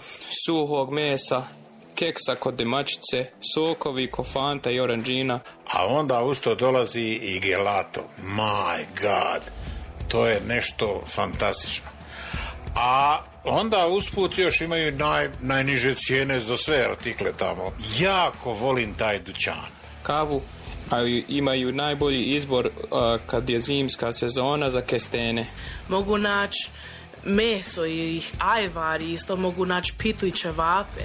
suhog 0.46 0.92
mesa, 0.92 1.42
keksa 2.01 2.34
kod 2.34 2.55
demačice, 2.55 3.30
sokovi, 3.55 4.07
kofanta 4.11 4.70
i 4.70 4.80
oranđina. 4.80 5.40
A 5.72 5.86
onda 5.86 6.22
usto 6.22 6.55
dolazi 6.55 7.18
i 7.22 7.40
gelato. 7.40 8.01
My 8.22 8.84
God. 9.03 9.42
To 10.09 10.26
je 10.26 10.40
nešto 10.48 11.03
fantastično. 11.07 11.86
A 12.76 13.18
onda 13.44 13.86
usput 13.86 14.38
još 14.38 14.61
imaju 14.61 14.92
naj, 14.92 15.28
najniže 15.40 15.94
cijene 15.94 16.40
za 16.40 16.57
sve 16.57 16.86
artikle 16.90 17.32
tamo. 17.32 17.72
Jako 17.98 18.53
volim 18.53 18.94
taj 18.94 19.18
dućan. 19.18 19.70
Kavu 20.03 20.42
a 20.90 21.03
imaju 21.28 21.72
najbolji 21.72 22.24
izbor 22.24 22.70
a, 22.90 23.18
kad 23.26 23.51
je 23.51 23.61
zimska 23.61 24.12
sezona 24.12 24.70
za 24.70 24.80
kestene. 24.80 25.46
Mogu 25.88 26.18
naći 26.18 26.70
meso 27.24 27.86
i 27.86 28.22
ajvar, 28.38 29.03
isto 29.03 29.36
mogu 29.36 29.66
naći 29.66 29.94
pitu 29.98 30.26
i 30.26 30.32
ćevape. 30.32 31.05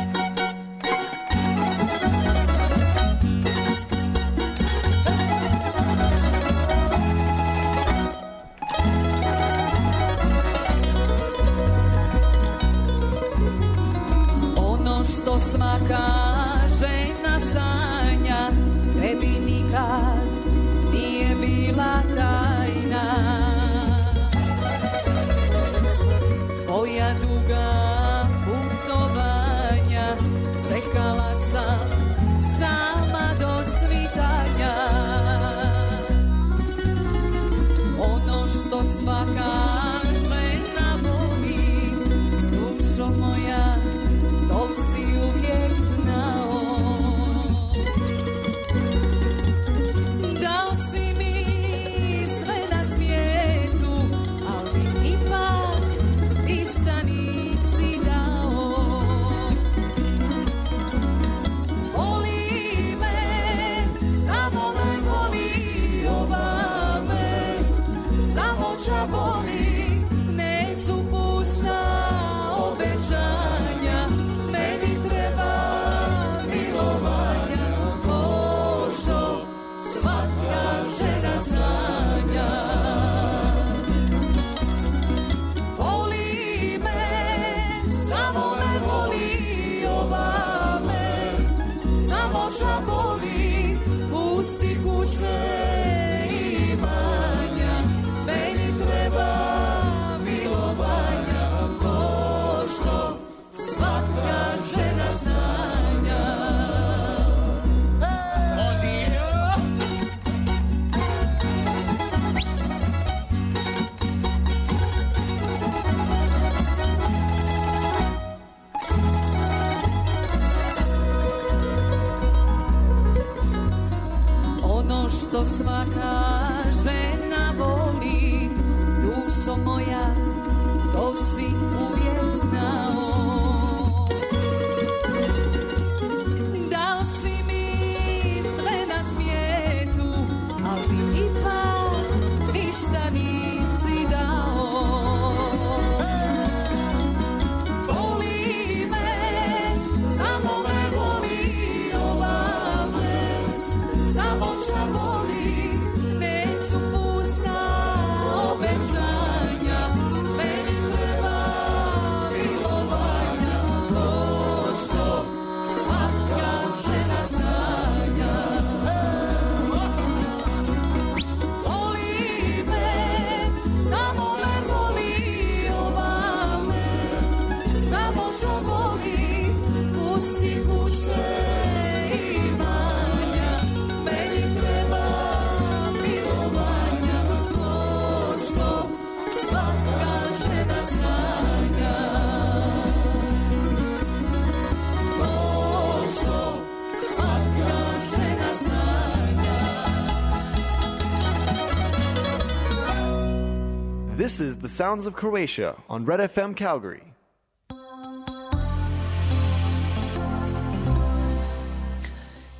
Is 204.41 204.57
The 204.57 204.67
Sounds 204.67 205.05
of 205.05 205.15
Croatia 205.15 205.75
on 205.87 206.05
Red 206.05 206.31
FM 206.31 206.53
Calgary. 206.53 207.01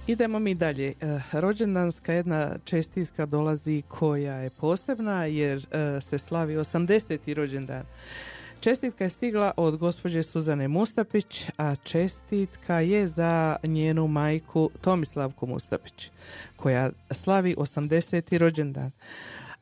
Idemo 0.07 0.39
mi 0.39 0.55
dalje. 0.55 0.93
E, 1.01 1.19
Rođendanska 1.31 2.13
jedna 2.13 2.55
čestitka 2.65 3.25
dolazi 3.25 3.81
koja 3.87 4.35
je 4.35 4.49
posebna 4.49 5.25
jer 5.25 5.57
e, 5.71 6.01
se 6.01 6.17
slavi 6.17 6.55
80. 6.55 7.33
rođendan. 7.33 7.83
Čestitka 8.59 9.03
je 9.03 9.09
stigla 9.09 9.51
od 9.57 9.77
gospođe 9.77 10.23
Suzane 10.23 10.67
Mustapić, 10.67 11.45
a 11.57 11.75
čestitka 11.75 12.79
je 12.79 13.07
za 13.07 13.55
njenu 13.63 14.07
majku 14.07 14.69
Tomislavku 14.81 15.47
Mustapić, 15.47 16.11
koja 16.55 16.89
slavi 17.11 17.55
80. 17.57 18.37
rođendan. 18.37 18.91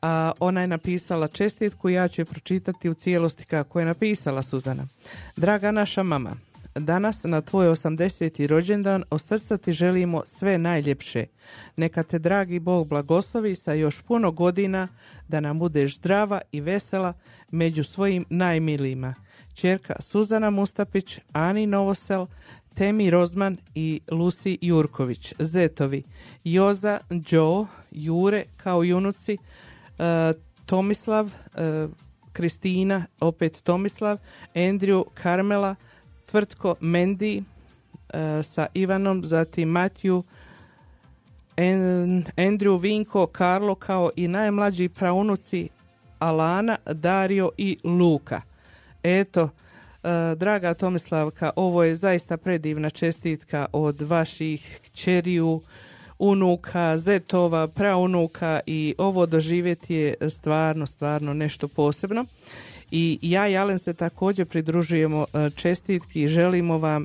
A 0.02 0.32
ona 0.40 0.60
je 0.60 0.66
napisala 0.66 1.28
čestitku, 1.28 1.88
ja 1.88 2.08
ću 2.08 2.20
je 2.20 2.24
pročitati 2.24 2.88
u 2.88 2.94
cijelosti 2.94 3.44
kako 3.44 3.80
je 3.80 3.86
napisala 3.86 4.42
Suzana. 4.42 4.86
Draga 5.36 5.70
naša 5.70 6.02
mama, 6.02 6.36
Danas 6.74 7.24
na 7.24 7.40
tvoj 7.40 7.68
80. 7.68 8.46
rođendan 8.46 9.04
od 9.10 9.20
srca 9.20 9.56
ti 9.56 9.72
želimo 9.72 10.22
sve 10.26 10.58
najljepše. 10.58 11.26
Neka 11.76 12.02
te 12.02 12.18
dragi 12.18 12.58
Bog 12.58 12.88
blagoslovi 12.88 13.54
sa 13.54 13.72
još 13.72 14.00
puno 14.00 14.30
godina 14.30 14.88
da 15.28 15.40
nam 15.40 15.58
budeš 15.58 15.96
zdrava 15.96 16.40
i 16.52 16.60
vesela 16.60 17.12
među 17.50 17.84
svojim 17.84 18.24
najmilijima. 18.30 19.14
Čerka 19.54 19.94
Suzana 20.00 20.50
Mustapić, 20.50 21.18
Ani 21.32 21.66
Novosel, 21.66 22.26
Temi 22.74 23.10
Rozman 23.10 23.56
i 23.74 24.00
Lusi 24.10 24.58
Jurković. 24.60 25.34
Zetovi 25.38 26.02
Joza, 26.44 26.98
Joe, 27.30 27.66
Jure 27.90 28.44
kao 28.56 28.84
i 28.84 28.92
unuci, 28.92 29.32
e, 29.32 29.36
Tomislav, 30.66 31.26
e, 31.54 31.88
Kristina, 32.32 33.06
opet 33.20 33.60
Tomislav, 33.62 34.18
Andrew, 34.54 35.04
Karmela, 35.14 35.74
Tvrtko 36.26 36.74
Mendi 36.80 37.42
e, 38.08 38.42
sa 38.42 38.66
Ivanom, 38.74 39.24
zatim 39.24 39.68
Matju, 39.68 40.24
En- 41.56 42.24
Andrew, 42.36 42.80
Vinko, 42.80 43.26
Karlo 43.26 43.74
kao 43.74 44.10
i 44.16 44.28
najmlađi 44.28 44.88
praunuci 44.88 45.68
Alana, 46.18 46.76
Dario 46.86 47.50
i 47.56 47.76
Luka. 47.84 48.40
Eto, 49.02 49.48
e, 50.02 50.34
draga 50.36 50.74
Tomislavka, 50.74 51.50
ovo 51.56 51.84
je 51.84 51.94
zaista 51.94 52.36
predivna 52.36 52.90
čestitka 52.90 53.66
od 53.72 54.00
vaših 54.00 54.80
kćeriju, 54.84 55.60
unuka, 56.20 56.98
zetova, 56.98 57.66
praunuka 57.66 58.60
i 58.66 58.94
ovo 58.98 59.26
doživjeti 59.26 59.94
je 59.94 60.14
stvarno, 60.30 60.86
stvarno 60.86 61.34
nešto 61.34 61.68
posebno. 61.68 62.24
I 62.90 63.18
ja 63.22 63.48
i 63.48 63.56
Alen 63.56 63.78
se 63.78 63.94
također 63.94 64.46
pridružujemo 64.46 65.26
e, 65.34 65.50
čestitki 65.50 66.22
i 66.22 66.28
želimo 66.28 66.78
vam 66.78 67.04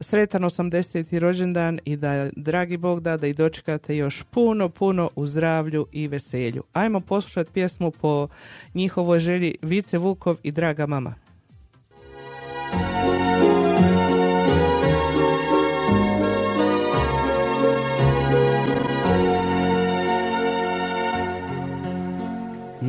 sretan 0.00 0.42
80. 0.42 1.18
rođendan 1.18 1.80
i 1.84 1.96
da, 1.96 2.30
dragi 2.36 2.76
Bog 2.76 3.00
da, 3.00 3.16
da 3.16 3.26
i 3.26 3.34
dočekate 3.34 3.96
još 3.96 4.22
puno, 4.30 4.68
puno 4.68 5.10
u 5.16 5.26
zdravlju 5.26 5.86
i 5.92 6.08
veselju. 6.08 6.62
Ajmo 6.72 7.00
poslušati 7.00 7.52
pjesmu 7.52 7.90
po 7.90 8.28
njihovoj 8.74 9.20
želji 9.20 9.54
Vice 9.62 9.98
Vukov 9.98 10.36
i 10.42 10.50
Draga 10.50 10.86
mama. 10.86 11.29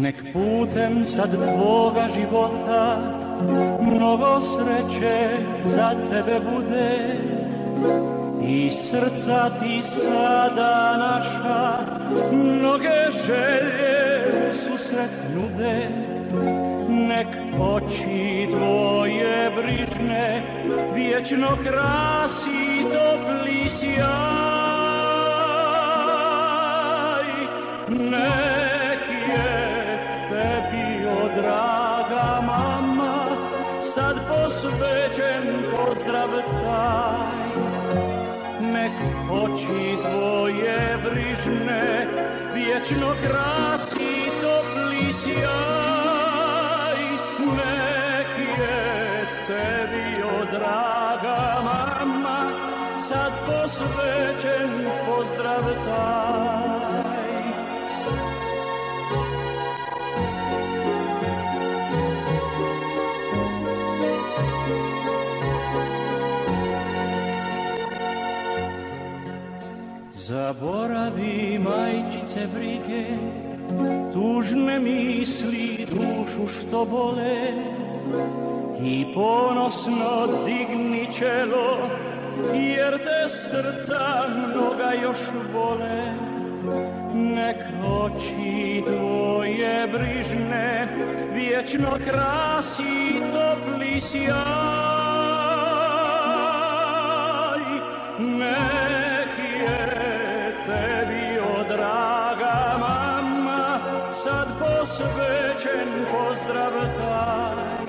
Nek 0.02 0.34
putem 0.34 1.06
sad 1.06 1.30
tvoga 1.30 2.08
života 2.10 2.98
mnogo 3.82 4.42
sreće 4.42 5.30
za 5.66 5.94
tebe 6.10 6.40
bude. 6.52 7.18
I 8.48 8.70
srca 8.72 9.50
ti 9.60 9.82
sada 9.84 10.98
naša 10.98 11.78
mnoge 12.32 13.12
želje 13.26 14.54
susret 14.54 15.12
nude. 15.36 15.88
Nek 16.90 17.28
oči 17.60 18.48
tvoje 18.52 19.52
brižne 19.56 20.42
vječno 20.96 21.48
krasi 21.64 22.86
topli 22.94 23.70
sjaj. 23.70 24.02
Nek 27.90 28.71
vječno 42.82 43.14
krasi 43.24 44.32
topli 44.42 45.14
sjaj. 45.14 47.02
Nek 47.40 48.60
je 48.60 49.26
tebi 49.48 50.24
o 50.24 50.46
draga 50.52 51.62
mama 51.64 52.52
sad 53.00 53.32
posvećen 53.46 54.90
pozdrav 55.06 55.64
taj 55.86 56.21
Zaboravi 70.52 71.60
majčice 71.60 72.48
brige, 72.54 73.06
tužne 74.14 74.80
misli 74.80 75.88
dušu 75.90 76.48
što 76.48 76.86
bole 76.86 77.38
i 78.84 79.06
ponosno 79.14 80.28
digni 80.46 81.08
čelo, 81.20 81.90
jer 82.54 82.98
te 82.98 83.30
srca 83.30 84.28
mnoga 84.28 84.92
još 85.04 85.20
vole. 85.54 86.14
Nek 87.14 87.58
oči 87.88 88.84
tvoje 88.86 89.88
brižne 89.88 90.88
vječno 91.34 91.92
krasi 92.08 93.22
topli 93.34 94.02
sjaj. 94.02 94.71
Posvećen 105.82 106.06
pozdrav 106.12 106.72
taj. 106.98 107.86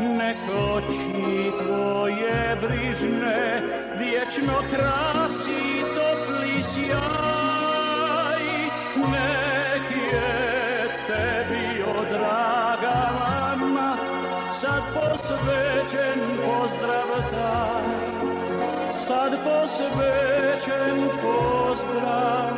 Nek 0.00 0.36
oči 0.74 1.52
tvoje 1.62 2.56
brižne 2.62 3.62
vječno 3.98 4.58
krasi 4.70 5.82
topli 5.94 6.62
sjaj. 6.62 8.44
Nek 8.96 9.90
je 10.12 10.88
tebi, 11.06 11.82
o 11.82 12.04
draga 12.12 13.10
mama, 13.18 13.96
sad 14.60 14.82
posvećen 14.94 16.20
pozdrav 16.36 17.30
taj. 17.32 17.84
Sad 18.92 19.32
posvećen 19.44 21.08
pozdrav 21.22 22.53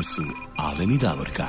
vama 0.00 0.02
su 0.02 0.22
Alen 0.56 0.92
i 0.92 0.98
Davorka. 0.98 1.46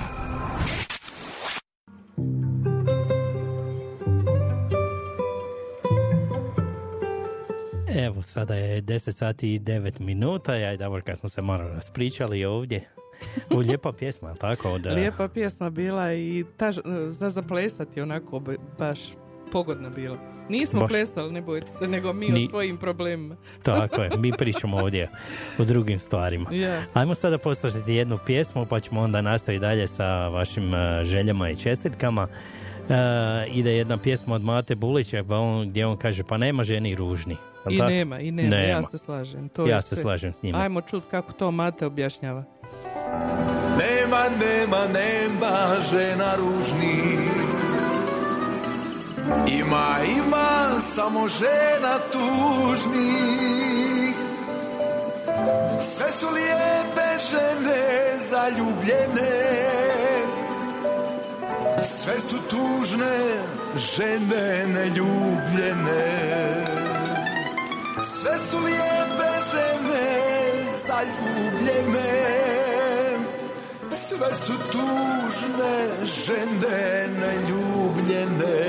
Evo, 7.96 8.22
sada 8.22 8.56
je 8.56 8.82
10 8.82 9.12
sati 9.12 9.56
i 9.56 9.60
9 9.60 10.00
minuta, 10.00 10.56
ja 10.56 10.74
i 10.74 10.78
Davor 10.78 11.02
kad 11.02 11.20
smo 11.20 11.30
se 11.30 11.42
malo 11.42 11.64
raspričali 11.64 12.46
ovdje. 12.46 12.90
U 13.56 13.58
lijepa 13.58 13.92
pjesma, 13.92 14.36
tako? 14.36 14.72
Od, 14.72 14.86
Lijepa 14.86 15.28
pjesma 15.28 15.70
bila 15.70 16.14
i 16.14 16.46
ta, 16.58 16.72
za 17.10 17.30
zaplesati 17.30 18.02
onako 18.02 18.42
baš 18.80 19.00
pogodna 19.52 19.90
bila. 19.90 20.18
Nismo 20.50 20.80
Baš. 20.80 20.90
plesali, 20.90 21.32
ne 21.32 21.42
bojte 21.42 21.72
se, 21.80 21.88
nego 21.88 22.14
mi 22.14 22.30
Ni- 22.30 22.46
o 22.46 22.50
svojim 22.50 22.78
problemima. 22.78 23.36
Tako 23.64 24.02
je, 24.02 24.10
mi 24.18 24.32
pričamo 24.32 24.78
ovdje 24.78 25.10
o 25.60 25.64
drugim 25.64 26.00
stvarima. 26.00 26.50
Je. 26.52 26.86
Ajmo 26.94 27.16
sada 27.16 27.38
poslušati 27.38 27.94
jednu 27.94 28.18
pjesmu, 28.26 28.66
pa 28.66 28.80
ćemo 28.80 29.02
onda 29.02 29.22
nastaviti 29.22 29.62
dalje 29.62 29.88
sa 29.88 30.28
vašim 30.28 30.74
eh, 30.74 31.04
željama 31.04 31.50
i 31.50 31.56
čestitkama. 31.56 32.28
Eh, 32.90 33.48
ide 33.54 33.72
jedna 33.78 33.98
pjesma 33.98 34.36
od 34.36 34.44
Mate 34.44 34.76
Bulića 34.76 35.24
pa 35.28 35.36
on, 35.38 35.70
gdje 35.70 35.86
on 35.86 35.98
kaže 35.98 36.24
pa 36.24 36.38
nema 36.38 36.64
ženi 36.64 36.96
ružni. 36.96 37.38
I 37.70 37.78
tako? 37.78 37.90
nema, 37.90 38.20
i 38.20 38.32
nema, 38.32 38.56
ja 38.56 38.84
se 38.84 38.98
slažem. 38.98 39.50
To 39.50 39.68
ja 39.68 39.82
se 39.82 39.96
sve. 39.96 40.02
slažem 40.02 40.32
s 40.34 40.44
njima. 40.44 40.60
Ajmo 40.62 40.82
čut 40.82 41.04
kako 41.12 41.34
to 41.34 41.52
Mate 41.52 41.86
objašnjava. 41.86 42.44
Nema, 43.80 44.24
nema, 44.40 44.78
nema 44.94 45.80
žena 45.92 46.36
ružni 46.36 47.18
Ima, 49.48 49.98
ima 50.18 50.80
samo 50.80 51.28
žena 51.28 52.00
tužnih. 52.12 54.16
Sve 55.80 56.12
su 56.12 56.28
lijepe 56.30 57.18
žene 57.32 58.18
zaljubljene. 58.20 59.32
Sve 61.82 62.20
su 62.20 62.36
tužne 62.50 63.18
žene 63.76 64.68
neljubljene. 64.68 66.06
Sve 68.02 68.38
su 68.38 68.60
lijepe 68.60 69.32
žene 69.52 70.22
zaljubljene 70.72 72.61
sve 73.92 74.36
su 74.36 74.54
tužne 74.72 76.06
žene 76.06 77.08
neljubljene. 77.20 78.62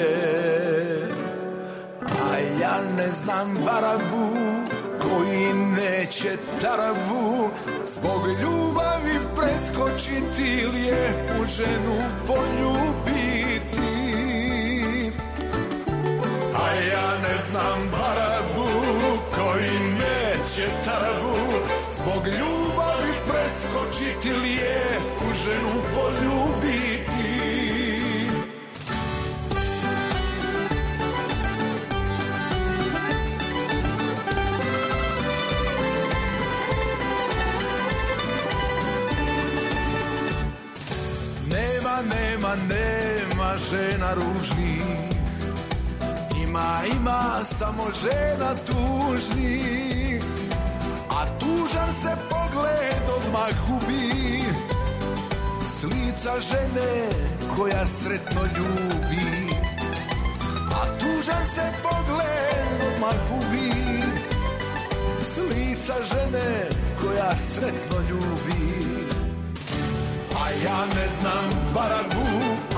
A 2.30 2.38
ja 2.60 2.76
ne 2.96 3.08
znam 3.08 3.58
barabu 3.64 4.52
koji 5.02 5.54
neće 5.54 6.36
tarabu 6.60 7.48
Zbog 7.86 8.22
ljubavi 8.42 9.18
preskočiti 9.36 10.66
lijepu 10.74 11.46
ženu 11.56 12.02
poljubiti. 12.26 13.82
A 16.54 16.74
ja 16.74 17.18
ne 17.22 17.38
znam 17.38 17.90
barabu 17.90 18.68
koji 19.34 19.78
neće 19.90 20.68
tarabu 20.84 21.36
Zbog 21.94 22.26
ljubavi 22.26 23.12
preskočiti 23.28 24.32
lijepu 24.32 25.11
ženu 25.44 25.82
poljubiti. 25.94 27.02
Nema, 41.50 41.96
nema, 42.14 42.56
nema 42.68 43.56
žena 43.70 44.14
ružnih. 44.14 44.82
Ima, 46.42 46.82
ima 47.00 47.44
samo 47.44 47.84
žena 48.02 48.54
tužnih. 48.66 50.22
A 51.10 51.38
tužan 51.38 51.94
se 51.94 52.12
pogled 52.30 53.08
odmah 53.16 53.50
gubi 53.68 54.51
Lica 55.82 56.40
žene 56.40 57.10
koja 57.56 57.86
sretno 57.86 58.40
ljubi 58.56 59.54
A 60.70 60.98
tužan 60.98 61.46
se 61.46 61.72
pogled 61.82 62.92
odmah 62.92 63.14
gubi. 63.28 64.02
S 65.20 65.38
lica 65.38 65.94
žene 66.04 66.68
koja 67.00 67.36
sretno 67.36 67.98
ljubi 68.10 69.06
A 70.42 70.50
ja 70.64 70.86
ne 70.86 71.08
znam 71.20 71.72
barabu 71.74 72.26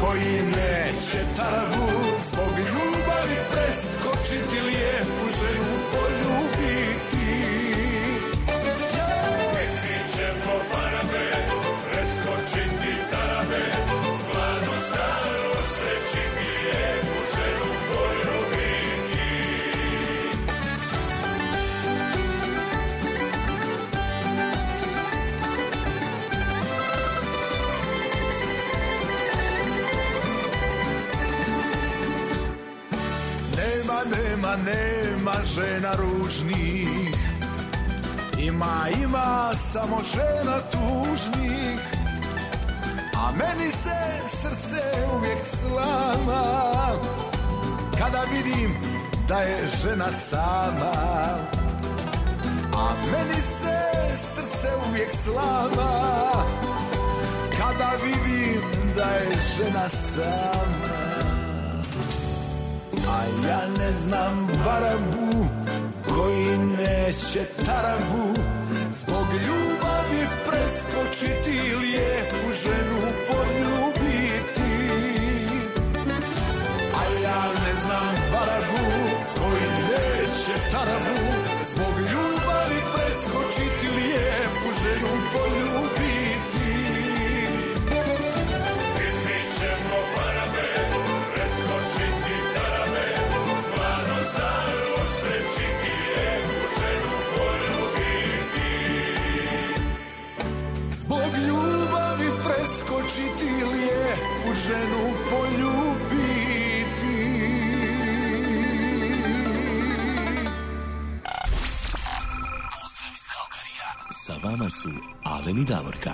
koji 0.01 0.43
neće 0.43 1.19
tarabu. 1.37 1.89
Zbog 2.31 2.59
ljubavi 2.59 3.39
preskočiti 3.51 4.61
lijepu 4.61 5.27
ženu 5.39 5.77
poljubiti 5.93 6.24
nema, 34.57 35.35
žena 35.55 35.93
ružnih. 35.95 37.15
Ima, 38.39 38.89
ima 39.03 39.51
samo 39.55 39.97
žena 40.15 40.59
tužnih. 40.71 41.81
A 43.17 43.33
meni 43.33 43.71
se 43.71 44.27
srce 44.27 44.83
uvijek 45.17 45.39
slama. 45.45 46.93
Kada 47.99 48.23
vidim 48.33 48.77
da 49.29 49.39
je 49.39 49.67
žena 49.83 50.13
sama. 50.13 50.93
A 52.77 52.95
meni 53.13 53.41
se 53.41 53.79
srce 54.17 54.69
uvijek 54.89 55.13
slama. 55.13 56.31
Kada 57.59 57.91
vidim 58.05 58.63
da 58.97 59.05
je 59.05 59.37
žena 59.57 59.89
sama 59.89 60.74
ja 63.49 63.61
ne 63.79 63.95
znam 63.95 64.49
barabu 64.65 65.47
koji 66.15 66.59
neće 66.59 67.45
tarabu 67.67 68.35
Zbog 68.95 69.27
ljubavi 69.47 70.27
preskočiti 70.47 71.77
lijepu 71.81 72.53
ženu 72.63 73.01
poljubiti. 73.29 74.75
A 76.95 77.03
ja 77.23 77.43
ne 77.65 77.75
znam 77.85 78.15
barabu 78.33 78.85
koji 79.39 79.67
neće 79.91 80.71
tarabu 80.73 81.19
Zbog 81.65 81.95
ljubavi 81.99 82.81
preskočiti 82.95 83.87
lijepu 83.97 84.69
ženu 84.83 85.13
poljubiti 85.33 85.74
lijepu 104.45 104.55
ženu 104.55 105.15
poljubiti 105.31 106.05
Pozdrav 112.73 113.13
iz 113.13 113.25
Kalkarija. 113.35 113.91
Sa 114.11 114.35
vama 114.45 114.71
su 114.71 114.89
Alen 115.25 115.59
i 115.59 115.65
Davorka. 115.65 116.11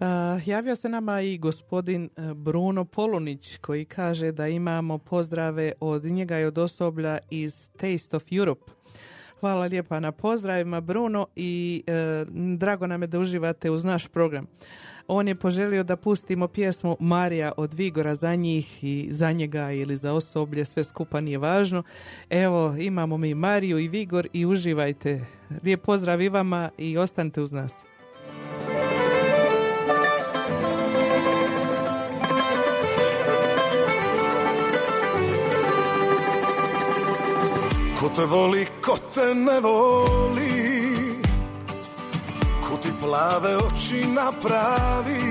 Uh, 0.00 0.48
javio 0.48 0.76
se 0.76 0.88
nama 0.88 1.20
i 1.20 1.38
gospodin 1.38 2.10
uh, 2.16 2.32
Bruno 2.32 2.84
Polunić 2.84 3.56
koji 3.56 3.84
kaže 3.84 4.32
da 4.32 4.48
imamo 4.48 4.98
pozdrave 4.98 5.72
od 5.80 6.04
njega 6.04 6.38
i 6.38 6.44
od 6.44 6.58
osoblja 6.58 7.18
iz 7.30 7.70
Taste 7.70 8.16
of 8.16 8.24
Europe. 8.30 8.72
Hvala 9.42 9.66
lijepa 9.66 10.00
na 10.00 10.12
pozdravima 10.12 10.80
Bruno 10.80 11.26
i 11.36 11.82
uh, 11.86 12.28
drago 12.58 12.86
nam 12.86 13.02
je 13.02 13.06
da 13.06 13.18
uživate 13.18 13.70
uz 13.70 13.84
naš 13.84 14.06
program. 14.08 14.46
On 15.08 15.28
je 15.28 15.34
poželio 15.34 15.82
da 15.82 15.96
pustimo 15.96 16.48
pjesmu 16.48 16.96
Marija 17.00 17.52
od 17.56 17.74
Vigora 17.74 18.14
za 18.14 18.34
njih 18.34 18.84
i 18.84 19.08
za 19.10 19.32
njega 19.32 19.72
ili 19.72 19.96
za 19.96 20.12
osoblje, 20.12 20.64
sve 20.64 20.84
skupa 20.84 21.20
nije 21.20 21.38
važno. 21.38 21.82
Evo, 22.30 22.76
imamo 22.78 23.16
mi 23.16 23.34
Mariju 23.34 23.78
i 23.78 23.88
Vigor 23.88 24.28
i 24.32 24.46
uživajte. 24.46 25.26
Lijep 25.64 25.82
pozdrav 25.82 26.20
i 26.20 26.28
vama 26.28 26.70
i 26.78 26.98
ostanite 26.98 27.42
uz 27.42 27.52
nas. 27.52 27.91
Ko 38.02 38.08
te 38.08 38.24
voli, 38.26 38.66
ko 38.82 38.96
te 39.14 39.28
ne 39.34 39.60
voli. 39.62 40.54
Ko 42.66 42.74
ti 42.82 42.90
plave 42.98 43.52
oči 43.56 44.02
napravi. 44.10 45.22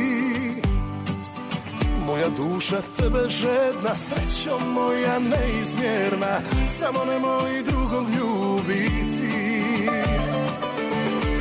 Moja 2.05 2.29
duša 2.29 2.79
tebe 2.97 3.27
žedna 3.29 3.95
Srećo 3.95 4.59
moja 4.59 5.19
neizmjerna. 5.19 6.39
Samo 6.67 7.05
nemoj 7.05 7.63
drugog 7.63 8.05
ljubiti. 8.15 9.35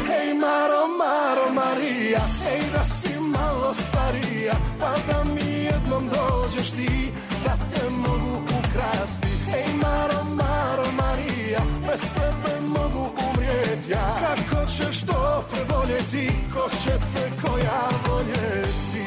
Hej 0.09 0.35
Maro, 0.35 0.83
Maro, 0.99 1.47
Marija 1.55 2.21
Hej 2.45 2.61
da 2.73 2.85
si 2.85 3.15
malo 3.21 3.75
starija. 3.75 4.55
Pa 4.81 4.95
da 5.13 5.25
mi 5.25 5.51
jednom 5.51 6.11
dođeš 6.11 6.71
ti 6.71 7.13
Da 7.45 7.57
te 7.57 7.91
mogu 7.91 8.50
ukrasti 8.81 9.29
Hej 9.51 9.67
Maro, 9.83 10.25
Maro, 10.35 10.85
Marija 10.97 11.61
Bez 11.87 12.01
tebe 12.13 12.61
mogu 12.67 13.13
umrijet 13.29 13.89
ja. 13.89 14.17
Kako 14.21 14.67
ćeš 14.67 15.01
to 15.07 15.45
preboljeti? 15.53 16.31
Ko 16.55 16.69
će 16.85 16.91
te 16.91 17.47
koja 17.47 17.83
voljeti? 18.09 19.07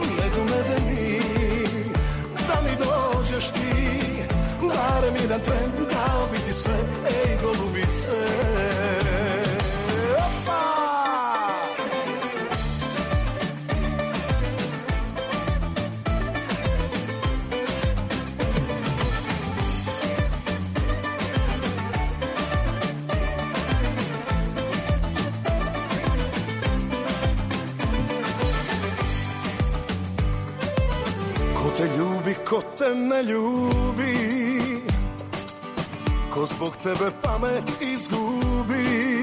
Ledu 0.00 0.42
medeni 0.50 1.20
Da 2.48 2.62
mi 2.64 2.76
dođeš 2.76 3.50
ti. 3.50 3.98
Barem 4.60 5.14
jedan 5.22 5.40
tren 5.40 5.70
Dao 5.78 6.26
bi 6.32 6.38
ti 6.38 6.52
sve. 6.52 6.78
Ej 7.06 7.38
golubice 7.42 9.07
te 32.78 32.94
ne 32.94 33.22
ljubi 33.22 34.82
Ko 36.34 36.46
zbog 36.46 36.76
tebe 36.82 37.10
pamet 37.22 37.70
izgubi. 37.80 39.18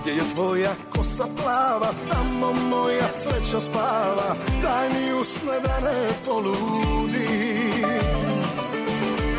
Gdje 0.00 0.12
je 0.12 0.22
tvoja 0.34 0.70
kosa 0.96 1.24
plava 1.36 1.90
Tamo 2.08 2.52
moja 2.52 3.08
sreća 3.08 3.60
spava 3.60 4.36
Daj 4.62 4.88
mi 4.88 5.12
usne 5.12 5.60
da 5.60 5.80
ne 5.80 6.08
poludi 6.26 7.28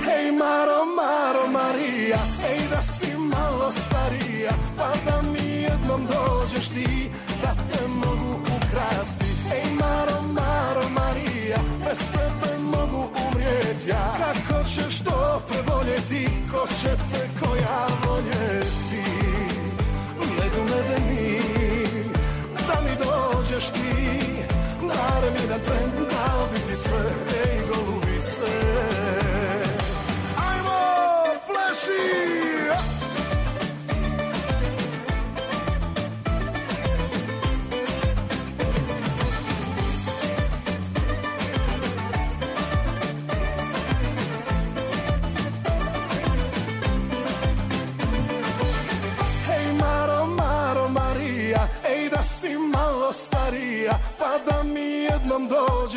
Hej 0.06 0.32
Maro, 0.32 0.86
Maro, 0.86 1.48
Marija 1.52 2.20
Ej 2.52 2.60
da 2.70 2.82
si 2.82 3.18
malo 3.18 3.72
starija 3.72 4.52
Pa 4.78 4.92
da 5.06 5.22
mi 5.22 5.62
jednom 5.62 6.02
dođeš 6.08 6.70
ti 6.70 7.12
Da 7.42 7.56
te 7.72 7.88
mogu 7.88 8.40
ukrasti. 8.42 9.26
Ej 9.54 9.74
Maro, 9.74 10.22
Maro, 10.34 10.90
Marija 10.90 11.29
Bez 11.90 12.00
tebe 12.12 12.58
mogu 12.60 13.10
umrijet 13.26 13.88
ja. 13.88 14.16
Kako 14.18 14.64
ćeš 14.64 15.00
to 15.00 15.42
preboljeti 15.50 16.28
Ko 16.52 16.68
će 16.68 16.88
te 16.88 17.30
koja 17.40 17.88
voljeti? 18.08 19.04
Ledu 20.20 20.62
medeni 20.74 21.42
Da 22.68 22.82
mi 22.82 22.96
dođeš 23.06 23.70
ti. 23.70 24.20
Barem 24.82 25.34
jedan 25.42 25.60
tren 25.60 25.90
Dao 26.10 26.48
bi 26.54 26.60
ti 26.60 26.76
sve 26.76 27.00
Ej 27.46 27.60
golubice 27.68 28.69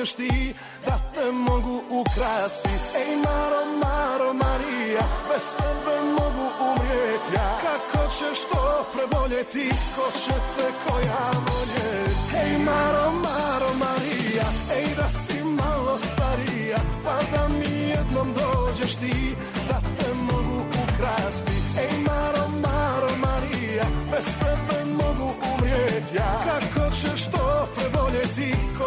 dođeš 0.03 0.15
ti 0.15 0.55
Da 0.87 0.99
te 1.15 1.33
mogu 1.33 1.83
ukrasti. 1.91 2.75
Ej 2.97 3.17
Maro, 3.17 3.63
Maro, 3.83 4.33
Marija 4.33 5.05
Bez 5.29 5.57
tebe 5.57 5.97
mogu 6.19 6.47
umrijet 6.69 7.25
ja. 7.35 7.59
Kako 7.63 8.11
ćeš 8.11 8.39
to 8.53 8.87
preboljeti? 8.95 9.69
Ko 9.97 10.11
će 10.25 10.35
te 10.57 10.67
koja 10.85 11.31
voljet 11.47 12.17
Ej 12.45 12.59
Maro, 12.59 13.13
Maro, 13.13 13.71
Marija 13.85 14.47
Ej 14.77 14.95
da 14.97 15.09
si 15.09 15.39
malo 15.45 15.99
starija 15.99 16.79
Pa 17.05 17.19
da 17.33 17.49
mi 17.49 17.89
jednom 17.89 18.29
dođeš 18.35 18.97
ti 18.97 19.37
Da 19.69 19.79
te 19.99 20.15
mogu 20.15 20.59
ukrasti. 20.85 21.57
Ej 21.79 21.99
Maro, 22.09 22.49
Maro, 22.49 23.11
Marija 23.25 23.85
Bez 24.13 24.27
tebe 24.41 24.85
mogu 24.85 25.29
umrijet 25.53 26.07
ja. 26.15 26.33
Kako 26.45 26.72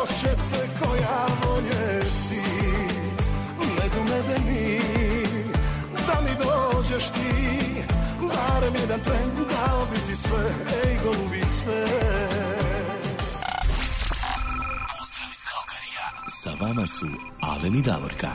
te 0.06 0.68
koja 0.80 1.26
voljeti 1.44 2.42
Medu 3.60 4.02
medeni 4.10 4.80
Da 6.08 6.22
mi 6.22 6.30
dođeš 6.46 7.10
ti 7.10 7.66
Barem 8.20 8.74
jedan 8.82 9.00
tren 9.00 9.30
Dao 9.50 9.86
bi 9.92 10.00
ti 10.08 10.16
sve 10.16 10.54
Ej 10.86 10.98
golubice 11.04 11.86
Pozdrav 14.98 15.30
iz 15.30 15.46
Kalkarija. 15.46 16.08
Sa 16.28 16.50
vama 16.60 16.88
su 16.88 17.08
Alen 17.42 17.76
i 17.76 17.82
Davorka. 17.82 18.32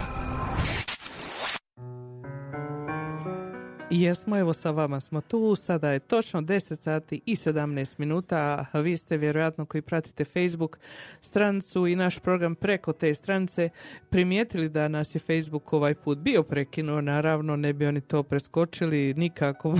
Jesmo, 3.90 4.38
evo 4.38 4.52
sa 4.52 4.70
vama 4.70 5.00
smo 5.00 5.20
tu, 5.20 5.56
sada 5.56 5.90
je 5.90 5.98
točno 5.98 6.40
10 6.40 6.80
sati 6.80 7.20
i 7.26 7.34
17 7.34 7.94
minuta, 7.98 8.66
vi 8.74 8.96
ste 8.96 9.16
vjerojatno 9.16 9.66
koji 9.66 9.82
pratite 9.82 10.24
Facebook 10.24 10.78
stranicu 11.20 11.86
i 11.86 11.96
naš 11.96 12.18
program 12.18 12.54
preko 12.54 12.92
te 12.92 13.14
stranice 13.14 13.68
primijetili 14.10 14.68
da 14.68 14.88
nas 14.88 15.14
je 15.14 15.18
Facebook 15.18 15.72
ovaj 15.72 15.94
put 15.94 16.18
bio 16.18 16.42
prekinuo, 16.42 17.00
naravno 17.00 17.56
ne 17.56 17.72
bi 17.72 17.86
oni 17.86 18.00
to 18.00 18.22
preskočili 18.22 19.14
nikako, 19.14 19.74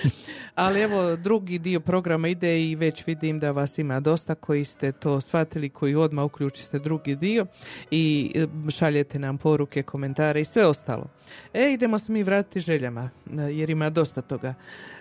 ali 0.54 0.80
evo 0.80 1.16
drugi 1.16 1.58
dio 1.58 1.80
programa 1.80 2.28
ide 2.28 2.62
i 2.62 2.74
već 2.74 3.06
vidim 3.06 3.38
da 3.38 3.50
vas 3.50 3.78
ima 3.78 4.00
dosta 4.00 4.34
koji 4.34 4.64
ste 4.64 4.92
to 4.92 5.20
shvatili, 5.20 5.68
koji 5.68 5.94
odmah 5.94 6.24
uključite 6.24 6.78
drugi 6.78 7.16
dio 7.16 7.46
i 7.90 8.32
e, 8.34 8.46
šaljete 8.70 9.18
nam 9.18 9.38
poruke, 9.38 9.82
komentare 9.82 10.40
i 10.40 10.44
sve 10.44 10.66
ostalo. 10.66 11.06
E, 11.54 11.72
idemo 11.72 11.98
se 11.98 12.12
mi 12.12 12.22
vratiti 12.22 12.60
željama, 12.60 13.10
e, 13.38 13.47
jer 13.50 13.70
ima 13.70 13.90
dosta 13.90 14.22
toga. 14.22 14.54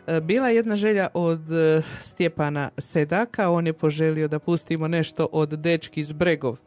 E, 0.07 0.21
Bila 0.21 0.49
je 0.49 0.55
jedna 0.55 0.75
želja 0.75 1.07
od 1.13 1.51
e, 1.51 1.81
Stjepana 2.01 2.69
Sedaka, 2.77 3.49
on 3.49 3.67
je 3.67 3.73
poželio 3.73 4.27
da 4.27 4.39
pustimo 4.39 4.87
nešto 4.87 5.27
od 5.31 5.49
Dečki 5.49 5.99
iz 5.99 6.11
Bregov. 6.11 6.57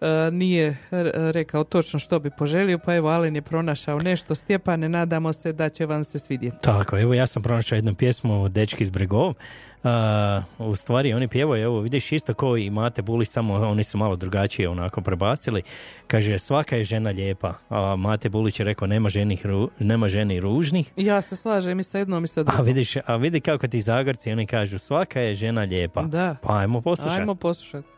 E, 0.00 0.30
Nije 0.32 0.76
rekao 1.32 1.64
točno 1.64 1.98
što 1.98 2.18
bi 2.18 2.30
poželio, 2.38 2.78
pa 2.78 2.94
evo 2.94 3.08
Alen 3.08 3.34
je 3.36 3.42
pronašao 3.42 3.98
nešto. 3.98 4.34
Stjepane, 4.34 4.88
nadamo 4.88 5.32
se 5.32 5.52
da 5.52 5.68
će 5.68 5.86
vam 5.86 6.04
se 6.04 6.18
svidjeti. 6.18 6.56
Tako, 6.62 6.98
evo 6.98 7.14
ja 7.14 7.26
sam 7.26 7.42
pronašao 7.42 7.76
jednu 7.76 7.94
pjesmu 7.94 8.48
Dečki 8.48 8.82
iz 8.82 8.90
Bregov. 8.90 9.34
A, 9.84 10.42
u 10.58 10.76
stvari 10.76 11.12
oni 11.12 11.28
pjevaju, 11.28 11.62
evo 11.62 11.80
vidiš 11.80 12.12
isto 12.12 12.34
kao 12.34 12.56
i 12.56 12.70
Mate 12.70 13.02
Bulić, 13.02 13.28
samo 13.28 13.54
oni 13.54 13.84
su 13.84 13.98
malo 13.98 14.16
drugačije 14.16 14.68
onako 14.68 15.00
prebacili. 15.00 15.62
Kaže, 16.06 16.38
svaka 16.38 16.76
je 16.76 16.84
žena 16.84 17.10
lijepa. 17.10 17.54
A 17.68 17.96
Mate 17.96 18.28
Bulić 18.28 18.60
je 18.60 18.64
rekao, 18.64 18.88
nema, 18.88 19.08
ženih, 19.08 19.46
ru- 19.46 19.68
nema 19.78 20.08
ženi 20.08 20.40
ružnih. 20.40 20.92
Ja 20.96 21.22
se 21.22 21.36
slažem 21.36 21.80
i 21.80 21.84
sa 21.84 21.98
jednom 21.98 22.24
i 22.24 22.28
sa 22.28 22.40
A 22.40 22.44
drugom. 22.44 22.64
vidiš, 22.66 22.96
a 22.96 23.16
vidi 23.16 23.40
kako 23.40 23.66
ti 23.66 23.80
Zagorci, 23.80 24.32
oni 24.32 24.46
kažu, 24.46 24.78
svaka 24.78 25.20
je 25.20 25.34
žena 25.34 25.60
lijepa. 25.62 26.02
Da. 26.02 26.36
Pa 26.42 26.58
ajmo 26.58 26.80
poslušati. 26.80 27.20
Ajmo 27.20 27.34
poslušati. 27.34 27.88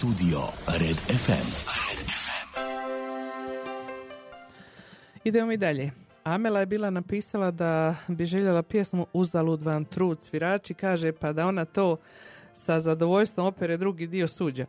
Studio 0.00 0.40
Red 0.66 0.96
FM. 0.96 1.46
Red 1.88 2.00
FM. 2.08 2.48
Idemo 5.24 5.46
mi 5.46 5.56
dalje. 5.56 5.90
Amela 6.24 6.60
je 6.60 6.66
bila 6.66 6.90
napisala 6.90 7.50
da 7.50 7.96
bi 8.08 8.26
željela 8.26 8.62
pjesmu 8.62 9.06
Uzalud 9.12 9.62
vam 9.62 9.84
trud 9.84 10.22
svirači, 10.22 10.74
kaže 10.74 11.12
pa 11.12 11.32
da 11.32 11.46
ona 11.46 11.64
to 11.64 11.96
sa 12.54 12.80
zadovoljstvom 12.80 13.46
opere 13.46 13.76
drugi 13.76 14.06
dio 14.06 14.28
suđa. 14.28 14.66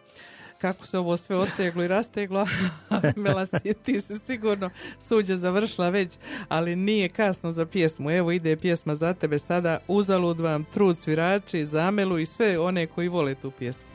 Kako 0.61 0.85
se 0.85 0.97
ovo 0.97 1.17
sve 1.17 1.37
oteglo 1.37 1.83
i 1.83 1.87
rasteglo, 1.87 2.47
Mela, 3.15 3.45
ti- 3.45 3.73
ti 3.73 4.01
si 4.01 4.19
sigurno 4.19 4.69
suđa 4.99 5.35
završila 5.35 5.89
već, 5.89 6.13
ali 6.49 6.75
nije 6.75 7.09
kasno 7.09 7.51
za 7.51 7.65
pjesmu. 7.65 8.11
Evo 8.11 8.31
ide 8.31 8.57
pjesma 8.57 8.95
za 8.95 9.13
tebe 9.13 9.39
sada, 9.39 9.79
uzalud 9.87 10.39
vam 10.39 10.63
trud 10.63 10.99
svirači, 10.99 11.65
zamelu 11.65 12.19
i 12.19 12.25
sve 12.25 12.59
one 12.59 12.87
koji 12.87 13.07
vole 13.07 13.35
tu 13.35 13.51
pjesmu. 13.51 13.90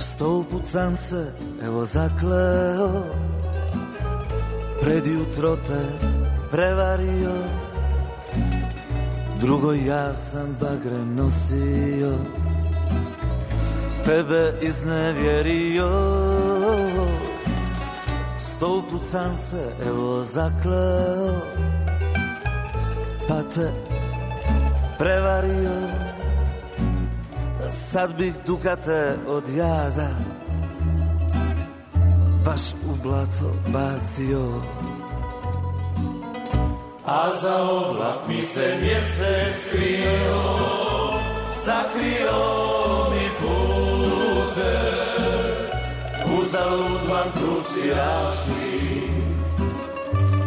Sto 0.00 0.44
put 0.50 0.64
sam 0.64 0.96
se 0.96 1.32
evo 1.62 1.84
zakleo. 1.84 3.04
Pred 4.80 5.06
jutro 5.06 5.56
te 5.56 6.08
prevario. 6.50 7.32
Drugo 9.40 9.72
ja 9.72 10.14
sam 10.14 10.56
bagre 10.60 11.04
nosio. 11.04 12.18
Tebe 14.04 14.58
iznevjerio 14.60 15.90
Sto 18.38 18.82
put 18.90 19.02
sam 19.02 19.36
se 19.36 19.72
evo 19.86 20.24
zakleo. 20.24 21.40
Pa 23.28 23.42
te 23.54 23.70
prevario 24.98 26.09
Sad 27.72 28.16
bih 28.18 28.34
dukate 28.46 29.16
od 29.26 29.44
jada 29.56 30.10
Baš 32.44 32.60
u 32.72 33.02
blato 33.02 33.54
bacio. 33.68 34.62
A 37.04 37.28
za 37.42 37.62
oblak 37.62 38.28
mi 38.28 38.42
se 38.42 38.76
mjesec 38.82 39.66
skrio 39.66 40.42
Sakrio 41.52 42.40
mi 43.10 43.28
pute. 43.38 44.80
Uzalud 46.38 47.00
vam 47.10 47.32
kruci 47.32 47.90
raši 47.90 49.02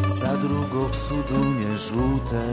Za 0.08 0.38
drugog 0.38 0.96
su 0.96 1.16
dunje 1.30 1.78
žute 1.78 2.48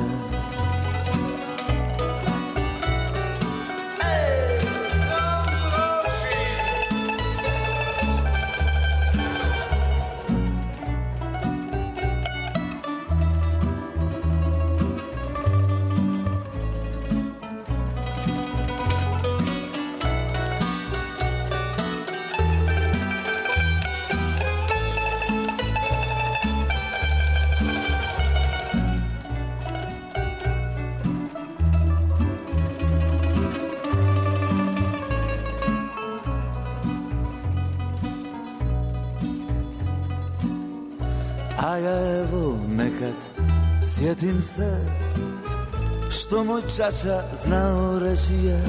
Moj 46.44 46.62
čača 46.76 47.22
znao 47.44 47.98
reći 47.98 48.34
je. 48.34 48.64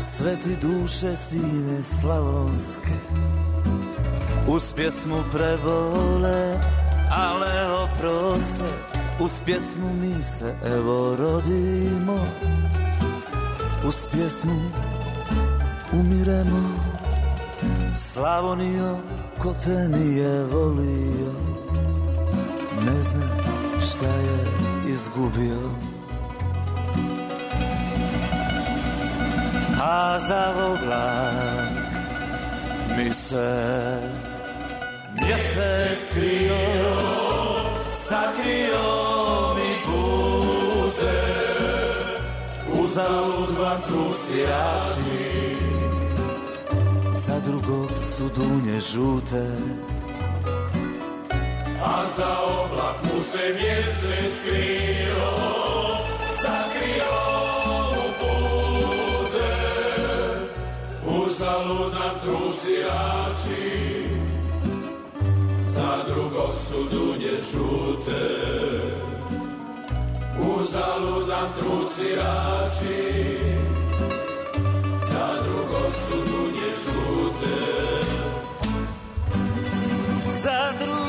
Sve 0.00 0.36
ti 0.36 0.56
duše 0.62 1.16
sine 1.16 1.82
slavonske 1.82 2.92
Uz 4.48 4.72
pjesmu 4.76 5.16
prebole, 5.32 6.60
ale 7.10 7.52
oproste. 7.82 8.70
Uz 9.20 9.30
pjesmu 9.44 9.94
mi 9.94 10.24
se 10.24 10.54
evo 10.64 11.16
rodimo. 11.16 12.18
Uz 13.86 14.06
pjesmu 14.12 14.70
umiremo. 15.92 16.80
Slavonio, 17.94 18.96
ko 19.38 19.54
te 19.64 19.88
nije 19.88 20.44
volio 20.44 21.32
Ne 22.86 23.02
zna 23.02 23.28
šta 23.80 24.06
je 24.06 24.77
izgubio. 24.88 25.60
A 29.82 30.18
za 30.18 30.54
oblak 30.70 31.72
mi 32.96 33.12
se 33.12 33.98
mjesec 35.14 36.12
krio 36.12 36.56
Sakrio 37.92 39.54
mi 39.54 39.74
pute. 39.84 41.20
Uzalud 42.72 43.58
vam 43.58 43.80
truci 43.86 44.46
rači 44.46 45.58
za 47.28 47.40
drugog 47.40 47.90
su 48.04 48.28
dunje 48.36 48.80
žute 48.80 49.46
A 51.82 52.04
za 52.16 52.38
oblak 52.40 52.96
mu 53.02 53.22
se 53.22 53.54
mjesec 53.54 54.38
skrio, 54.38 55.30
sakrio 56.42 57.18
mu 57.94 58.06
pute. 58.20 59.54
Uzalud 61.06 61.92
nam 61.92 62.14
trucirači, 62.24 64.08
za 65.64 66.04
drugog 66.08 66.58
su 66.68 66.84
dunje 66.90 67.38
žute. 67.52 68.24
Uzalud 70.56 71.28
nam 71.28 71.48
trucirači, 71.58 73.38
za 75.10 75.42
drugog 75.42 75.92
su 75.94 76.16
dunje 76.16 76.70
žute. 76.84 77.58
za 80.42 80.72
drugog 80.78 81.07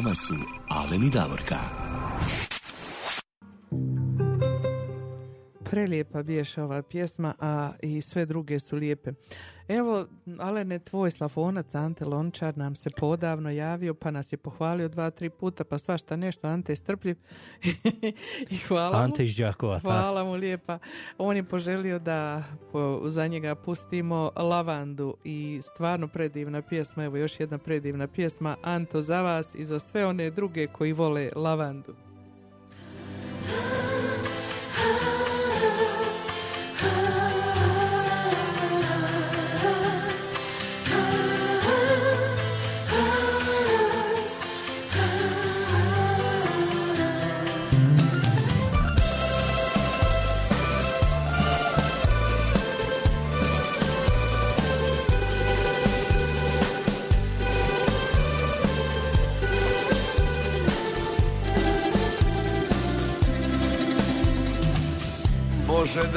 vama 0.00 0.14
su 0.14 0.34
Alen 0.68 1.04
i 1.04 1.10
Davorka. 1.10 1.79
Prelijepa 5.70 6.22
biješ 6.22 6.58
ova 6.58 6.82
pjesma, 6.82 7.34
a 7.40 7.72
i 7.82 8.00
sve 8.00 8.26
druge 8.26 8.60
su 8.60 8.76
lijepe. 8.76 9.12
Evo, 9.68 10.06
Alene, 10.38 10.78
tvoj 10.78 11.10
slafonac 11.10 11.74
Ante 11.74 12.04
Lončar 12.04 12.58
nam 12.58 12.74
se 12.74 12.90
podavno 12.90 13.50
javio, 13.50 13.94
pa 13.94 14.10
nas 14.10 14.32
je 14.32 14.36
pohvalio 14.36 14.88
dva, 14.88 15.10
tri 15.10 15.30
puta, 15.30 15.64
pa 15.64 15.78
svašta 15.78 16.16
nešto, 16.16 16.48
Ante 16.48 16.72
je 16.72 16.76
strpljiv. 16.76 17.16
I 18.50 18.56
hvala 18.56 18.98
mu. 18.98 19.04
Ante 19.04 19.24
iz 19.24 19.36
Đakova, 19.36 19.76
tako. 19.76 19.90
Hvala 19.90 20.24
mu 20.24 20.34
lijepa. 20.34 20.78
On 21.18 21.36
je 21.36 21.44
poželio 21.44 21.98
da 21.98 22.42
za 23.04 23.26
njega 23.26 23.54
pustimo 23.54 24.30
Lavandu 24.36 25.16
i 25.24 25.60
stvarno 25.62 26.08
predivna 26.08 26.62
pjesma, 26.62 27.04
evo 27.04 27.16
još 27.16 27.40
jedna 27.40 27.58
predivna 27.58 28.06
pjesma, 28.06 28.56
Anto 28.62 29.02
za 29.02 29.22
vas 29.22 29.54
i 29.54 29.64
za 29.64 29.78
sve 29.78 30.06
one 30.06 30.30
druge 30.30 30.66
koji 30.66 30.92
vole 30.92 31.28
Lavandu. 31.36 32.09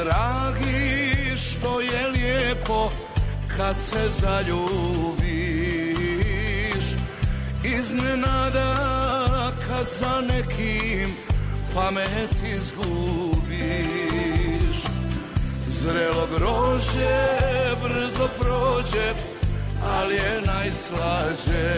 Dragi, 0.04 1.38
što 1.38 1.82
je 1.82 2.08
lijepo 2.08 2.92
kad 3.58 3.76
se 3.90 4.10
zaljubiš. 4.22 5.24
Iznenada 7.64 8.74
kad 9.68 9.88
za 10.00 10.22
nekim 10.22 11.10
pamet 11.76 12.36
izgubiš. 12.56 13.44
Zrelo 15.68 16.28
grože 16.38 17.40
brzo 17.84 18.30
prođe, 18.40 19.14
ali 19.94 20.16
je 20.16 20.42
najslađe. 20.46 21.74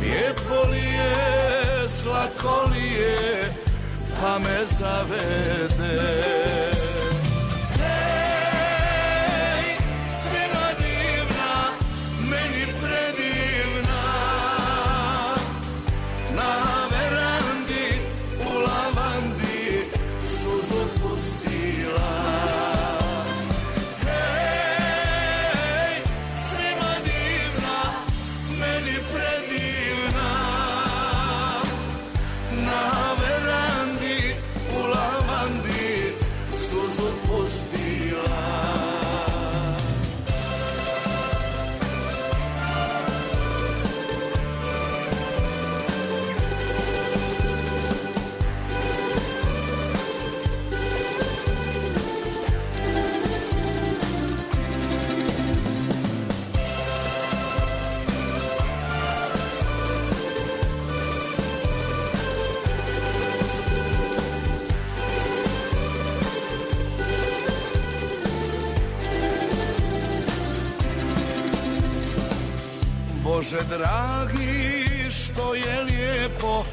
Lijepo 0.00 0.70
li 0.70 0.78
je, 0.78 1.88
slatko 2.02 2.70
li 2.70 2.86
je, 2.86 3.63
pa 4.24 4.38
me 4.38 4.64
zavede 4.78 6.43
Bože 73.54 73.66
dragi, 73.68 74.84
što 75.10 75.54
je 75.54 75.82
lijepo 75.82 76.64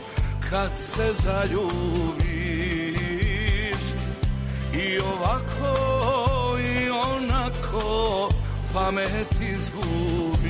kad 0.50 0.72
se 0.80 1.14
zaljubiš. 1.24 2.22
I 4.74 5.00
ovako 5.00 6.58
i 6.60 6.90
onako 6.90 8.30
pamet 8.74 9.42
izgubiš. 9.42 10.42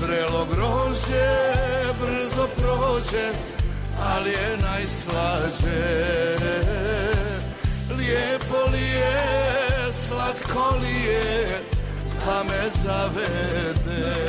Zrelo 0.00 0.46
grože 0.54 1.54
brzo 2.00 2.48
prođe, 2.56 3.32
ali 4.02 4.30
je 4.30 4.58
najslađe. 4.62 6.36
Lijepo 7.98 8.70
li 8.72 8.82
je, 8.82 9.92
slatko 10.06 10.76
li 10.80 10.94
je, 11.04 11.60
pa 12.24 12.42
me 12.42 12.70
zavede 12.84 13.75
Hej, 13.96 14.25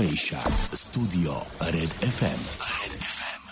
Croatia. 0.00 0.38
Studio 0.72 1.32
Red 1.60 1.90
FM. 1.90 2.40
Red 2.58 2.92
FM. 3.00 3.42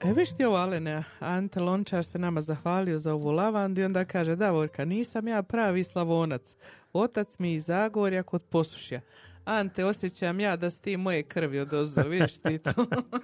E 0.00 0.12
viš 0.12 0.36
ti 0.36 0.44
ovo 0.44 0.56
Alene, 0.56 1.04
Ante 1.18 1.60
Lončar 1.60 2.04
se 2.04 2.18
nama 2.18 2.40
zahvalio 2.40 2.98
za 2.98 3.14
ovu 3.14 3.30
lavandu 3.30 3.80
i 3.80 3.84
onda 3.84 4.04
kaže 4.04 4.36
Davorka, 4.36 4.84
nisam 4.84 5.28
ja 5.28 5.42
pravi 5.42 5.84
slavonac, 5.84 6.54
otac 6.92 7.38
mi 7.38 7.54
iz 7.54 7.64
Zagorja 7.64 8.22
kod 8.22 8.42
posušja. 8.42 9.00
Ante, 9.44 9.84
osjećam 9.84 10.40
ja 10.40 10.56
da 10.56 10.70
si 10.70 10.82
ti 10.82 10.96
moje 10.96 11.22
krvi 11.22 11.60
odozdo, 11.60 12.02
vidiš 12.02 12.32
ti 12.34 12.58
to. 12.58 12.72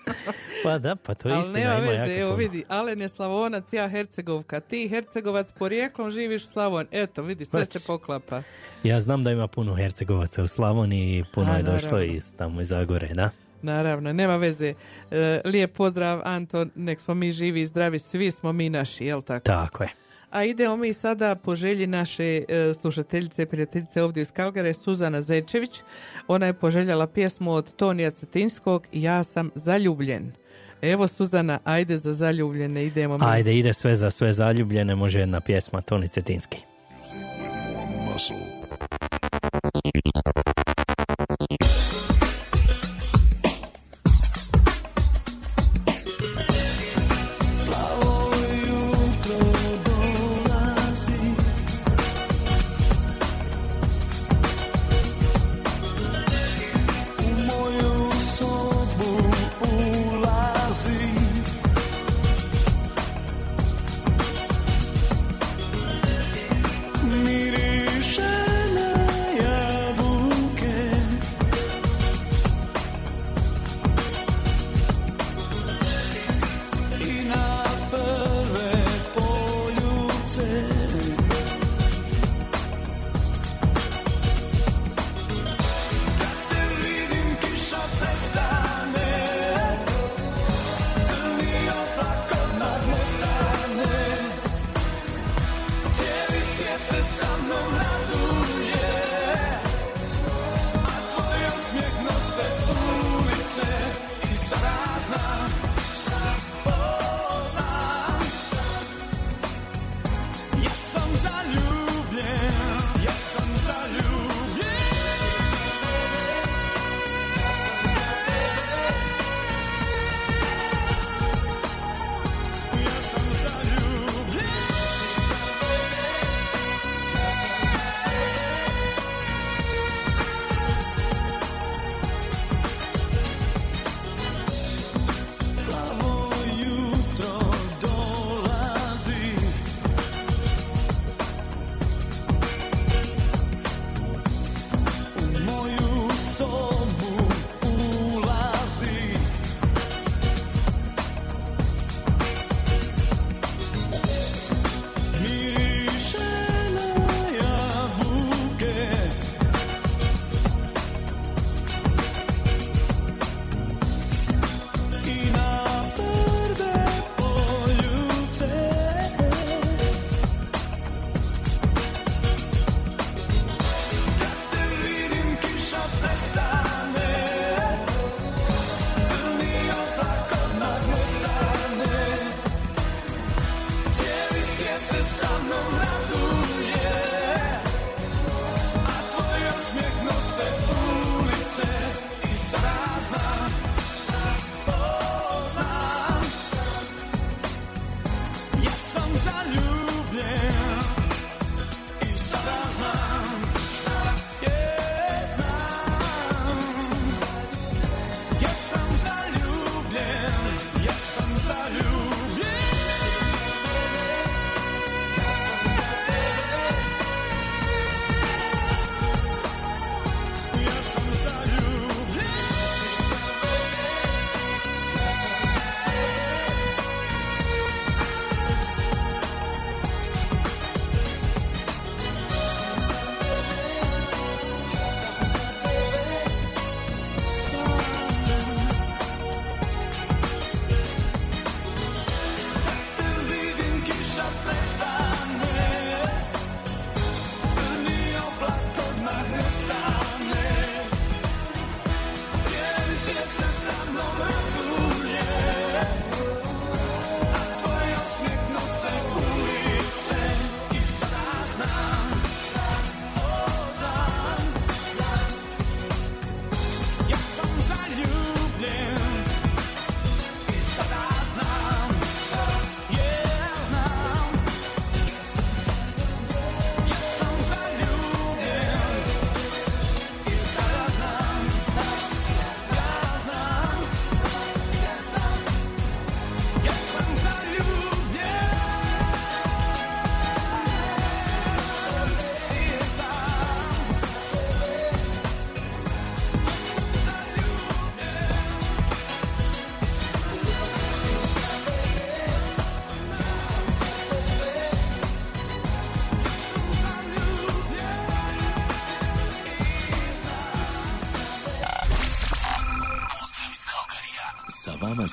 Pa 0.64 0.78
da, 0.78 0.96
pa 0.96 1.14
to 1.14 1.28
je 1.28 1.34
Ali 1.34 1.40
istina. 1.40 1.58
nema 1.58 1.74
ima 1.74 1.86
veze, 1.86 2.02
jako 2.02 2.20
evo 2.22 2.34
vidi, 2.34 2.64
Alen 2.68 3.00
je 3.00 3.08
Slavonac, 3.08 3.72
ja 3.72 3.88
Hercegovka, 3.88 4.60
ti 4.60 4.88
Hercegovac 4.88 5.46
porijeklom 5.52 6.10
živiš 6.10 6.42
u 6.42 6.46
Slavon. 6.46 6.86
Eto, 6.90 7.22
vidi, 7.22 7.44
sve 7.44 7.60
Već. 7.60 7.68
se 7.68 7.80
poklapa. 7.86 8.42
Ja 8.82 9.00
znam 9.00 9.24
da 9.24 9.30
ima 9.30 9.46
puno 9.46 9.74
Hercegovaca 9.74 10.42
u 10.42 10.48
Slavoniji 10.48 11.18
i 11.18 11.24
puno 11.34 11.52
A, 11.52 11.56
je 11.56 11.62
došlo 11.62 11.88
naravno. 11.90 12.14
iz 12.14 12.36
tamo 12.36 12.60
iz 12.60 12.68
Zagore, 12.68 13.08
da? 13.08 13.30
Naravno, 13.62 14.12
nema 14.12 14.36
veze. 14.36 14.74
E, 15.10 15.40
lijep 15.44 15.72
pozdrav, 15.72 16.20
Anto, 16.24 16.66
nek 16.74 17.00
smo 17.00 17.14
mi 17.14 17.32
živi 17.32 17.60
i 17.60 17.66
zdravi, 17.66 17.98
svi 17.98 18.30
smo 18.30 18.52
mi 18.52 18.70
naši, 18.70 19.04
jel 19.04 19.22
tako? 19.22 19.44
Tako 19.44 19.82
je. 19.82 19.90
A 20.30 20.44
idemo 20.44 20.76
mi 20.76 20.92
sada 20.92 21.34
po 21.34 21.54
želji 21.54 21.86
naše 21.86 22.24
e, 22.24 22.74
slušateljice 22.74 23.42
i 23.42 23.46
prijateljice 23.46 24.02
ovdje 24.02 24.20
iz 24.20 24.32
Kalgare, 24.32 24.74
Suzana 24.74 25.22
Zečević. 25.22 25.80
Ona 26.26 26.46
je 26.46 26.52
poželjala 26.52 27.06
pjesmu 27.06 27.52
od 27.52 27.76
Tonija 27.76 28.10
Cetinskog 28.10 28.86
Ja 28.92 29.24
sam 29.24 29.50
zaljubljen. 29.54 30.32
Evo 30.82 31.08
Suzana, 31.08 31.58
ajde 31.64 31.96
za 31.96 32.12
zaljubljene, 32.12 32.84
idemo 32.84 33.18
mi. 33.18 33.24
Ajde, 33.26 33.58
ide 33.58 33.72
sve 33.72 33.94
za 33.94 34.10
sve 34.10 34.32
zaljubljene, 34.32 34.94
može 34.94 35.18
jedna 35.18 35.40
pjesma 35.40 35.80
Toni 35.80 36.08
Cetinski. 36.08 36.58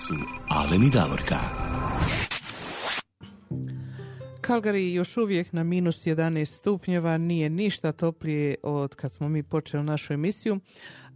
Su 0.07 0.13
Alen 0.49 0.83
i 0.83 0.89
Davorka. 0.89 1.35
Calgary 4.41 4.93
još 4.93 5.17
uvijek 5.17 5.53
na 5.53 5.63
minus 5.63 6.05
11 6.05 6.45
stupnjeva, 6.45 7.17
nije 7.17 7.49
ništa 7.49 7.91
toplije 7.91 8.55
od 8.63 8.95
kad 8.95 9.11
smo 9.11 9.29
mi 9.29 9.43
počeli 9.43 9.83
našu 9.83 10.13
emisiju. 10.13 10.59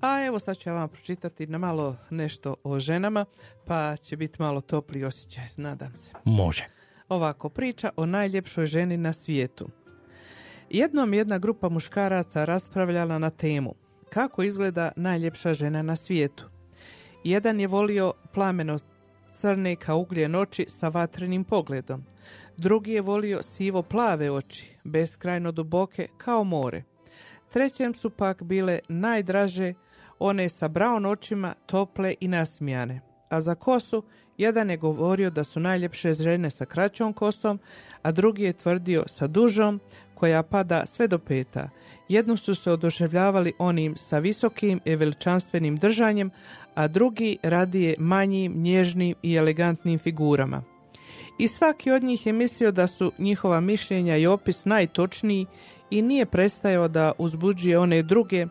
A 0.01 0.25
evo 0.25 0.39
sad 0.39 0.57
ću 0.57 0.69
ja 0.69 0.73
vam 0.73 0.89
pročitati 0.89 1.47
na 1.47 1.57
malo 1.57 1.95
nešto 2.09 2.55
o 2.63 2.79
ženama, 2.79 3.25
pa 3.65 3.97
će 3.97 4.17
biti 4.17 4.41
malo 4.41 4.61
topliji 4.61 5.03
osjećaj, 5.03 5.43
nadam 5.57 5.95
se. 5.95 6.11
Može. 6.23 6.67
Ovako, 7.09 7.49
priča 7.49 7.89
o 7.95 8.05
najljepšoj 8.05 8.65
ženi 8.65 8.97
na 8.97 9.13
svijetu. 9.13 9.69
Jednom 10.69 11.13
jedna 11.13 11.37
grupa 11.37 11.69
muškaraca 11.69 12.45
raspravljala 12.45 13.19
na 13.19 13.29
temu 13.29 13.75
kako 14.09 14.43
izgleda 14.43 14.91
najljepša 14.95 15.53
žena 15.53 15.81
na 15.81 15.95
svijetu. 15.95 16.48
Jedan 17.23 17.59
je 17.59 17.67
volio 17.67 18.13
plameno 18.33 18.79
crne 19.31 19.75
kao 19.75 19.97
ugljen 19.97 20.35
oči 20.35 20.65
sa 20.69 20.87
vatrenim 20.87 21.43
pogledom. 21.43 22.05
Drugi 22.57 22.91
je 22.91 23.01
volio 23.01 23.41
sivo 23.43 23.81
plave 23.81 24.31
oči, 24.31 24.75
beskrajno 24.83 25.51
duboke 25.51 26.07
kao 26.17 26.43
more. 26.43 26.83
Trećem 27.53 27.93
su 27.93 28.09
pak 28.09 28.43
bile 28.43 28.79
najdraže 28.87 29.73
one 30.19 30.49
sa 30.49 30.69
brown 30.69 31.07
očima, 31.07 31.53
tople 31.65 32.15
i 32.19 32.27
nasmijane. 32.27 33.01
A 33.29 33.41
za 33.41 33.55
kosu 33.55 34.03
jedan 34.37 34.69
je 34.69 34.77
govorio 34.77 35.29
da 35.29 35.43
su 35.43 35.59
najljepše 35.59 36.13
žene 36.13 36.49
sa 36.49 36.65
kraćom 36.65 37.13
kosom, 37.13 37.59
a 38.01 38.11
drugi 38.11 38.43
je 38.43 38.53
tvrdio 38.53 39.03
sa 39.07 39.27
dužom 39.27 39.79
koja 40.15 40.43
pada 40.43 40.85
sve 40.85 41.07
do 41.07 41.19
peta. 41.19 41.69
Jedno 42.09 42.37
su 42.37 42.55
se 42.55 42.71
oduševljavali 42.71 43.53
onim 43.57 43.95
sa 43.97 44.19
visokim 44.19 44.79
i 44.85 44.95
veličanstvenim 44.95 45.77
držanjem, 45.77 46.31
a 46.79 46.87
drugi 46.87 47.37
radije 47.43 47.95
manjim, 47.99 48.61
nježnim 48.61 49.15
i 49.23 49.35
elegantnim 49.35 49.99
figurama. 49.99 50.63
I 51.39 51.47
svaki 51.47 51.91
od 51.91 52.03
njih 52.03 52.25
je 52.25 52.33
mislio 52.33 52.71
da 52.71 52.87
su 52.87 53.11
njihova 53.17 53.59
mišljenja 53.59 54.17
i 54.17 54.27
opis 54.27 54.65
najtočniji 54.65 55.45
i 55.89 56.01
nije 56.01 56.25
prestajao 56.25 56.87
da 56.87 57.11
uzbuđuje 57.17 57.79
one 57.79 58.03
druge 58.03 58.37
e, 58.37 58.47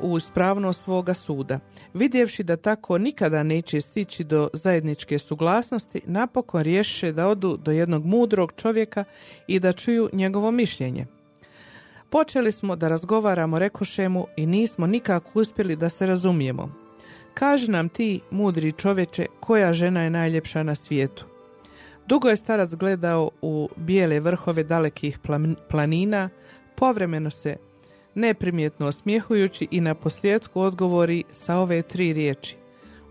u 0.00 0.16
ispravnost 0.16 0.84
svoga 0.84 1.14
suda. 1.14 1.58
Vidjevši 1.94 2.42
da 2.42 2.56
tako 2.56 2.98
nikada 2.98 3.42
neće 3.42 3.80
stići 3.80 4.24
do 4.24 4.48
zajedničke 4.52 5.18
suglasnosti, 5.18 6.00
napokon 6.06 6.62
riješe 6.62 7.12
da 7.12 7.28
odu 7.28 7.56
do 7.56 7.72
jednog 7.72 8.04
mudrog 8.04 8.52
čovjeka 8.56 9.04
i 9.46 9.60
da 9.60 9.72
čuju 9.72 10.08
njegovo 10.12 10.50
mišljenje. 10.50 11.06
Počeli 12.14 12.52
smo 12.52 12.76
da 12.76 12.88
razgovaramo 12.88 13.58
rekošemu 13.58 14.26
i 14.36 14.46
nismo 14.46 14.86
nikako 14.86 15.40
uspjeli 15.40 15.76
da 15.76 15.88
se 15.88 16.06
razumijemo. 16.06 16.72
Kaži 17.34 17.70
nam 17.70 17.88
ti, 17.88 18.20
mudri 18.30 18.72
čovječe, 18.72 19.26
koja 19.40 19.72
žena 19.72 20.02
je 20.02 20.10
najljepša 20.10 20.62
na 20.62 20.74
svijetu. 20.74 21.24
Dugo 22.06 22.28
je 22.28 22.36
starac 22.36 22.74
gledao 22.74 23.30
u 23.42 23.68
bijele 23.76 24.20
vrhove 24.20 24.62
dalekih 24.62 25.18
planina, 25.70 26.28
povremeno 26.74 27.30
se 27.30 27.56
neprimjetno 28.14 28.86
osmijehujući 28.86 29.68
i 29.70 29.80
na 29.80 29.94
posljedku 29.94 30.60
odgovori 30.60 31.24
sa 31.32 31.56
ove 31.56 31.82
tri 31.82 32.12
riječi. 32.12 32.56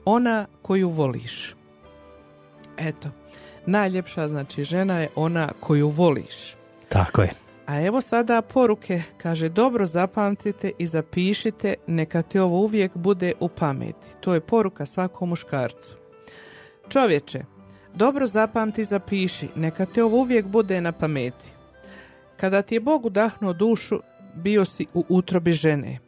Ona 0.05 0.45
koju 0.61 0.89
voliš. 0.89 1.55
Eto, 2.77 3.09
najljepša 3.65 4.27
znači 4.27 4.63
žena 4.63 4.99
je 4.99 5.09
ona 5.15 5.49
koju 5.59 5.89
voliš. 5.89 6.55
Tako 6.89 7.21
je. 7.21 7.42
A 7.65 7.81
evo 7.81 8.01
sada 8.01 8.41
poruke, 8.41 9.01
kaže 9.17 9.49
dobro 9.49 9.85
zapamtite 9.85 10.71
i 10.77 10.87
zapišite, 10.87 11.75
neka 11.87 12.21
ti 12.21 12.39
ovo 12.39 12.59
uvijek 12.59 12.91
bude 12.95 13.33
u 13.39 13.49
pameti. 13.49 14.07
To 14.19 14.33
je 14.33 14.39
poruka 14.39 14.85
svakom 14.85 15.29
muškarcu. 15.29 15.95
Čovječe, 16.89 17.41
dobro 17.95 18.25
zapamti 18.25 18.81
i 18.81 18.85
zapiši, 18.85 19.47
neka 19.55 19.85
ti 19.85 20.01
ovo 20.01 20.17
uvijek 20.17 20.45
bude 20.45 20.81
na 20.81 20.91
pameti. 20.91 21.49
Kada 22.37 22.61
ti 22.61 22.75
je 22.75 22.79
Bog 22.79 23.05
udahnuo 23.05 23.53
dušu, 23.53 23.99
bio 24.35 24.65
si 24.65 24.85
u 24.93 25.05
utrobi 25.09 25.51
žene. 25.51 25.99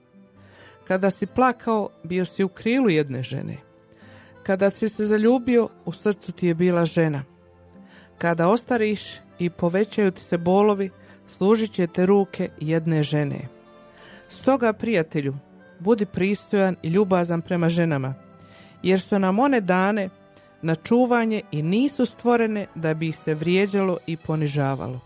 Kada 0.88 1.10
si 1.10 1.26
plakao, 1.26 1.90
bio 2.04 2.26
si 2.26 2.44
u 2.44 2.50
krilu 2.50 2.90
jedne 2.90 3.24
žene. 3.24 3.58
Kada 4.44 4.70
si 4.70 4.90
se 4.90 5.06
zaljubio, 5.06 5.70
u 5.86 5.92
srcu 5.92 6.32
ti 6.32 6.48
je 6.48 6.54
bila 6.54 6.86
žena. 6.86 7.24
Kada 8.18 8.48
ostariš 8.48 9.02
i 9.40 9.50
povećaju 9.50 10.12
ti 10.12 10.22
se 10.22 10.38
bolovi, 10.38 10.90
služit 11.28 11.72
će 11.72 11.88
te 11.88 12.06
ruke 12.06 12.50
jedne 12.60 13.04
žene. 13.04 13.40
Stoga, 14.30 14.74
prijatelju, 14.74 15.36
budi 15.80 16.06
pristojan 16.06 16.76
i 16.82 16.88
ljubazan 16.88 17.42
prema 17.42 17.70
ženama, 17.70 18.14
jer 18.84 19.00
su 19.00 19.20
nam 19.20 19.40
one 19.40 19.62
dane 19.62 20.10
na 20.62 20.76
čuvanje 20.76 21.42
i 21.52 21.62
nisu 21.62 22.06
stvorene 22.06 22.68
da 22.76 22.94
bi 22.94 23.10
ih 23.10 23.18
se 23.18 23.34
vrijeđalo 23.34 23.98
i 24.08 24.18
ponižavalo. 24.18 25.00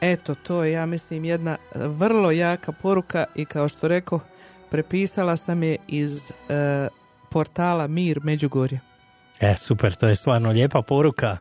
Eto, 0.00 0.34
to 0.34 0.64
je, 0.64 0.72
ja 0.72 0.86
mislim, 0.86 1.24
jedna 1.24 1.56
vrlo 1.74 2.30
jaka 2.30 2.72
poruka 2.72 3.24
i 3.34 3.44
kao 3.44 3.68
što 3.68 3.88
rekao, 3.88 4.20
prepisala 4.70 5.36
sam 5.36 5.62
je 5.62 5.76
iz 5.88 6.30
e, 6.30 6.88
portala 7.30 7.86
Mir 7.86 8.20
Međugorje. 8.22 8.80
E, 9.40 9.54
super, 9.58 9.94
to 9.94 10.08
je 10.08 10.16
stvarno 10.16 10.50
lijepa 10.50 10.82
poruka. 10.82 11.36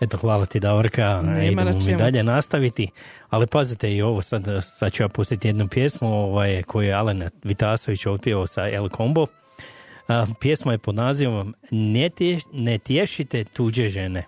Eto, 0.00 0.16
hvala 0.16 0.46
ti 0.46 0.60
Davorka, 0.60 1.22
Nema 1.22 1.62
idemo 1.62 1.78
mi 1.78 1.96
dalje 1.96 2.22
nastaviti. 2.22 2.88
Ali 3.30 3.46
pazite 3.46 3.94
i 3.94 4.02
ovo, 4.02 4.22
sad, 4.22 4.44
sad 4.62 4.92
ću 4.92 5.02
ja 5.02 5.08
pustiti 5.08 5.48
jednu 5.48 5.68
pjesmu 5.68 6.08
ovaj, 6.08 6.62
koju 6.62 6.86
je 6.86 6.94
Alen 6.94 7.28
Vitasović 7.44 8.06
otpjevao 8.06 8.46
sa 8.46 8.68
El 8.68 8.88
Combo. 8.88 9.26
A, 10.08 10.26
pjesma 10.40 10.72
je 10.72 10.78
pod 10.78 10.94
nazivom 10.94 11.54
Ne, 11.70 12.10
tješ- 12.10 12.46
ne 12.52 12.78
tješite 12.78 13.44
tuđe 13.44 13.88
žene. 13.88 14.24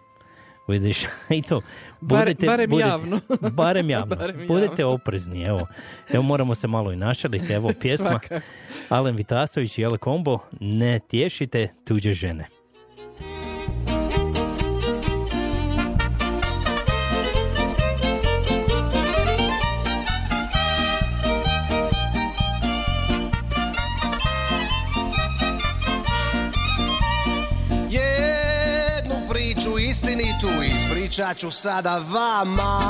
Vidiš, 0.69 1.05
i 1.31 1.43
to. 1.43 1.61
Budite, 2.01 2.47
barem 2.47 2.71
budite- 2.71 2.89
javno. 2.89 3.21
barem 3.53 3.91
javno. 3.91 4.17
Barem 4.17 4.41
javno. 4.41 4.55
Budite 4.55 4.85
oprezni, 4.85 5.43
evo. 5.43 5.67
Evo 6.13 6.23
moramo 6.23 6.55
se 6.55 6.67
malo 6.67 6.93
i 6.93 6.97
našaliti, 6.97 7.53
evo 7.53 7.73
pjesma. 7.81 8.21
Alen 8.89 9.17
Vitasović 9.17 9.79
i 9.79 9.83
El 9.83 9.97
Combo, 9.97 10.39
Ne 10.61 10.99
tješite 11.01 11.69
tuđe 11.85 12.15
žene. 12.15 12.47
Ispričat 31.13 31.37
ću 31.37 31.51
sada 31.51 31.99
vama. 31.99 32.81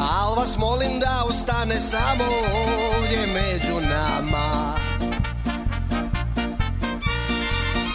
Al 0.00 0.34
vas 0.36 0.56
molim 0.56 1.00
da 1.00 1.24
ostane 1.28 1.80
samo 1.80 2.24
ovdje 2.94 3.26
među 3.26 3.80
nama. 3.80 4.74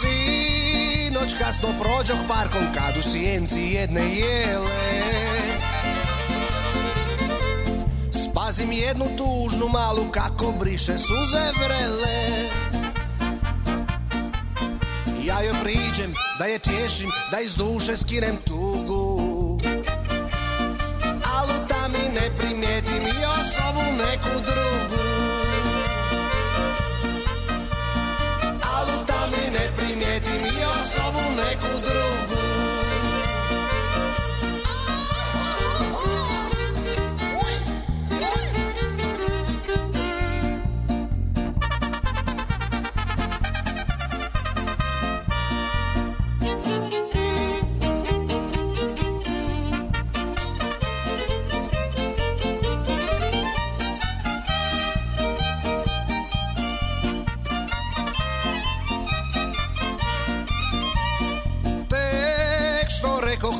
Sinoć 0.00 1.34
kasno 1.38 1.68
prođoh 1.80 2.18
parkom 2.28 2.66
kad 2.74 2.96
u 2.98 3.02
sjenci 3.02 3.60
jedne 3.60 4.02
jele. 4.14 5.02
Spazim 8.10 8.72
jednu 8.72 9.04
tužnu 9.16 9.68
malu 9.68 10.10
kako 10.12 10.52
briše 10.60 10.98
suze 10.98 11.50
vrele 11.64 12.75
ja 15.26 15.42
joj 15.42 15.54
priđem, 15.62 16.14
da 16.38 16.44
je 16.44 16.58
tješim, 16.58 17.10
da 17.30 17.40
iz 17.40 17.54
duše 17.54 17.96
skinem 17.96 18.36
tugu. 18.44 19.60
Alu 21.36 21.54
da 21.68 21.88
mi 21.88 22.14
ne 22.14 22.36
primijetim 22.38 23.02
i 23.02 23.24
osobu 23.24 23.80
neku 23.98 24.40
drugu 24.46 24.95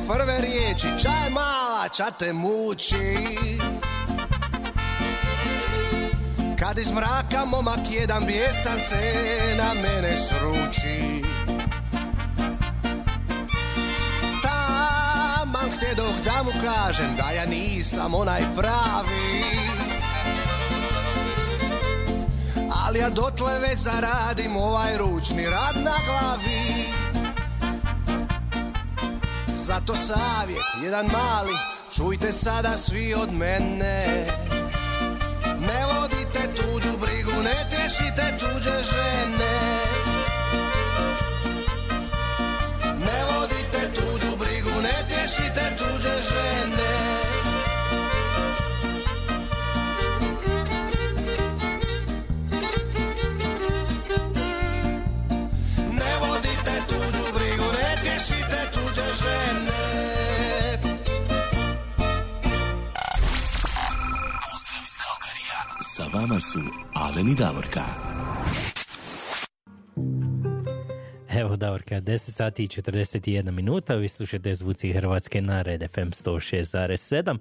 prve 0.07 0.41
riječi. 0.41 0.87
Čaj 1.03 1.29
mala, 1.29 1.89
ča 1.89 2.11
te 2.19 2.33
muči? 2.33 3.17
Kad 6.59 6.77
iz 6.77 6.91
mraka 6.91 7.45
momak 7.45 7.79
jedan 7.91 8.25
bijesan 8.25 8.79
se 8.79 9.13
na 9.57 9.73
mene 9.73 10.17
sruči. 10.17 11.23
Taman 14.41 15.69
htjedoh 15.77 16.15
da 16.25 16.43
mu 16.43 16.51
kažem 16.51 17.15
da 17.17 17.31
ja 17.31 17.45
nisam 17.45 18.13
onaj 18.13 18.41
pravi. 18.55 19.43
Ali 22.85 22.99
ja 22.99 23.09
dotle 23.09 23.59
već 23.59 23.79
zaradim 23.79 24.57
ovaj 24.57 24.97
ručni 24.97 25.45
rad 25.45 25.75
na 25.83 25.95
glavi 26.05 26.76
Zato 29.77 29.93
savjet, 29.93 30.65
jedan 30.83 31.05
mali, 31.05 31.53
čujte 31.95 32.31
sada 32.31 32.77
svi 32.77 33.13
od 33.13 33.33
mene. 33.33 34.27
Ne 35.59 35.85
vodite 35.85 36.49
tuđu 36.55 36.97
brigu, 36.97 37.41
ne 37.43 37.69
tešite 37.71 38.37
tuđe 38.39 38.83
žene 38.83 39.86
Sa 65.97 66.05
vama 66.13 66.39
su 66.39 66.61
Alen 66.93 67.29
i 67.29 67.33
Davorka. 67.33 68.16
Evo 71.37 71.55
Davorka, 71.55 72.01
10 72.01 72.17
sati 72.17 72.63
i 72.63 72.67
41 72.67 73.51
minuta, 73.51 73.95
vi 73.95 74.07
slušate 74.07 74.55
zvuci 74.55 74.93
Hrvatske 74.93 75.41
na 75.41 75.61
Red 75.61 75.83
FM 75.93 75.99
106.7. 75.99 77.37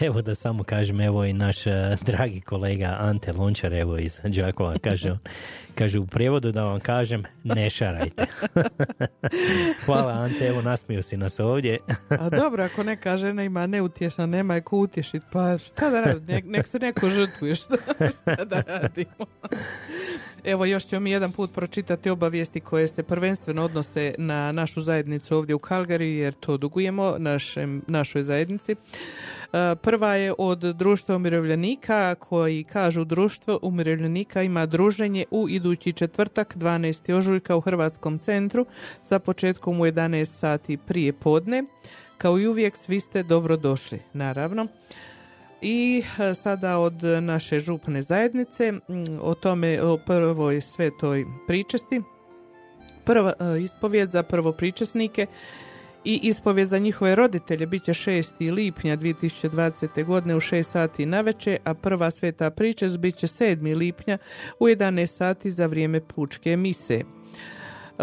Evo 0.00 0.22
da 0.22 0.34
samo 0.34 0.64
kažem, 0.64 1.00
evo 1.00 1.24
i 1.24 1.32
naš 1.32 1.66
eh, 1.66 1.96
dragi 2.06 2.40
kolega 2.40 2.96
Ante 3.00 3.32
Lončar, 3.32 3.74
evo 3.74 3.98
iz 3.98 4.20
Đakova, 4.24 4.74
kaže, 4.84 5.16
kaže 5.78 5.98
u 5.98 6.06
prijevodu 6.06 6.52
da 6.52 6.64
vam 6.64 6.80
kažem, 6.80 7.24
ne 7.44 7.70
šarajte. 7.70 8.26
Hvala 9.84 10.12
Ante, 10.12 10.46
evo 10.46 10.62
nasmiju 10.62 11.02
si 11.02 11.16
nas 11.16 11.40
ovdje. 11.40 11.78
A 12.08 12.28
dobro, 12.28 12.64
ako 12.64 12.82
neka 12.82 13.16
žena 13.16 13.42
ima 13.42 13.66
neutješna, 13.66 14.26
nema 14.26 14.54
je 14.54 14.60
ko 14.60 14.76
utješit, 14.76 15.22
pa 15.32 15.58
šta 15.58 15.90
da 15.90 16.00
radi, 16.00 16.32
nek, 16.32 16.44
nek 16.44 16.66
se 16.66 16.78
neko 16.78 17.08
žrtvuje, 17.08 17.54
šta, 17.54 17.74
šta 18.10 18.44
da 18.44 18.62
radimo. 18.66 19.26
Evo, 20.44 20.64
još 20.64 20.86
ćemo 20.86 21.00
mi 21.00 21.10
jedan 21.10 21.32
put 21.32 21.52
pročitati 21.52 22.10
obavijesti 22.10 22.60
koje 22.60 22.88
se 22.88 23.02
prvenstveno 23.02 23.64
odnose 23.64 24.14
na 24.18 24.52
našu 24.52 24.80
zajednicu 24.80 25.36
ovdje 25.36 25.54
u 25.54 25.58
Kalgari, 25.58 26.16
jer 26.16 26.34
to 26.34 26.56
dugujemo 26.56 27.14
našem, 27.18 27.82
našoj 27.86 28.22
zajednici. 28.22 28.72
E, 28.72 28.76
Prva 29.82 30.14
je 30.14 30.34
od 30.38 30.58
društva 30.58 31.16
umirovljenika 31.16 32.14
koji 32.14 32.64
kažu 32.64 33.04
društvo 33.04 33.58
umirovljenika 33.62 34.42
ima 34.42 34.66
druženje 34.66 35.24
u 35.30 35.48
idući 35.48 35.92
četvrtak 35.92 36.56
12. 36.56 37.12
ožujka 37.12 37.56
u 37.56 37.60
Hrvatskom 37.60 38.18
centru 38.18 38.66
sa 39.02 39.18
početkom 39.18 39.80
u 39.80 39.84
11 39.84 40.24
sati 40.24 40.76
prije 40.76 41.12
podne. 41.12 41.64
Kao 42.18 42.38
i 42.38 42.46
uvijek 42.46 42.76
svi 42.76 43.00
ste 43.00 43.22
dobrodošli, 43.22 43.98
naravno. 44.12 44.66
I 45.62 46.02
e, 46.18 46.34
sada 46.34 46.78
od 46.78 47.02
naše 47.22 47.58
župne 47.58 48.02
zajednice 48.02 48.72
o 49.20 49.34
tome, 49.34 49.82
o 49.82 49.98
prvoj 50.06 50.60
svetoj 50.60 51.26
pričesti. 51.46 52.00
Prva 53.04 53.32
e, 53.40 53.62
ispovjed 53.62 54.10
za 54.10 54.22
prvopričesnike 54.22 55.26
i 56.04 56.20
ispovjed 56.22 56.68
za 56.68 56.78
njihove 56.78 57.14
roditelje 57.14 57.66
bit 57.66 57.84
će 57.84 57.92
6. 57.92 58.52
lipnja 58.52 58.96
2020. 58.96 60.04
godine 60.04 60.36
u 60.36 60.40
6 60.40 60.62
sati 60.62 61.06
naveče, 61.06 61.58
a 61.64 61.74
prva 61.74 62.10
sveta 62.10 62.50
pričest 62.50 62.98
bit 62.98 63.16
će 63.16 63.26
7. 63.26 63.76
lipnja 63.76 64.18
u 64.60 64.64
11 64.64 65.06
sati 65.06 65.50
za 65.50 65.66
vrijeme 65.66 66.00
pučke 66.00 66.56
mise. 66.56 67.19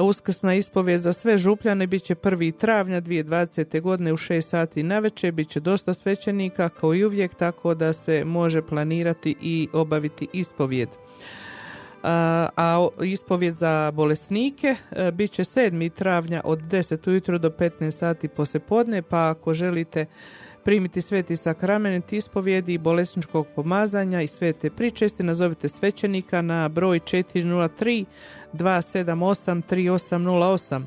Uskrsna 0.02 0.54
ispovijed 0.54 1.00
za 1.00 1.14
sve 1.14 1.38
župljane 1.38 1.88
bit 1.88 2.04
će 2.04 2.16
1. 2.16 2.58
travnja 2.58 3.02
2020. 3.02 3.82
godine 3.82 4.14
u 4.14 4.18
6 4.18 4.42
sati 4.42 4.84
naveče, 4.84 5.32
bit 5.32 5.50
će 5.50 5.60
dosta 5.60 5.94
svećenika 5.94 6.70
kao 6.70 6.96
i 6.96 7.06
uvijek 7.06 7.36
tako 7.36 7.74
da 7.74 7.94
se 7.94 8.26
može 8.26 8.62
planirati 8.62 9.36
i 9.42 9.68
obaviti 9.74 10.28
ispovjed. 10.34 10.90
A, 12.04 12.88
ispovjed 13.04 13.54
za 13.54 13.92
bolesnike 13.92 14.76
e, 14.92 15.12
bit 15.12 15.32
će 15.32 15.44
7. 15.44 15.94
travnja 15.94 16.42
od 16.46 16.60
10 16.60 17.10
ujutro 17.10 17.38
do 17.38 17.50
15 17.50 17.92
sati 17.92 18.28
poslijepodne, 18.28 19.02
pa 19.02 19.30
ako 19.30 19.54
želite 19.54 20.06
primiti 20.64 21.02
sveti 21.02 21.36
sakrament 21.36 22.14
ispovjedi 22.14 22.74
i 22.74 22.78
bolesničkog 22.78 23.48
pomazanja 23.56 24.22
i 24.22 24.28
svete 24.28 24.70
pričesti, 24.70 25.24
nazovite 25.24 25.68
svećenika 25.68 26.42
na 26.42 26.70
broj 26.70 27.00
403 27.00 28.06
278 28.54 29.62
3808. 29.70 30.84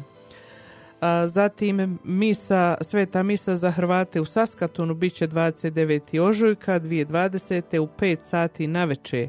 A, 1.01 1.27
Zatim 1.27 1.99
misa, 2.05 2.77
sveta 2.81 3.23
misa 3.23 3.57
za 3.57 3.71
Hrvate 3.71 4.21
u 4.21 4.25
Saskatunu 4.25 4.95
bit 4.95 5.15
će 5.15 5.29
29. 5.29 6.21
ožujka 6.21 6.81
2020. 6.81 7.79
u 7.79 7.89
5 7.99 8.19
sati 8.23 8.67
naveče. 8.67 9.29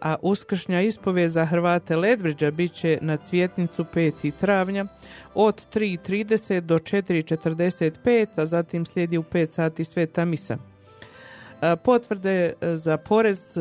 A 0.00 0.16
uskršnja 0.22 0.80
ispovijed 0.80 1.30
za 1.30 1.44
Hrvate 1.44 1.96
Ledbridža 1.96 2.50
bit 2.50 2.72
će 2.72 2.98
na 3.00 3.16
cvjetnicu 3.16 3.84
5. 3.94 4.32
travnja 4.40 4.86
od 5.34 5.62
3.30 5.74 6.60
do 6.60 6.78
4.45, 6.78 8.26
a 8.36 8.46
zatim 8.46 8.86
slijedi 8.86 9.18
u 9.18 9.22
5 9.22 9.50
sati 9.50 9.84
sveta 9.84 10.24
misa. 10.24 10.71
Potvrde 11.84 12.52
e, 12.60 12.76
za 12.76 12.96
porez, 12.96 13.56
e, 13.56 13.60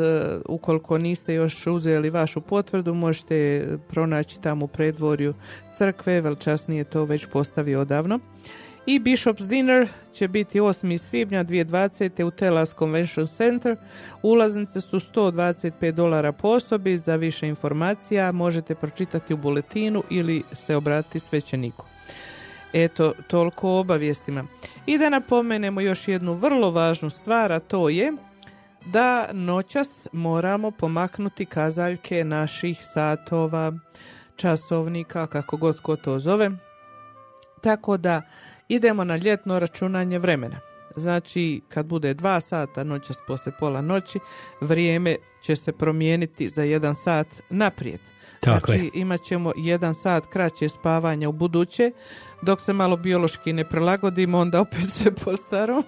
ukoliko 0.50 0.98
niste 0.98 1.34
još 1.34 1.68
uzeli 1.68 2.10
vašu 2.10 2.42
potvrdu, 2.42 2.94
možete 2.94 3.68
pronaći 3.90 4.42
tamo 4.42 4.66
u 4.66 4.68
predvorju 4.68 5.34
crkve, 5.78 6.22
velčasnije 6.22 6.80
je 6.80 6.84
to 6.84 7.06
već 7.06 7.26
postavio 7.26 7.82
odavno. 7.82 8.20
I 8.86 9.00
Bishop's 9.00 9.48
Dinner 9.48 9.88
će 10.14 10.28
biti 10.28 10.60
8. 10.60 10.98
svibnja 10.98 11.44
2020. 11.44 12.24
u 12.24 12.32
Telas 12.32 12.76
Convention 12.76 13.28
Center. 13.28 13.76
Ulaznice 14.24 14.82
su 14.82 15.00
125 15.00 15.92
dolara 15.92 16.32
po 16.32 16.48
osobi. 16.48 16.98
Za 16.98 17.16
više 17.16 17.48
informacija 17.48 18.32
možete 18.32 18.76
pročitati 18.76 19.34
u 19.34 19.38
buletinu 19.38 20.04
ili 20.10 20.44
se 20.54 20.76
obratiti 20.76 21.20
svećeniku. 21.20 21.91
Eto, 22.74 23.14
toliko 23.28 23.70
o 23.70 23.80
obavijestima. 23.80 24.44
I 24.86 24.98
da 24.98 25.10
napomenemo 25.10 25.82
još 25.82 26.08
jednu 26.08 26.34
vrlo 26.34 26.72
važnu 26.72 27.10
stvar, 27.10 27.52
a 27.52 27.60
to 27.60 27.90
je 27.90 28.14
da 28.86 29.30
noćas 29.32 30.08
moramo 30.12 30.72
pomaknuti 30.72 31.46
kazaljke 31.46 32.24
naših 32.24 32.78
satova, 32.82 33.74
časovnika, 34.36 35.28
kako 35.28 35.58
god 35.58 35.82
ko 35.82 35.96
to 35.96 36.20
zove. 36.20 36.52
Tako 37.62 37.98
da 37.98 38.22
idemo 38.68 39.04
na 39.04 39.16
ljetno 39.16 39.60
računanje 39.60 40.20
vremena. 40.20 40.60
Znači, 40.96 41.62
kad 41.70 41.86
bude 41.86 42.14
dva 42.14 42.42
sata 42.42 42.84
noćas 42.84 43.18
poslije 43.28 43.54
pola 43.60 43.82
noći, 43.82 44.20
vrijeme 44.62 45.16
će 45.44 45.56
se 45.56 45.72
promijeniti 45.72 46.50
za 46.50 46.64
jedan 46.64 46.96
sat 46.96 47.28
naprijed. 47.50 48.00
Tako 48.40 48.72
znači, 48.72 48.84
je. 48.84 48.92
imat 48.94 49.22
ćemo 49.24 49.52
jedan 49.58 49.96
sat 49.96 50.26
kraće 50.26 50.70
spavanja 50.70 51.30
u 51.30 51.32
buduće, 51.32 51.92
dok 52.42 52.62
se 52.62 52.74
malo 52.74 52.98
biološki 52.98 53.54
ne 53.54 53.64
prilagodimo, 53.64 54.38
onda 54.40 54.62
opet 54.62 54.90
sve 54.90 55.12
po 55.26 55.38
starom. 55.38 55.84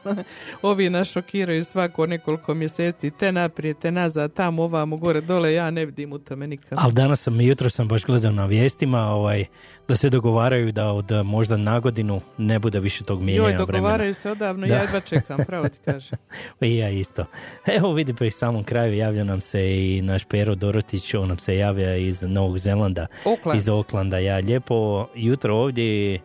Ovi 0.61 0.89
nas 0.89 1.11
šokiraju 1.11 1.63
svako 1.63 2.05
nekoliko 2.05 2.53
mjeseci, 2.53 3.11
te 3.11 3.31
naprijed, 3.31 3.77
te 3.77 3.91
nazad, 3.91 4.33
tamo, 4.33 4.63
ovamo, 4.63 4.97
gore, 4.97 5.21
dole, 5.21 5.53
ja 5.53 5.71
ne 5.71 5.85
vidim 5.85 6.13
u 6.13 6.19
tome 6.19 6.47
nikako. 6.47 6.75
Ali 6.77 6.93
danas 6.93 7.21
sam, 7.21 7.41
jutro 7.41 7.69
sam 7.69 7.87
baš 7.87 8.05
gledao 8.05 8.31
na 8.31 8.45
vijestima 8.45 8.99
ovaj, 9.01 9.45
da 9.87 9.95
se 9.95 10.09
dogovaraju 10.09 10.71
da 10.71 10.87
od 10.87 11.11
eh, 11.11 11.23
možda 11.23 11.57
na 11.57 11.79
godinu 11.79 12.21
ne 12.37 12.59
bude 12.59 12.79
više 12.79 13.03
tog 13.03 13.21
mijenjanja 13.21 13.49
Joj, 13.49 13.53
vremena. 13.55 13.71
dogovaraju 13.77 14.13
se 14.13 14.31
odavno, 14.31 14.67
Da. 14.67 14.75
ja 14.75 14.81
jedva 14.81 14.99
čekam, 14.99 15.39
pravo 15.47 15.69
ti 15.69 15.79
kažem. 15.85 16.17
I 16.61 16.77
ja 16.77 16.89
isto. 16.89 17.25
Evo 17.67 17.93
vidi 17.93 18.13
pri 18.13 18.31
samom 18.31 18.63
kraju 18.63 18.93
javlja 18.93 19.23
nam 19.23 19.41
se 19.41 19.75
i 19.77 20.01
naš 20.01 20.23
Pero 20.25 20.55
Dorotić, 20.55 21.13
on 21.13 21.27
nam 21.27 21.37
se 21.39 21.57
javlja 21.57 21.95
iz 21.95 22.21
Novog 22.21 22.57
Zelanda, 22.57 23.07
Auckland. 23.25 23.57
iz 23.57 23.69
Oklanda. 23.69 24.19
Ja 24.19 24.37
lijepo 24.37 25.07
jutro 25.15 25.55
ovdje 25.55 26.19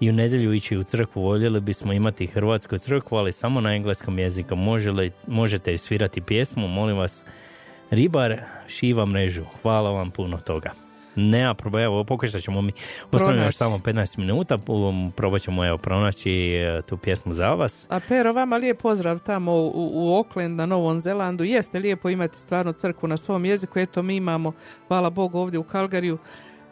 i 0.00 0.10
u 0.10 0.12
nedjelju 0.12 0.52
ići 0.52 0.76
u 0.76 0.82
crkvu. 0.82 1.22
Voljeli 1.22 1.60
bismo 1.60 1.92
imati 1.92 2.26
hrvatsku 2.26 2.78
crkvu, 2.78 3.16
ali 3.16 3.32
samo 3.32 3.60
na 3.60 3.74
engleskom 3.74 4.18
jeziku. 4.18 4.56
Može 4.56 4.90
li- 4.90 5.12
možete 5.26 5.78
svirati 5.78 6.20
pjesmu, 6.20 6.68
molim 6.68 6.96
vas. 6.96 7.22
Ribar 7.90 8.40
šiva 8.68 9.06
mrežu. 9.06 9.44
Hvala 9.62 9.90
vam 9.90 10.10
puno 10.10 10.36
toga. 10.36 10.70
Nema 11.16 11.54
problema, 11.54 11.84
evo 11.84 12.04
pokušat 12.04 12.42
ćemo 12.42 12.62
mi, 12.62 12.72
ostane 13.12 13.44
još 13.44 13.56
samo 13.56 13.78
15 13.78 14.18
minuta, 14.18 14.58
probat 15.16 15.42
ćemo 15.42 15.66
evo 15.66 15.78
pronaći 15.78 16.30
e, 16.32 16.82
tu 16.82 16.96
pjesmu 16.96 17.32
za 17.32 17.48
vas. 17.48 17.86
A 17.90 18.00
Pero, 18.08 18.32
vama 18.32 18.56
lijep 18.56 18.82
pozdrav 18.82 19.18
tamo 19.18 19.52
u, 19.52 19.90
u 19.94 20.16
Auckland 20.16 20.56
na 20.56 20.66
Novom 20.66 21.00
Zelandu. 21.00 21.44
Jeste 21.44 21.78
lijepo 21.78 22.08
imati 22.10 22.38
stvarno 22.38 22.72
crkvu 22.72 23.08
na 23.08 23.16
svom 23.16 23.44
jeziku. 23.44 23.78
Eto, 23.78 24.02
mi 24.02 24.16
imamo, 24.16 24.52
hvala 24.88 25.10
Bogu, 25.10 25.38
ovdje 25.38 25.58
u 25.58 25.64
Kalgariju 25.64 26.18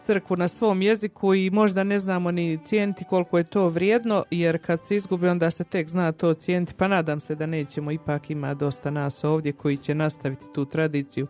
crkvu 0.03 0.37
na 0.37 0.49
svom 0.49 0.83
jeziku 0.83 1.35
i 1.35 1.51
možda 1.51 1.85
ne 1.85 1.99
znamo 1.99 2.31
ni 2.31 2.59
cijeniti 2.65 3.05
koliko 3.05 3.39
je 3.39 3.45
to 3.45 3.69
vrijedno, 3.69 4.25
jer 4.31 4.59
kad 4.67 4.87
se 4.87 4.97
izgubi 4.97 5.29
onda 5.29 5.51
se 5.51 5.65
tek 5.65 5.89
zna 5.89 6.13
to 6.13 6.35
cijeniti, 6.35 6.75
pa 6.75 6.89
nadam 6.89 7.21
se 7.21 7.35
da 7.35 7.47
nećemo, 7.47 7.91
ipak 7.93 8.31
ima 8.31 8.55
dosta 8.55 8.91
nas 8.91 9.25
ovdje 9.25 9.53
koji 9.53 9.77
će 9.77 9.95
nastaviti 9.95 10.45
tu 10.55 10.65
tradiciju 10.65 11.27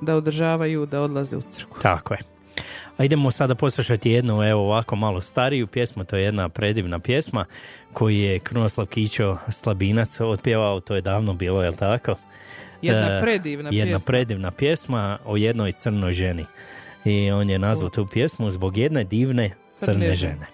da 0.00 0.16
održavaju, 0.16 0.86
da 0.86 1.00
odlaze 1.00 1.36
u 1.36 1.42
crkvu. 1.42 1.76
Tako 1.82 2.14
je. 2.14 2.20
A 2.96 3.04
idemo 3.04 3.30
sada 3.30 3.54
poslušati 3.54 4.10
jednu, 4.10 4.42
evo 4.42 4.60
ovako 4.62 4.96
malo 4.96 5.20
stariju 5.20 5.66
pjesmu, 5.66 6.04
to 6.04 6.16
je 6.16 6.24
jedna 6.24 6.48
predivna 6.48 6.98
pjesma 6.98 7.44
koju 7.92 8.16
je 8.16 8.38
Krunoslav 8.38 8.86
Kićo 8.86 9.36
Slabinac 9.48 10.20
otpjevao, 10.20 10.80
to 10.80 10.94
je 10.94 11.00
davno 11.00 11.34
bilo, 11.34 11.62
jel 11.62 11.72
tako? 11.72 12.14
Jedna 12.82 13.18
E, 13.18 13.20
predivna 13.20 13.70
Jedna 13.72 13.92
pjesma. 13.96 14.06
predivna 14.06 14.50
pjesma 14.50 15.18
o 15.24 15.36
jednoj 15.36 15.72
crnoj 15.72 16.12
ženi. 16.12 16.44
I 17.04 17.30
on 17.30 17.50
je 17.50 17.58
nazvao 17.58 17.90
tu 17.90 18.06
pjesmu 18.06 18.50
zbog 18.50 18.76
jedne 18.76 19.04
divne 19.04 19.50
crne, 19.80 20.14
žene. 20.14 20.53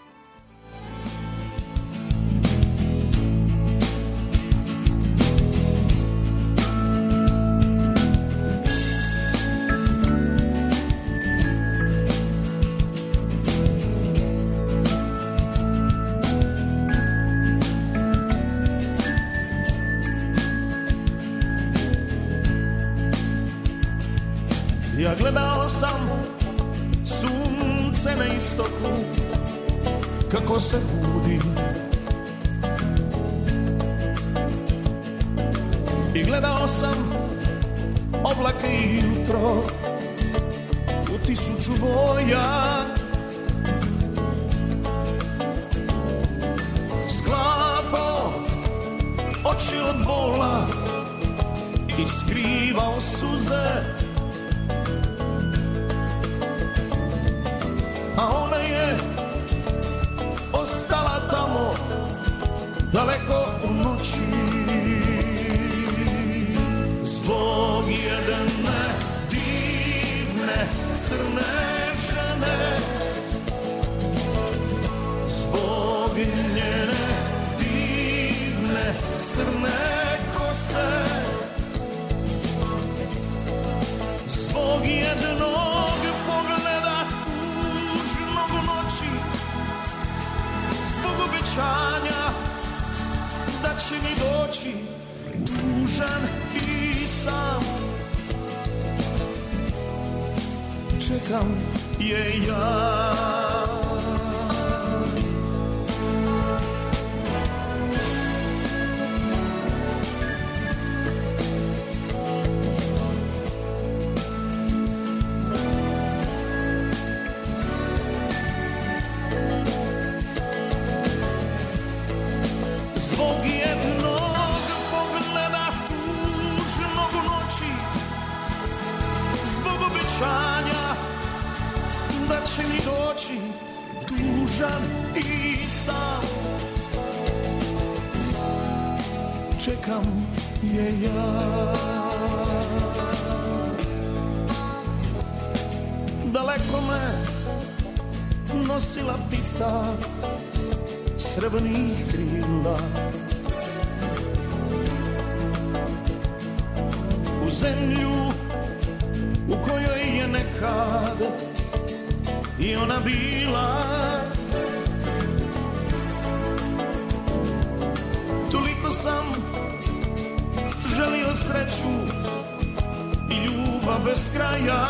Ljubav 173.91 174.05
bez 174.05 174.31
kraja. 174.35 174.85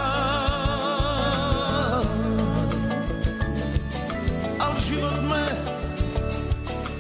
Al 4.59 4.75
život 4.89 5.23
me 5.31 5.47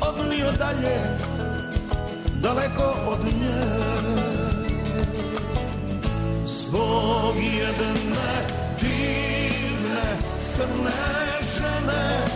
odnio 0.00 0.50
dalje 0.58 1.00
Daleko 2.42 2.94
od 3.06 3.24
nje. 3.24 3.66
Zbog 6.46 7.36
jedne 7.36 8.32
divne 8.80 10.16
crne 10.42 11.02
žene. 11.56 12.26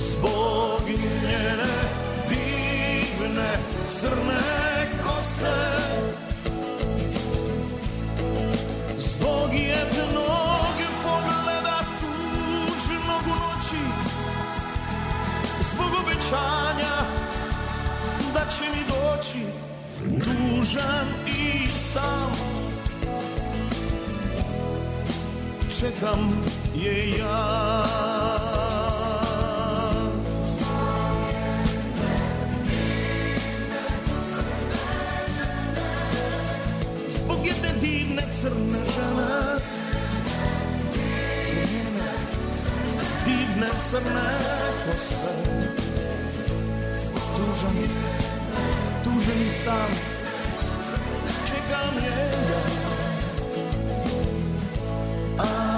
Zbog 0.00 0.82
njene 0.88 1.74
divne 2.28 3.58
crne 3.88 4.42
kose 5.06 6.13
obećanja 16.24 16.96
da 18.34 18.40
će 18.50 18.64
mi 18.64 18.84
doći 18.88 19.46
tužan 20.24 21.06
i 21.26 21.68
sam. 21.68 22.32
Čekam 25.80 26.44
je 26.74 27.10
ja. 27.18 27.84
Zbog 37.08 37.46
jedne 37.46 37.72
divne 37.80 38.22
crne 38.40 38.78
žene. 38.94 39.58
Divne 43.26 43.68
crne 43.90 44.38
kose 44.86 45.83
tužan, 47.72 47.88
tužan 49.04 49.40
i 49.40 49.50
sam. 49.50 49.90
Čekam 51.46 51.94
njega 52.02 52.24
A 55.38 55.74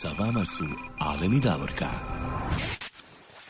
Sa 0.00 0.08
vama 0.18 0.44
su 0.44 0.64
Aleni 1.00 1.40
Davorka. 1.40 1.86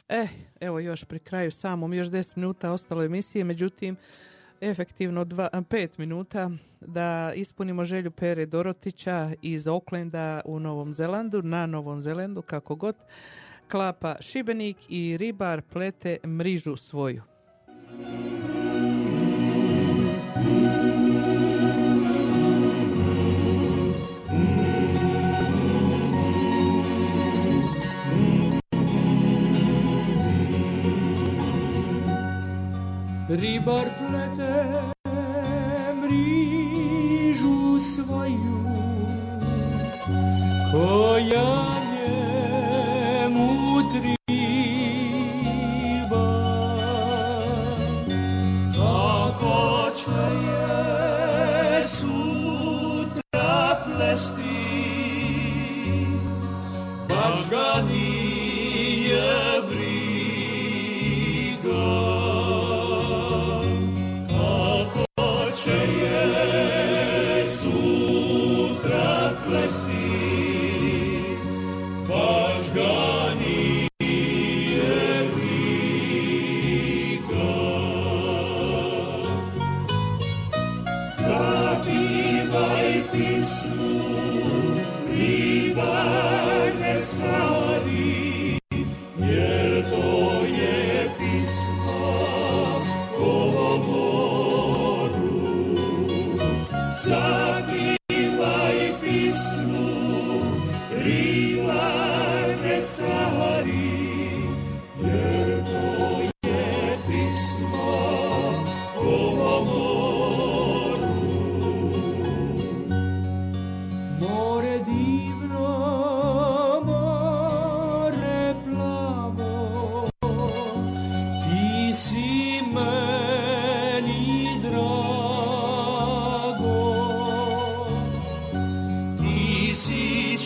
Eh, 0.09 0.29
evo 0.61 0.79
još 0.79 1.05
pri 1.05 1.19
kraju 1.19 1.51
samom, 1.51 1.95
još 1.95 2.07
10 2.07 2.37
minuta 2.37 2.73
ostalo 2.73 3.05
emisije, 3.05 3.45
međutim, 3.45 3.97
efektivno 4.61 5.25
dva, 5.25 5.49
pet 5.69 5.99
minuta 5.99 6.51
da 6.81 7.33
ispunimo 7.35 7.85
želju 7.85 8.11
Pere 8.11 8.47
Dorotića 8.47 9.31
iz 9.43 9.69
Oklenda 9.69 10.41
u 10.45 10.61
Novom 10.61 10.93
Zelandu, 10.93 11.43
na 11.43 11.67
Novom 11.67 12.01
Zelandu, 12.01 12.43
kako 12.43 12.75
god, 12.75 12.97
klapa 13.71 14.17
Šibenik 14.21 14.77
i 14.89 15.17
ribar 15.17 15.63
plete 15.63 16.17
mrižu 16.27 16.77
svoju. 16.77 17.23
Ribar 33.29 33.89
plete 33.99 34.73
mrižu 36.01 37.81
svoju 37.81 38.65
koja 40.73 41.78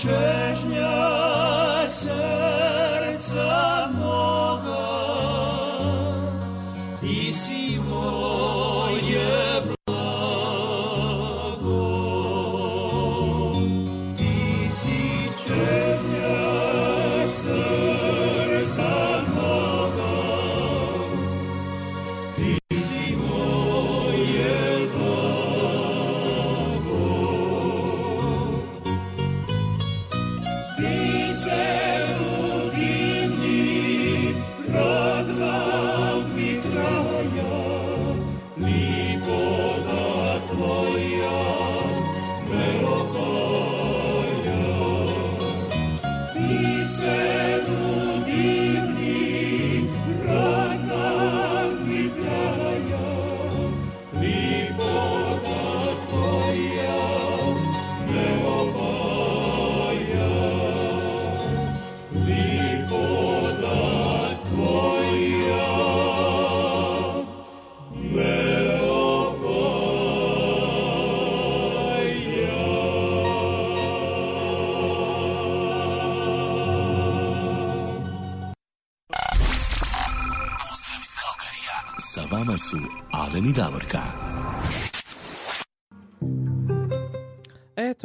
si 0.02 0.41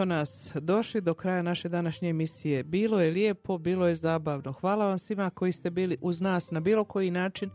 nas, 0.08 0.52
došli 0.56 1.02
do 1.02 1.14
kraja 1.14 1.42
naše 1.42 1.70
današnje 1.70 2.10
emisije. 2.10 2.64
Bilo 2.64 3.02
je 3.02 3.12
lijepo, 3.12 3.58
bilo 3.58 3.88
je 3.88 3.96
zabavno. 3.96 4.52
Hvala 4.52 4.88
vam 4.88 4.98
svima 4.98 5.30
koji 5.30 5.52
ste 5.52 5.70
bili 5.70 5.98
uz 6.02 6.22
nas 6.22 6.52
na 6.52 6.60
bilo 6.60 6.84
koji 6.84 7.12
način 7.12 7.50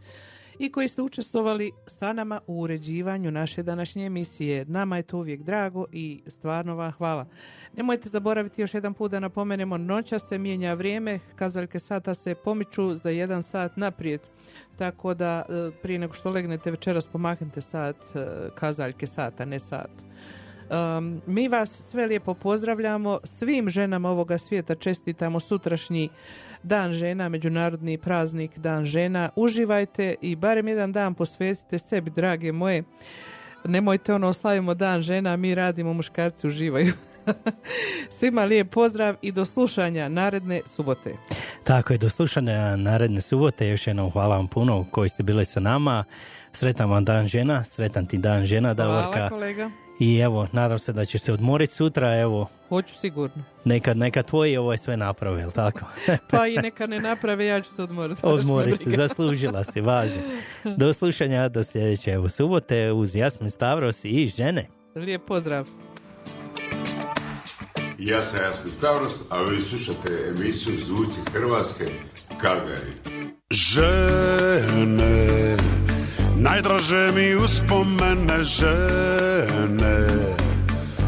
i 0.59 0.73
koji 0.73 0.89
ste 0.89 1.03
učestvovali 1.03 1.73
sa 1.87 2.13
nama 2.13 2.41
u 2.47 2.61
uređivanju 2.61 3.31
naše 3.31 3.63
današnje 3.63 4.07
emisije. 4.07 4.65
Nama 4.65 4.97
je 4.97 5.03
to 5.03 5.19
uvijek 5.19 5.43
drago 5.43 5.87
i 5.93 6.23
stvarno 6.27 6.75
vam 6.75 6.93
hvala. 6.93 7.27
Nemojte 7.77 8.09
zaboraviti 8.09 8.61
još 8.61 8.75
jedan 8.75 8.95
put 8.95 9.11
da 9.11 9.21
napomenemo, 9.21 9.79
noća 9.79 10.19
se 10.19 10.39
mijenja 10.39 10.75
vrijeme, 10.75 11.19
kazaljke 11.35 11.79
sata 11.79 12.15
se 12.15 12.35
pomiču 12.35 12.95
za 12.95 13.11
jedan 13.11 13.43
sat 13.43 13.77
naprijed. 13.77 14.21
Tako 14.77 15.15
da 15.15 15.43
e, 15.49 15.71
prije 15.83 15.99
nego 15.99 16.13
što 16.13 16.31
legnete 16.31 16.71
večeras 16.71 17.07
pomaknite 17.07 17.61
sat 17.61 17.97
e, 17.97 18.27
kazaljke 18.55 19.07
sata, 19.07 19.45
ne 19.45 19.59
sat. 19.59 20.12
Um, 20.73 21.23
mi 21.27 21.49
vas 21.49 21.71
sve 21.91 22.07
lijepo 22.07 22.35
pozdravljamo, 22.35 23.19
svim 23.25 23.69
ženama 23.69 24.11
ovoga 24.11 24.39
svijeta 24.39 24.75
čestitamo 24.75 25.41
sutrašnji 25.41 26.09
dan 26.63 26.93
žena, 26.93 27.29
međunarodni 27.29 27.99
praznik 27.99 28.59
dan 28.59 28.85
žena. 28.85 29.31
Uživajte 29.37 30.15
i 30.21 30.37
barem 30.37 30.69
jedan 30.69 30.93
dan 30.93 31.15
posvetite 31.15 31.79
sebi, 31.79 32.11
drage 32.11 32.53
moje. 32.53 32.83
Nemojte 33.65 34.15
ono, 34.15 34.33
slavimo 34.33 34.75
dan 34.75 35.03
žena, 35.03 35.37
mi 35.37 35.55
radimo, 35.55 35.93
muškarci 35.93 36.47
uživaju. 36.47 36.93
Svima 38.19 38.45
lijep 38.45 38.71
pozdrav 38.71 39.17
i 39.23 39.33
do 39.33 39.45
slušanja 39.45 40.09
naredne 40.09 40.61
subote. 40.67 41.15
Tako 41.65 41.93
je, 41.93 41.99
do 41.99 42.09
slušanja 42.09 42.77
naredne 42.77 43.21
subote. 43.21 43.69
Još 43.69 43.87
jednom 43.87 44.11
hvala 44.11 44.37
vam 44.37 44.49
puno 44.49 44.87
koji 44.91 45.09
ste 45.09 45.23
bili 45.23 45.45
sa 45.45 45.61
nama. 45.61 46.05
Sretan 46.53 46.91
vam 46.91 47.05
dan 47.05 47.27
žena, 47.27 47.65
sretan 47.65 48.07
ti 48.07 48.19
dan 48.19 48.47
žena, 48.47 48.75
Davorka. 48.75 49.19
Hvala 49.19 49.29
kolega. 49.29 49.71
I 50.03 50.19
evo, 50.19 50.49
nadam 50.53 50.79
se 50.79 50.93
da 50.93 51.05
će 51.05 51.19
se 51.19 51.33
odmoriti 51.33 51.75
sutra, 51.75 52.19
evo, 52.21 52.49
Hoću 52.69 52.95
sigurno. 52.95 53.43
neka, 53.65 53.95
neka 53.95 54.23
tvoji 54.23 54.57
ovo 54.57 54.77
sve 54.77 54.97
naprave, 54.97 55.41
jel 55.41 55.51
tako? 55.51 55.81
Pa 56.31 56.47
i 56.47 56.57
neka 56.57 56.87
ne 56.87 57.01
naprave, 57.01 57.47
ja 57.47 57.61
ću 57.61 57.71
se 57.75 57.83
odmoriti. 57.83 58.21
Odmori 58.27 58.77
se, 58.77 58.91
zaslužila 59.07 59.65
si, 59.65 59.81
važno. 59.81 60.23
Do 60.77 60.93
slušanja, 60.93 61.49
do 61.49 61.65
sljedeće 61.65 62.11
evo 62.11 62.29
subote 62.29 62.93
uz 62.93 63.17
Jasmin 63.17 63.51
Stavros 63.51 64.05
i 64.05 64.29
žene. 64.37 64.67
Lijep 64.95 65.23
pozdrav. 65.27 65.69
Ja 67.99 68.25
sam 68.25 68.45
Jasko 68.45 68.69
Stavros, 68.69 69.23
a 69.31 69.43
vi 69.43 69.61
slušate 69.61 70.33
emisiju 70.39 70.77
Zvuci 70.87 71.21
Hrvatske, 71.33 71.85
Calgary. 72.41 72.93
Žene, 73.51 74.97
najdraže 76.43 77.13
mi 77.15 77.35
uspomene 77.35 78.43
žene. 78.43 80.07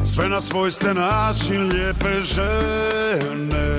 Sve 0.04 0.28
na 0.28 0.40
svojstven 0.40 0.96
način 0.96 1.72
lijepe 1.72 2.22
žene. 2.22 3.78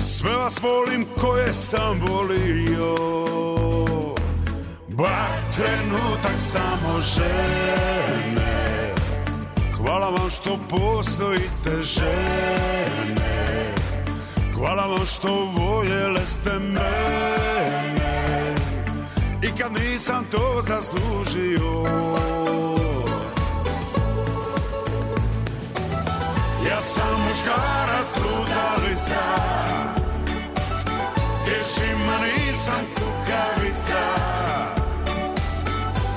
Sve 0.00 0.36
vas 0.36 0.62
volim 0.62 1.06
koje 1.20 1.54
sam 1.54 2.00
volio. 2.00 2.94
Bar 4.88 5.30
trenutak 5.56 6.40
samo 6.52 7.00
žene. 7.00 8.94
Hvala 9.76 10.10
vam 10.10 10.30
što 10.30 10.58
postojite 10.68 11.82
žene. 11.82 13.74
Hvala 14.54 14.86
vam 14.86 15.06
što 15.06 15.52
voljele 15.56 16.26
ste 16.26 16.50
mene 16.58 17.59
I 19.42 19.48
kad 19.58 19.72
nisam 19.72 20.26
to 20.30 20.62
zaslužio. 20.62 21.82
Ja 26.68 26.82
sam 26.82 27.20
muškarac 27.28 28.16
lutalica 28.16 29.22
Pješima 31.44 32.16
nisam 32.22 32.84
kukavica. 32.94 34.02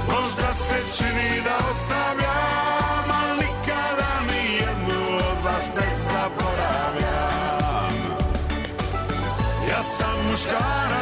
Možda 0.07 0.53
se 0.53 0.75
čini 0.97 1.41
da 1.43 1.57
ostavljam 1.71 3.11
Al 3.11 3.35
nikada 3.35 4.21
ni 4.27 4.55
jednu 4.55 5.15
od 5.15 5.43
vas 5.43 5.67
ne 5.75 5.89
zaboravljam. 6.05 7.93
Ja 9.69 9.83
sam 9.83 10.31
muškarac 10.31 10.92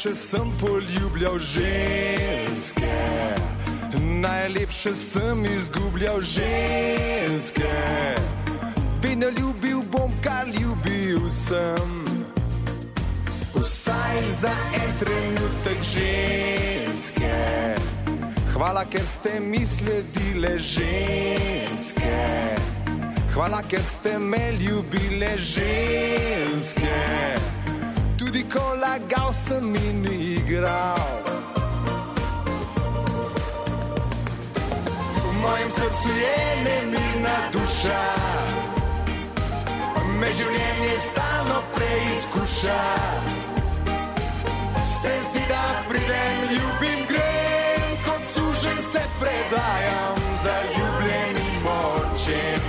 najlepše 0.00 0.28
sem 0.28 0.50
poljubljal 0.60 1.38
ženske, 1.38 2.96
najlepše 4.02 4.94
sem 4.94 5.44
izgubljal 5.44 6.20
ženske. 6.20 7.72
Vedno 9.02 9.26
ljubil 9.26 9.82
bom, 9.92 10.10
kar 10.22 10.46
ljubil 10.46 11.30
sem. 11.30 12.04
Vsaj 13.54 14.16
za 14.40 14.52
en 14.74 14.90
trenutek 15.00 15.82
ženske. 15.82 17.34
Hvala, 18.52 18.84
ker 18.84 19.04
ste 19.04 19.40
mi 19.40 19.66
sledile 19.66 20.58
ženske. 20.58 22.16
Hvala, 23.34 23.62
ker 23.68 23.84
ste 23.84 24.18
me 24.18 24.52
ljubile 24.52 25.36
ženske. 25.36 27.59
Tudi 28.30 28.46
ko 28.46 28.62
lagal 28.78 29.34
sem 29.34 29.74
in 29.74 30.06
igral. 30.06 31.02
V 35.18 35.32
mojem 35.42 35.70
srcu 35.74 36.10
je 36.14 36.38
nemirna 36.62 37.38
duša. 37.50 38.04
Me 40.14 40.30
življenje 40.30 40.94
stalno 41.08 41.58
preizkuša. 41.74 42.78
Se 45.00 45.14
zdi, 45.26 45.42
da 45.50 45.64
pridem, 45.90 46.38
ljubim, 46.54 47.02
grem, 47.10 47.90
kot 48.06 48.22
sužen 48.30 48.78
se 48.92 49.02
predajam 49.18 50.22
zaljubljenim 50.46 51.66
očem. 51.66 52.62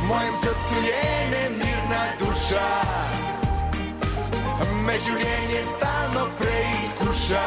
V 0.00 0.02
mojem 0.08 0.34
srcu 0.40 0.76
je 0.88 1.04
nemirna 1.36 2.02
duša, 2.24 2.72
me 4.86 4.94
življenje 5.02 5.62
stalno 5.72 6.26
preizkuša. 6.38 7.46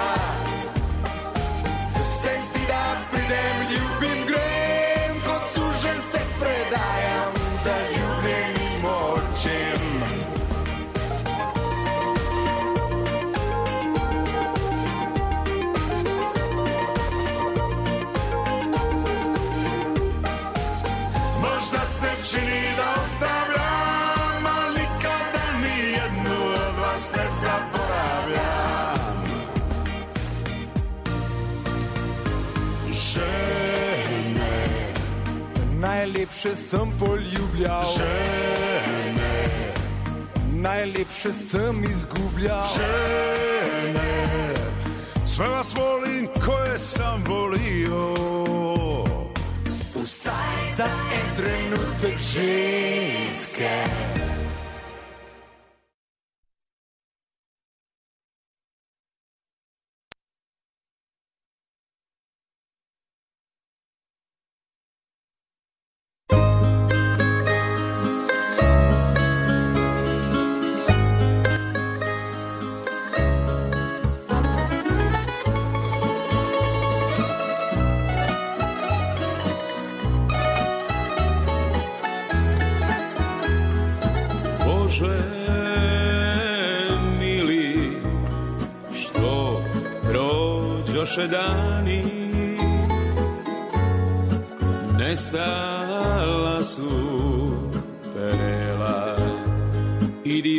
Se 2.09 2.33
zdi, 2.47 2.63
da 2.67 2.81
pridem, 3.11 3.68
najlepše 36.09 36.55
sem 36.55 36.91
poljubljal. 36.99 37.83
Žene, 37.97 39.45
najlepše 40.51 41.33
sem 41.33 41.83
izgubljal. 41.83 42.65
žene 42.75 44.25
Sve 45.25 45.47
vas 45.47 45.75
volim 45.75 46.27
koje 46.45 46.79
sam 46.79 47.23
volio 47.27 48.13
Vsaj 49.95 50.75
za 50.77 50.85
en 51.13 51.35
trenutek 51.37 52.19
ženske. 52.19 53.83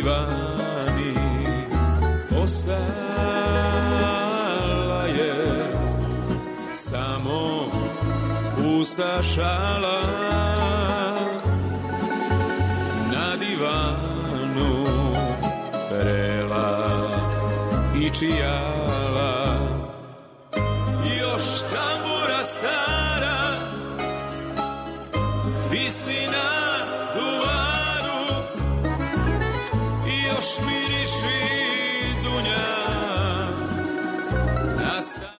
I 0.00 0.02
divani, 0.02 1.14
ostala 2.42 3.04
je 5.06 5.34
samo 6.72 7.70
pusta 8.56 9.22
šala. 9.22 10.02
Na 13.12 13.36
divanu 13.36 14.86
prela 15.90 16.70
i 17.96 18.10
čija 18.10 18.79